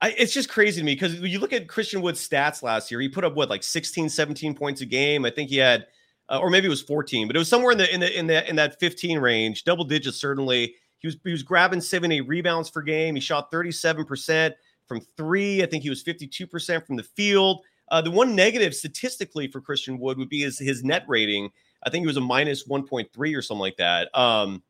I, 0.00 0.14
it's 0.16 0.32
just 0.32 0.48
crazy 0.48 0.80
to 0.80 0.84
me 0.84 0.94
because 0.94 1.20
you 1.20 1.38
look 1.38 1.52
at 1.52 1.68
Christian 1.68 2.00
Wood's 2.00 2.26
stats 2.26 2.62
last 2.62 2.90
year, 2.90 3.00
he 3.00 3.08
put 3.08 3.22
up 3.22 3.34
what 3.34 3.50
like 3.50 3.62
16, 3.62 4.08
17 4.08 4.54
points 4.54 4.80
a 4.80 4.86
game. 4.86 5.26
I 5.26 5.30
think 5.30 5.50
he 5.50 5.58
had 5.58 5.86
uh, 6.28 6.38
or 6.38 6.50
maybe 6.50 6.66
it 6.66 6.70
was 6.70 6.82
14, 6.82 7.26
but 7.26 7.36
it 7.36 7.38
was 7.38 7.48
somewhere 7.48 7.72
in 7.72 7.78
the 7.78 7.92
in 7.92 8.00
the 8.00 8.18
in 8.18 8.26
the 8.26 8.48
in 8.48 8.56
that 8.56 8.78
15 8.80 9.18
range, 9.18 9.64
double 9.64 9.84
digits 9.84 10.18
certainly. 10.18 10.74
He 10.98 11.08
was 11.08 11.16
he 11.24 11.30
was 11.30 11.42
grabbing 11.42 11.80
70 11.80 12.22
rebounds 12.22 12.70
per 12.70 12.82
game. 12.82 13.14
He 13.14 13.20
shot 13.20 13.52
37% 13.52 14.52
from 14.86 15.00
three. 15.16 15.62
I 15.62 15.66
think 15.66 15.82
he 15.82 15.90
was 15.90 16.02
52% 16.02 16.86
from 16.86 16.96
the 16.96 17.02
field. 17.02 17.64
Uh, 17.88 18.00
the 18.00 18.10
one 18.10 18.34
negative 18.34 18.74
statistically 18.74 19.46
for 19.48 19.60
Christian 19.60 19.98
Wood 19.98 20.18
would 20.18 20.28
be 20.28 20.40
his 20.40 20.58
his 20.58 20.82
net 20.82 21.04
rating. 21.06 21.50
I 21.84 21.90
think 21.90 22.02
he 22.02 22.06
was 22.06 22.16
a 22.16 22.22
minus 22.22 22.66
1.3 22.66 23.36
or 23.36 23.42
something 23.42 23.60
like 23.60 23.76
that. 23.76 24.08
Um, 24.18 24.62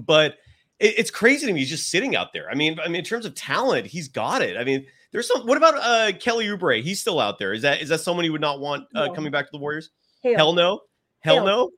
but 0.00 0.38
it, 0.78 0.98
it's 0.98 1.10
crazy 1.10 1.46
to 1.46 1.52
me. 1.52 1.60
He's 1.60 1.68
just 1.68 1.90
sitting 1.90 2.16
out 2.16 2.32
there. 2.32 2.48
I 2.50 2.54
mean, 2.54 2.78
I 2.80 2.86
mean, 2.86 2.96
in 2.96 3.04
terms 3.04 3.26
of 3.26 3.34
talent, 3.34 3.86
he's 3.86 4.08
got 4.08 4.40
it. 4.40 4.56
I 4.56 4.64
mean, 4.64 4.86
there's 5.12 5.28
some. 5.28 5.46
What 5.46 5.58
about 5.58 5.74
uh, 5.76 6.16
Kelly 6.18 6.46
Oubre? 6.46 6.82
He's 6.82 7.00
still 7.00 7.20
out 7.20 7.38
there. 7.38 7.52
Is 7.52 7.62
that 7.62 7.82
is 7.82 7.90
that 7.90 8.00
someone 8.00 8.24
you 8.24 8.32
would 8.32 8.40
not 8.40 8.60
want 8.60 8.86
uh, 8.94 9.12
coming 9.12 9.30
back 9.30 9.44
to 9.44 9.52
the 9.52 9.58
Warriors? 9.58 9.90
Hell, 10.22 10.36
Hell 10.36 10.52
no. 10.52 10.80
Hell, 11.20 11.36
Hell 11.36 11.44
no. 11.46 11.70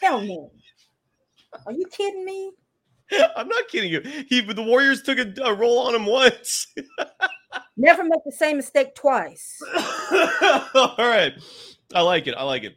Hell 0.00 0.20
no. 0.20 0.50
Are 1.66 1.72
you 1.72 1.86
kidding 1.90 2.24
me? 2.24 2.52
I'm 3.36 3.48
not 3.48 3.68
kidding 3.68 3.90
you. 3.90 4.00
He 4.28 4.40
the 4.40 4.62
Warriors 4.62 5.02
took 5.02 5.18
a, 5.18 5.32
a 5.42 5.54
roll 5.54 5.78
on 5.78 5.94
him 5.94 6.06
once. 6.06 6.66
Never 7.76 8.04
make 8.04 8.20
the 8.24 8.32
same 8.32 8.56
mistake 8.56 8.94
twice. 8.94 9.58
All 10.74 10.94
right. 10.98 11.32
I 11.94 12.02
like 12.02 12.26
it. 12.26 12.34
I 12.36 12.42
like 12.42 12.64
it. 12.64 12.76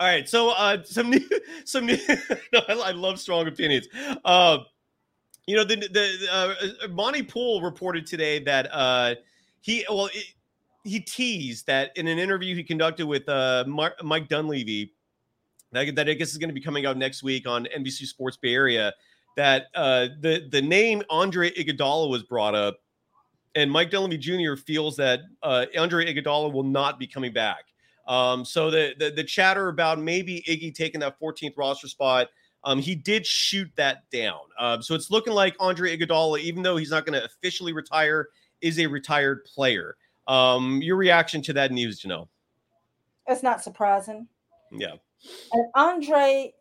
All 0.00 0.08
right. 0.08 0.28
So 0.28 0.50
uh 0.50 0.82
some 0.84 1.10
new 1.10 1.28
some 1.64 1.86
new 1.86 1.96
no, 2.52 2.60
I, 2.68 2.72
I, 2.72 2.90
love 2.92 3.18
strong 3.18 3.46
opinions. 3.46 3.88
Uh 4.24 4.58
you 5.46 5.56
know 5.56 5.64
the 5.64 5.76
the 5.76 6.28
uh, 6.30 6.88
Monte 6.88 7.22
Poole 7.24 7.62
reported 7.62 8.06
today 8.06 8.40
that 8.40 8.68
uh 8.72 9.14
he 9.60 9.86
well 9.88 10.06
it, 10.06 10.33
he 10.84 11.00
teased 11.00 11.66
that 11.66 11.90
in 11.96 12.06
an 12.06 12.18
interview 12.18 12.54
he 12.54 12.62
conducted 12.62 13.06
with 13.06 13.28
uh, 13.28 13.64
Mike 13.66 14.28
Dunleavy, 14.28 14.92
that, 15.72 15.96
that 15.96 16.08
I 16.08 16.14
guess 16.14 16.30
is 16.30 16.38
going 16.38 16.50
to 16.50 16.54
be 16.54 16.60
coming 16.60 16.86
out 16.86 16.96
next 16.96 17.22
week 17.22 17.48
on 17.48 17.66
NBC 17.76 18.06
Sports 18.06 18.36
Bay 18.36 18.54
Area, 18.54 18.92
that 19.36 19.66
uh, 19.74 20.08
the 20.20 20.46
the 20.50 20.62
name 20.62 21.02
Andre 21.10 21.50
Iguodala 21.50 22.08
was 22.08 22.22
brought 22.22 22.54
up, 22.54 22.76
and 23.54 23.70
Mike 23.70 23.90
Dunleavy 23.90 24.18
Jr. 24.18 24.54
feels 24.54 24.96
that 24.96 25.20
uh, 25.42 25.66
Andre 25.76 26.12
Iguodala 26.12 26.52
will 26.52 26.62
not 26.62 26.98
be 26.98 27.06
coming 27.06 27.32
back. 27.32 27.64
Um, 28.06 28.44
so 28.44 28.70
the, 28.70 28.94
the, 28.98 29.10
the 29.10 29.24
chatter 29.24 29.68
about 29.68 29.98
maybe 29.98 30.44
Iggy 30.46 30.74
taking 30.74 31.00
that 31.00 31.18
14th 31.18 31.56
roster 31.56 31.88
spot, 31.88 32.28
um, 32.62 32.78
he 32.78 32.94
did 32.94 33.26
shoot 33.26 33.70
that 33.76 34.02
down. 34.10 34.40
Um, 34.58 34.82
so 34.82 34.94
it's 34.94 35.10
looking 35.10 35.32
like 35.32 35.56
Andre 35.58 35.96
Iguodala, 35.96 36.40
even 36.40 36.62
though 36.62 36.76
he's 36.76 36.90
not 36.90 37.06
going 37.06 37.18
to 37.18 37.24
officially 37.24 37.72
retire, 37.72 38.28
is 38.60 38.78
a 38.78 38.86
retired 38.86 39.44
player. 39.44 39.96
Um, 40.26 40.80
your 40.82 40.96
reaction 40.96 41.42
to 41.42 41.52
that 41.54 41.72
news, 41.72 42.00
Jannelle? 42.00 42.28
It's 43.26 43.42
not 43.42 43.62
surprising. 43.62 44.28
Yeah. 44.72 44.94
And 45.52 45.66
Andre, 45.74 46.52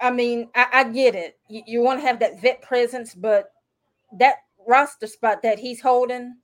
I 0.00 0.10
mean, 0.10 0.48
I, 0.54 0.66
I 0.72 0.84
get 0.84 1.14
it. 1.14 1.38
You, 1.48 1.62
you 1.66 1.80
want 1.82 2.00
to 2.00 2.06
have 2.06 2.20
that 2.20 2.40
vet 2.40 2.62
presence, 2.62 3.14
but 3.14 3.52
that 4.18 4.36
roster 4.66 5.06
spot 5.06 5.42
that 5.42 5.58
he's 5.58 5.80
holding, 5.80 6.36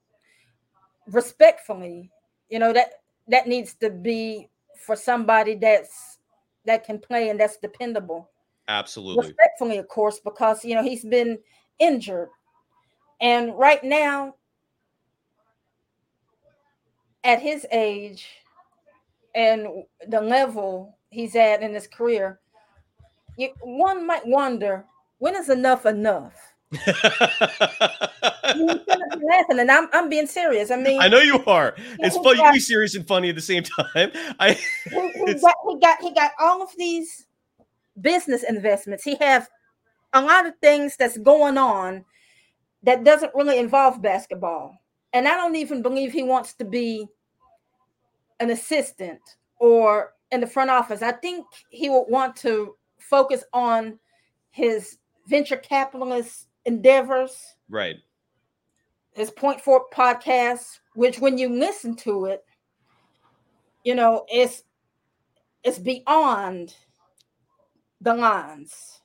respectfully, 1.07 2.11
you 2.49 2.59
know 2.59 2.73
that 2.73 2.91
that 3.29 3.47
needs 3.47 3.75
to 3.75 3.91
be 3.91 4.49
for 4.85 4.97
somebody 4.97 5.55
that's 5.57 6.19
that 6.65 6.85
can 6.85 6.99
play 6.99 7.29
and 7.29 7.41
that's 7.41 7.57
dependable. 7.59 8.31
Absolutely. 8.69 9.27
Respectfully, 9.27 9.79
of 9.79 9.89
course, 9.89 10.21
because 10.21 10.65
you 10.65 10.75
know 10.75 10.83
he's 10.83 11.05
been 11.05 11.39
injured. 11.79 12.29
And 13.21 13.57
right 13.59 13.83
now, 13.83 14.35
at 17.27 17.43
his 17.43 17.67
age 17.73 18.29
and 19.35 19.67
the 20.09 20.21
level 20.21 20.97
he's 21.11 21.35
at 21.37 21.63
in 21.63 21.75
his 21.75 21.87
career, 21.87 22.41
you, 23.37 23.51
one 23.63 24.07
might 24.07 24.27
wonder 24.27 24.85
when 25.19 25.35
is 25.35 25.51
enough 25.51 25.85
enough? 25.85 26.33
laughing, 28.47 29.59
and 29.59 29.71
I'm 29.71 29.89
I'm 29.93 30.09
being 30.09 30.27
serious. 30.27 30.71
I 30.71 30.77
mean, 30.77 31.01
I 31.01 31.09
know 31.09 31.21
you 31.21 31.45
are. 31.47 31.75
It's 32.01 32.17
funny. 32.17 32.41
You 32.43 32.53
be 32.53 32.61
serious 32.61 32.95
and 32.95 33.07
funny 33.07 33.29
at 33.29 33.35
the 33.35 33.41
same 33.41 33.63
time. 33.63 34.11
I 34.41 34.53
he, 34.53 35.13
he, 35.27 35.35
got, 35.35 35.55
he 35.69 35.79
got 35.81 36.01
he 36.01 36.13
got 36.13 36.33
all 36.41 36.63
of 36.63 36.71
these 36.77 37.27
business 38.01 38.43
investments. 38.43 39.05
He 39.05 39.17
have 39.17 39.49
a 40.13 40.21
lot 40.21 40.47
of 40.47 40.55
things 40.61 40.97
that's 40.97 41.19
going 41.19 41.59
on 41.59 42.05
that 42.83 43.05
doesn't 43.05 43.35
really 43.35 43.59
involve 43.59 44.03
basketball. 44.03 44.77
And 45.13 45.27
I 45.27 45.37
don't 45.37 45.57
even 45.57 45.83
believe 45.83 46.13
he 46.13 46.23
wants 46.23 46.55
to 46.55 46.65
be 46.65 47.09
an 48.41 48.51
assistant 48.51 49.21
or 49.59 50.15
in 50.31 50.41
the 50.41 50.47
front 50.47 50.71
office. 50.71 51.03
I 51.03 51.13
think 51.13 51.47
he 51.71 51.89
would 51.89 52.07
want 52.09 52.37
to 52.37 52.77
focus 52.99 53.45
on 53.53 53.99
his 54.51 54.99
venture 55.27 55.57
capitalist 55.57 56.49
endeavors. 56.65 57.57
Right. 57.69 57.97
His 59.15 59.31
Point 59.31 59.61
Forward 59.61 59.87
podcast, 59.95 60.81
which 60.95 61.19
when 61.19 61.39
you 61.39 61.49
listen 61.49 61.97
to 61.97 62.27
it, 62.27 62.45
you 63.85 63.95
know, 63.95 64.27
it's 64.29 64.65
it's 65.63 65.79
beyond 65.79 66.75
the 68.01 68.15
lines. 68.15 69.01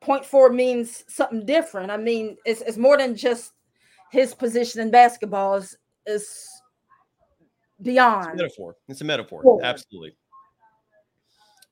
Point 0.00 0.24
forward 0.24 0.54
means 0.54 1.04
something 1.08 1.44
different. 1.44 1.90
I 1.90 1.96
mean, 1.96 2.36
it's, 2.44 2.60
it's 2.62 2.76
more 2.76 2.96
than 2.96 3.16
just 3.16 3.52
his 4.10 4.34
position 4.34 4.80
in 4.80 4.90
basketball. 4.90 5.54
Is 5.54 5.76
is 6.06 6.57
beyond. 7.82 8.30
It's 8.30 8.36
metaphor. 8.36 8.76
It's 8.88 9.00
a 9.00 9.04
metaphor. 9.04 9.60
Absolutely. 9.62 10.14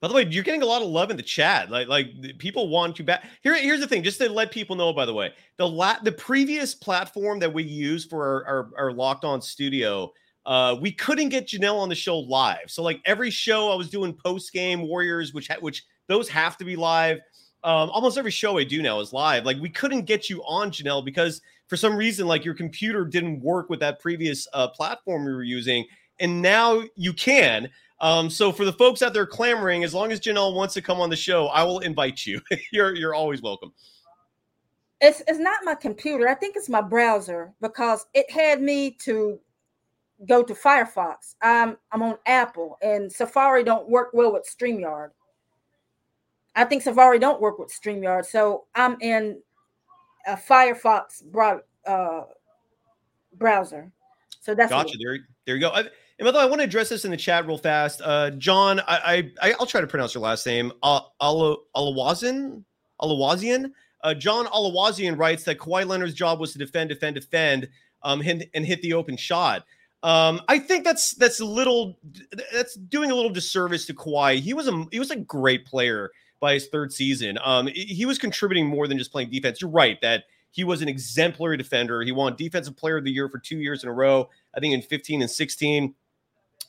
By 0.00 0.08
the 0.08 0.14
way, 0.14 0.26
you're 0.28 0.44
getting 0.44 0.62
a 0.62 0.66
lot 0.66 0.82
of 0.82 0.88
love 0.88 1.10
in 1.10 1.16
the 1.16 1.22
chat. 1.22 1.70
Like, 1.70 1.88
like 1.88 2.08
people 2.38 2.68
want 2.68 2.98
you 2.98 3.04
back. 3.04 3.24
Here, 3.42 3.54
here's 3.56 3.80
the 3.80 3.86
thing, 3.86 4.02
just 4.02 4.18
to 4.20 4.28
let 4.28 4.50
people 4.50 4.76
know. 4.76 4.92
By 4.92 5.06
the 5.06 5.14
way, 5.14 5.32
the 5.56 5.66
la- 5.66 5.98
the 6.02 6.12
previous 6.12 6.74
platform 6.74 7.38
that 7.38 7.52
we 7.52 7.62
use 7.62 8.04
for 8.04 8.22
our, 8.22 8.44
our, 8.44 8.70
our 8.78 8.92
locked 8.92 9.24
on 9.24 9.40
studio, 9.40 10.12
uh, 10.44 10.76
we 10.80 10.92
couldn't 10.92 11.30
get 11.30 11.48
Jannelle 11.48 11.78
on 11.78 11.88
the 11.88 11.94
show 11.94 12.18
live. 12.18 12.68
So, 12.70 12.82
like 12.82 13.00
every 13.06 13.30
show, 13.30 13.72
I 13.72 13.74
was 13.74 13.88
doing 13.88 14.12
post 14.12 14.52
game 14.52 14.86
Warriors, 14.86 15.32
which 15.32 15.48
ha- 15.48 15.56
which 15.60 15.82
those 16.08 16.28
have 16.28 16.58
to 16.58 16.64
be 16.64 16.76
live. 16.76 17.18
Um, 17.64 17.90
almost 17.90 18.16
every 18.18 18.30
show 18.30 18.58
I 18.58 18.64
do 18.64 18.82
now 18.82 19.00
is 19.00 19.12
live. 19.12 19.44
Like 19.44 19.58
we 19.60 19.68
couldn't 19.68 20.02
get 20.02 20.30
you 20.30 20.42
on 20.44 20.70
Jannelle 20.70 21.04
because 21.04 21.40
for 21.66 21.76
some 21.76 21.96
reason, 21.96 22.26
like 22.26 22.44
your 22.44 22.54
computer 22.54 23.04
didn't 23.04 23.40
work 23.40 23.68
with 23.68 23.80
that 23.80 23.98
previous 23.98 24.46
uh, 24.52 24.68
platform 24.68 25.24
we 25.24 25.32
were 25.32 25.42
using, 25.42 25.84
and 26.20 26.40
now 26.40 26.82
you 26.94 27.12
can. 27.12 27.68
Um, 28.00 28.28
so 28.28 28.52
for 28.52 28.64
the 28.64 28.72
folks 28.72 29.02
out 29.02 29.14
there 29.14 29.26
clamoring, 29.26 29.82
as 29.82 29.94
long 29.94 30.12
as 30.12 30.20
Jannelle 30.20 30.54
wants 30.54 30.74
to 30.74 30.82
come 30.82 31.00
on 31.00 31.10
the 31.10 31.16
show, 31.16 31.46
I 31.46 31.64
will 31.64 31.80
invite 31.80 32.26
you. 32.26 32.40
you're 32.72 32.94
you're 32.94 33.14
always 33.14 33.42
welcome. 33.42 33.72
It's 35.00 35.22
it's 35.26 35.38
not 35.38 35.58
my 35.64 35.74
computer. 35.74 36.28
I 36.28 36.34
think 36.34 36.56
it's 36.56 36.68
my 36.68 36.80
browser 36.80 37.52
because 37.60 38.06
it 38.14 38.30
had 38.30 38.62
me 38.62 38.92
to 39.00 39.38
go 40.28 40.42
to 40.42 40.54
Firefox. 40.54 41.34
I'm 41.42 41.76
I'm 41.92 42.02
on 42.02 42.16
Apple 42.26 42.78
and 42.82 43.10
Safari 43.10 43.64
don't 43.64 43.88
work 43.88 44.10
well 44.12 44.32
with 44.32 44.48
StreamYard. 44.48 45.10
I 46.56 46.64
think 46.64 46.82
Safari 46.82 47.18
don't 47.18 47.40
work 47.40 47.58
with 47.58 47.68
StreamYard. 47.68 48.24
So 48.24 48.64
I'm 48.74 48.96
in 49.00 49.40
a 50.26 50.36
Firefox 50.36 51.22
broad, 51.24 51.60
uh, 51.86 52.22
browser. 53.34 53.92
So 54.40 54.54
that's 54.54 54.70
gotcha. 54.70 54.96
There, 54.98 55.18
there 55.44 55.56
you 55.56 55.60
go. 55.60 55.68
I, 55.68 55.80
and 55.80 56.24
by 56.24 56.30
the 56.30 56.38
way, 56.38 56.44
I 56.44 56.46
want 56.46 56.60
to 56.60 56.64
address 56.64 56.88
this 56.88 57.04
in 57.04 57.10
the 57.10 57.16
chat 57.16 57.46
real 57.46 57.58
fast. 57.58 58.00
Uh, 58.02 58.30
John, 58.30 58.80
I, 58.80 59.30
I, 59.42 59.54
I'll 59.60 59.66
try 59.66 59.82
to 59.82 59.86
pronounce 59.86 60.14
your 60.14 60.22
last 60.22 60.46
name. 60.46 60.72
Uh, 60.82 61.00
Alawazian, 61.20 62.64
Alawazian. 63.02 63.72
Uh, 64.02 64.14
John 64.14 64.46
Alawazian 64.46 65.18
writes 65.18 65.44
that 65.44 65.58
Kawhi 65.58 65.86
Leonard's 65.86 66.14
job 66.14 66.40
was 66.40 66.52
to 66.52 66.58
defend, 66.58 66.88
defend, 66.88 67.16
defend, 67.16 67.68
um, 68.02 68.22
and, 68.22 68.46
and 68.54 68.64
hit 68.64 68.80
the 68.80 68.94
open 68.94 69.16
shot. 69.16 69.64
Um, 70.02 70.40
I 70.48 70.58
think 70.58 70.84
that's 70.84 71.12
that's 71.14 71.40
a 71.40 71.44
little 71.44 71.98
that's 72.52 72.74
doing 72.74 73.10
a 73.10 73.14
little 73.14 73.30
disservice 73.30 73.86
to 73.86 73.94
Kawhi. 73.94 74.38
He 74.38 74.54
was 74.54 74.68
a 74.68 74.86
he 74.92 74.98
was 74.98 75.10
a 75.10 75.16
great 75.16 75.66
player 75.66 76.12
by 76.40 76.54
his 76.54 76.68
third 76.68 76.92
season. 76.92 77.38
Um, 77.42 77.66
he 77.66 78.04
was 78.06 78.18
contributing 78.18 78.66
more 78.66 78.86
than 78.88 78.98
just 78.98 79.12
playing 79.12 79.30
defense. 79.30 79.60
You're 79.60 79.70
right 79.70 80.00
that 80.02 80.24
he 80.50 80.64
was 80.64 80.82
an 80.82 80.88
exemplary 80.88 81.56
defender. 81.56 82.02
He 82.02 82.12
won 82.12 82.34
Defensive 82.36 82.76
Player 82.76 82.96
of 82.96 83.04
the 83.04 83.10
Year 83.10 83.28
for 83.28 83.38
two 83.38 83.58
years 83.58 83.82
in 83.82 83.88
a 83.88 83.92
row. 83.92 84.30
I 84.54 84.60
think 84.60 84.74
in 84.74 84.82
15 84.82 85.22
and 85.22 85.30
16. 85.30 85.94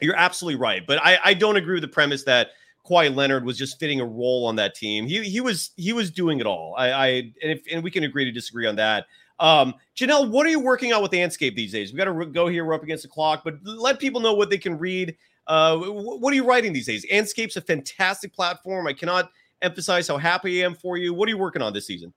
You're 0.02 0.16
absolutely 0.16 0.60
right, 0.60 0.86
but 0.86 1.00
I, 1.04 1.18
I 1.24 1.34
don't 1.34 1.56
agree 1.56 1.76
with 1.76 1.82
the 1.82 1.88
premise 1.88 2.24
that 2.26 2.50
Kawhi 2.88 3.14
Leonard 3.14 3.46
was 3.46 3.58
just 3.58 3.80
fitting 3.80 4.00
a 4.00 4.06
role 4.06 4.46
on 4.46 4.56
that 4.58 4.76
team. 4.76 5.08
He 5.08 5.24
he 5.24 5.42
was 5.42 5.72
he 5.76 5.92
was 5.92 6.12
doing 6.12 6.40
it 6.40 6.46
all. 6.46 6.76
I, 6.78 6.92
I 6.92 7.08
and 7.08 7.34
if 7.42 7.64
and 7.72 7.84
we 7.84 7.90
can 7.90 8.04
agree 8.04 8.26
to 8.26 8.32
disagree 8.32 8.68
on 8.68 8.76
that. 8.76 9.08
Um, 9.40 9.74
Jannelle, 9.96 10.30
what 10.30 10.46
are 10.46 10.50
you 10.50 10.60
working 10.60 10.94
on 10.94 11.02
with 11.02 11.12
Andscape 11.12 11.56
these 11.56 11.72
days? 11.72 11.92
We 11.92 11.98
got 11.98 12.06
to 12.06 12.26
go 12.26 12.48
here. 12.48 12.66
We're 12.66 12.74
up 12.74 12.84
against 12.84 13.04
the 13.04 13.10
clock, 13.10 13.42
but 13.44 13.56
let 13.64 14.00
people 14.00 14.20
know 14.20 14.34
what 14.34 14.50
they 14.50 14.58
can 14.58 14.78
read. 14.78 15.16
Uh, 15.46 15.78
what 15.78 16.32
are 16.32 16.36
you 16.36 16.44
writing 16.44 16.74
these 16.74 16.88
days? 16.88 17.06
Andscape's 17.12 17.56
a 17.56 17.62
fantastic 17.62 18.34
platform. 18.34 18.88
I 18.88 18.94
cannot 18.94 19.32
emphasize 19.62 20.08
how 20.08 20.18
happy 20.18 20.62
I 20.62 20.66
am 20.66 20.76
for 20.76 20.98
you. 20.98 21.14
What 21.14 21.28
are 21.28 21.32
you 21.32 21.38
working 21.38 21.62
on 21.62 21.74
this 21.74 21.88
season? 21.88 22.14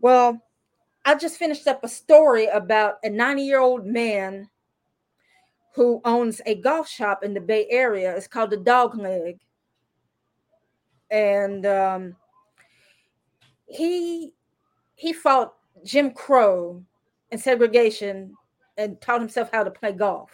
Well, 0.00 0.40
I 1.04 1.14
just 1.14 1.38
finished 1.38 1.66
up 1.66 1.82
a 1.82 1.88
story 1.88 2.46
about 2.46 2.96
a 3.02 3.08
90 3.08 3.42
year 3.42 3.60
old 3.60 3.86
man 3.86 4.48
who 5.74 6.00
owns 6.04 6.40
a 6.44 6.56
golf 6.56 6.88
shop 6.88 7.22
in 7.22 7.34
the 7.34 7.40
Bay 7.40 7.66
Area. 7.70 8.14
It's 8.16 8.26
called 8.26 8.50
the 8.50 8.56
Dog 8.56 8.96
Leg. 8.96 9.38
And 11.10 11.64
um, 11.64 12.16
he 13.66 14.34
he 14.96 15.12
fought 15.12 15.54
Jim 15.84 16.10
Crow 16.10 16.82
and 17.30 17.40
segregation 17.40 18.34
and 18.76 19.00
taught 19.00 19.20
himself 19.20 19.50
how 19.52 19.62
to 19.64 19.70
play 19.70 19.92
golf. 19.92 20.30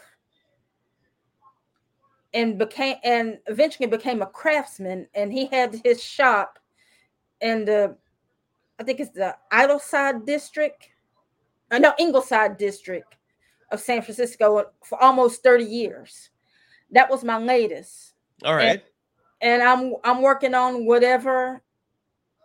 And 2.35 2.59
became 2.59 2.97
and 3.05 3.39
eventually 3.47 3.89
became 3.89 4.21
a 4.21 4.27
craftsman. 4.27 5.07
And 5.15 5.33
he 5.33 5.47
had 5.47 5.81
his 5.85 6.03
shop 6.03 6.59
in 7.41 7.65
the 7.65 7.97
I 8.79 8.83
think 8.83 9.01
it's 9.01 9.13
the 9.13 9.37
Idleside 9.53 10.27
district. 10.27 10.91
Uh, 11.71 11.79
no, 11.79 11.95
Ingleside 11.99 12.59
district 12.59 13.17
of 13.71 13.81
San 13.81 14.03
Francisco 14.03 14.65
for 14.85 15.03
almost 15.03 15.43
30 15.43 15.65
years. 15.65 16.31
That 16.91 17.11
was 17.11 17.25
my 17.25 17.39
latest. 17.39 18.15
All 18.45 18.55
right. 18.55 18.83
And, 19.41 19.63
and 19.63 19.63
I'm 19.63 19.95
I'm 20.05 20.23
working 20.23 20.55
on 20.55 20.87
whatever 20.87 21.63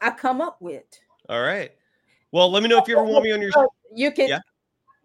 I 0.02 0.12
come 0.12 0.42
up 0.42 0.58
with. 0.62 0.86
All 1.30 1.42
right. 1.42 1.72
Well, 2.32 2.52
let 2.52 2.64
me 2.64 2.70
know 2.70 2.78
if 2.78 2.88
you 2.88 2.98
ever 2.98 3.06
want 3.06 3.24
me 3.24 3.32
on 3.32 3.42
your 3.42 3.52
show. 3.52 3.72
you 3.94 4.12
can 4.12 4.30
yeah. 4.30 4.40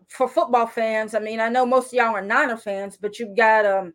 for 0.09 0.29
football 0.29 0.67
fans. 0.67 1.15
I 1.15 1.19
mean, 1.19 1.41
I 1.41 1.49
know 1.49 1.65
most 1.65 1.89
of 1.89 1.95
y'all 1.95 2.15
are 2.15 2.23
Niner 2.23 2.57
fans, 2.57 2.99
but 3.01 3.19
you've 3.19 3.37
got 3.37 3.65
um 3.65 3.95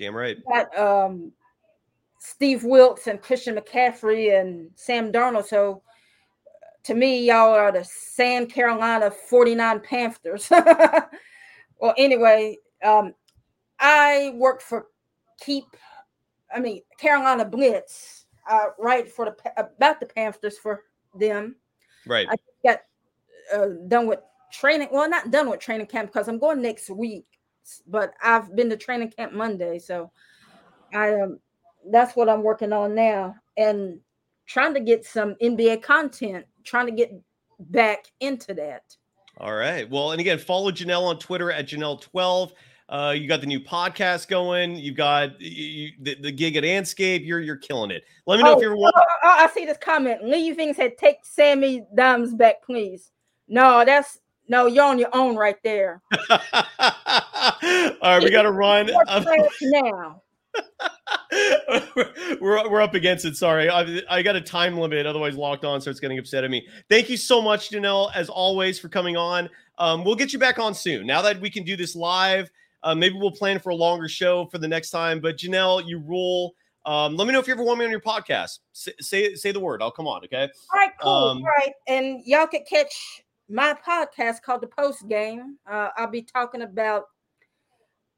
damn 0.00 0.16
right. 0.16 0.38
got 0.46 0.76
um 0.76 1.32
Steve 2.18 2.64
Wilks 2.64 3.06
and 3.06 3.22
Christian 3.22 3.56
McCaffrey 3.56 4.38
and 4.38 4.70
Sam 4.74 5.12
Darnold. 5.12 5.46
So 5.46 5.82
to 6.84 6.94
me, 6.94 7.26
y'all 7.26 7.52
are 7.52 7.72
the 7.72 7.84
San 7.84 8.46
Carolina 8.46 9.10
49 9.10 9.80
Panthers. 9.80 10.48
well, 10.50 11.94
anyway, 11.96 12.56
um, 12.84 13.14
I 13.78 14.32
worked 14.36 14.62
for 14.62 14.86
Keep, 15.40 15.64
I 16.54 16.60
mean, 16.60 16.82
Carolina 16.98 17.46
Blitz, 17.46 18.26
uh, 18.50 18.66
right, 18.78 19.10
for 19.10 19.24
the 19.24 19.52
about 19.56 20.00
the 20.00 20.06
Panthers 20.06 20.58
for 20.58 20.82
them. 21.14 21.56
Right. 22.06 22.26
I 22.30 22.36
got 22.62 22.80
uh, 23.54 23.68
done 23.88 24.06
with 24.06 24.20
training. 24.52 24.88
Well, 24.92 25.08
not 25.08 25.30
done 25.30 25.48
with 25.48 25.60
training 25.60 25.86
camp 25.86 26.12
because 26.12 26.28
I'm 26.28 26.38
going 26.38 26.60
next 26.60 26.90
week, 26.90 27.24
but 27.86 28.14
I've 28.22 28.54
been 28.54 28.70
to 28.70 28.76
training 28.76 29.10
camp 29.10 29.32
Monday. 29.32 29.78
So 29.78 30.10
I 30.94 31.20
um, 31.20 31.40
that's 31.90 32.16
what 32.16 32.28
I'm 32.28 32.42
working 32.42 32.72
on 32.72 32.94
now. 32.94 33.36
And 33.56 34.00
trying 34.46 34.74
to 34.74 34.80
get 34.80 35.04
some 35.04 35.34
NBA 35.42 35.82
content, 35.82 36.46
trying 36.64 36.86
to 36.86 36.92
get 36.92 37.12
back 37.58 38.06
into 38.20 38.54
that. 38.54 38.96
All 39.38 39.54
right. 39.54 39.88
Well, 39.88 40.12
and 40.12 40.20
again, 40.20 40.38
follow 40.38 40.70
Jannelle 40.70 41.04
on 41.04 41.18
Twitter 41.18 41.50
at 41.50 41.68
Jannelle12. 41.68 42.52
Uh, 42.88 43.14
you 43.16 43.28
got 43.28 43.40
the 43.40 43.46
new 43.46 43.60
podcast 43.60 44.26
going. 44.26 44.76
You've 44.76 44.96
got 44.96 45.40
you, 45.40 45.92
the, 46.00 46.16
the 46.16 46.32
gig 46.32 46.56
at 46.56 46.64
Andscape. 46.64 47.24
You're 47.24 47.40
you're 47.40 47.56
killing 47.56 47.92
it. 47.92 48.02
Let 48.26 48.38
me 48.38 48.42
know 48.42 48.54
oh, 48.54 48.56
if 48.56 48.62
you're. 48.62 48.76
want. 48.76 48.94
Oh, 48.96 49.02
oh, 49.22 49.36
I 49.38 49.48
see 49.48 49.64
this 49.64 49.78
comment. 49.78 50.24
Leaving 50.24 50.74
said, 50.74 50.98
"Take 50.98 51.18
Sammy 51.22 51.84
Dimes 51.94 52.34
back, 52.34 52.64
please." 52.64 53.12
No, 53.46 53.84
that's 53.84 54.18
No, 54.50 54.66
you're 54.66 54.84
on 54.84 54.98
your 54.98 55.10
own 55.12 55.36
right 55.36 55.56
there. 55.62 56.02
All 56.10 56.40
right, 58.02 58.20
we 58.20 58.30
got 58.32 58.42
to 58.42 58.50
run. 58.50 58.90
now. 59.62 60.22
we're, 62.40 62.68
we're 62.68 62.82
up 62.82 62.94
against 62.94 63.24
it. 63.24 63.36
Sorry. 63.36 63.70
I, 63.70 64.02
I 64.10 64.22
got 64.22 64.34
a 64.34 64.40
time 64.40 64.76
limit. 64.76 65.06
Otherwise, 65.06 65.36
locked 65.36 65.64
on 65.64 65.80
starts 65.80 66.00
getting 66.00 66.18
upset 66.18 66.42
at 66.42 66.50
me. 66.50 66.66
Thank 66.88 67.08
you 67.08 67.16
so 67.16 67.40
much, 67.40 67.70
Jannelle, 67.70 68.10
as 68.12 68.28
always, 68.28 68.76
for 68.76 68.88
coming 68.88 69.16
on. 69.16 69.48
Um, 69.78 70.02
we'll 70.04 70.16
get 70.16 70.32
you 70.32 70.40
back 70.40 70.58
on 70.58 70.74
soon. 70.74 71.06
Now 71.06 71.22
that 71.22 71.40
we 71.40 71.48
can 71.48 71.62
do 71.62 71.76
this 71.76 71.94
live, 71.94 72.50
uh, 72.82 72.96
maybe 72.96 73.14
we'll 73.16 73.30
plan 73.30 73.60
for 73.60 73.70
a 73.70 73.76
longer 73.76 74.08
show 74.08 74.46
for 74.46 74.58
the 74.58 74.66
next 74.66 74.90
time. 74.90 75.20
But 75.20 75.36
Jannelle, 75.36 75.86
you 75.86 76.00
rule. 76.00 76.56
Um, 76.84 77.14
let 77.14 77.28
me 77.28 77.32
know 77.32 77.38
if 77.38 77.46
you 77.46 77.54
ever 77.54 77.62
want 77.62 77.78
me 77.78 77.84
on 77.84 77.92
your 77.92 78.00
podcast. 78.00 78.58
Say, 78.72 78.94
say, 78.98 79.34
say 79.36 79.52
the 79.52 79.60
word. 79.60 79.80
I'll 79.80 79.92
come 79.92 80.08
on. 80.08 80.24
Okay. 80.24 80.42
All 80.42 80.80
right. 80.80 80.90
Cool. 81.00 81.12
Um, 81.12 81.36
All 81.38 81.44
right. 81.44 81.72
And 81.86 82.20
y'all 82.26 82.48
could 82.48 82.66
catch 82.68 83.22
my 83.50 83.74
podcast 83.86 84.42
called 84.42 84.62
the 84.62 84.68
Post 84.68 85.08
Game. 85.08 85.58
Uh, 85.68 85.88
I'll 85.96 86.10
be 86.10 86.22
talking 86.22 86.62
about 86.62 87.04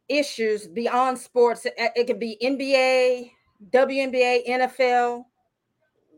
issues 0.09 0.67
beyond 0.67 1.19
sports. 1.19 1.67
It, 1.77 2.07
could 2.07 2.21
be 2.21 2.37
NBA, 2.43 3.31
WNBA, 3.71 4.47
NFL, 4.47 5.25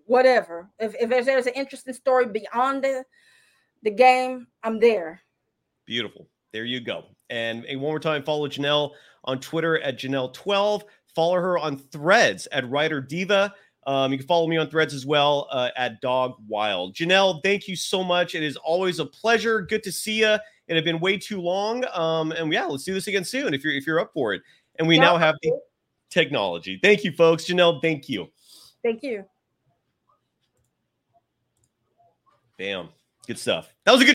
whatever. 0.07 0.69
If, 0.81 0.95
if 1.01 1.09
there's, 1.09 1.27
there's 1.27 1.47
an 1.47 1.55
interesting 1.55 1.95
story 1.95 2.27
beyond 2.27 2.83
the, 2.83 3.05
the 3.85 3.93
game, 3.93 4.49
I'm 4.65 4.81
there. 4.81 5.21
Beautiful. 5.87 6.29
There 6.53 6.65
you 6.65 6.81
go. 6.81 7.05
And, 7.31 7.65
and 7.67 7.81
one 7.81 7.93
more 7.93 8.01
time, 8.01 8.25
follow 8.25 8.49
Jannelle 8.49 8.91
on 9.25 9.39
Twitter 9.39 9.79
at 9.81 9.99
Jannelle12. 9.99 10.83
Follow 11.15 11.35
her 11.35 11.59
on 11.59 11.77
threads 11.77 12.49
at 12.51 12.69
Writer 12.69 13.01
Diva. 13.01 13.55
Um, 13.87 14.13
you 14.13 14.19
can 14.19 14.27
follow 14.27 14.47
me 14.47 14.57
on 14.57 14.69
threads 14.69 14.95
as 14.95 15.05
well 15.05 15.49
uh, 15.51 15.71
at 15.77 16.01
Dog 16.01 16.35
Wild. 16.49 16.95
Jannelle, 16.95 17.43
thank 17.43 17.69
you 17.69 17.77
so 17.77 18.03
much. 18.03 18.35
It 18.35 18.43
is 18.43 18.57
always 18.57 18.99
a 18.99 19.07
pleasure. 19.07 19.63
Good 19.63 19.83
to 19.83 19.93
see 19.93 20.21
you. 20.21 20.39
It 20.69 20.75
had 20.75 20.85
been 20.85 21.01
way 21.01 21.19
too 21.19 21.41
long. 21.41 21.85
Um, 21.93 22.33
and 22.33 22.53
yeah, 22.53 22.65
let's 22.65 22.85
do 22.85 22.95
this 22.95 23.07
again 23.07 23.25
soon 23.25 23.53
if 23.53 23.63
you're 23.63 23.75
if 23.75 23.87
you're 23.87 24.01
up 24.01 24.13
for 24.15 24.33
it. 24.33 24.43
And 24.79 24.89
we 24.89 24.97
yeah, 24.97 25.03
now 25.03 25.17
have 25.19 25.35
the 25.43 25.53
technology. 26.11 26.79
Thank 26.83 27.05
you, 27.05 27.13
folks. 27.13 27.45
Jannelle, 27.45 27.83
thank 27.83 28.09
you. 28.09 28.29
Thank 28.83 29.03
you. 29.03 29.25
Bam. 32.59 32.89
Good 33.27 33.39
stuff. 33.39 33.73
That 33.85 33.93
was 33.93 34.03
a 34.03 34.05
good 34.05 34.13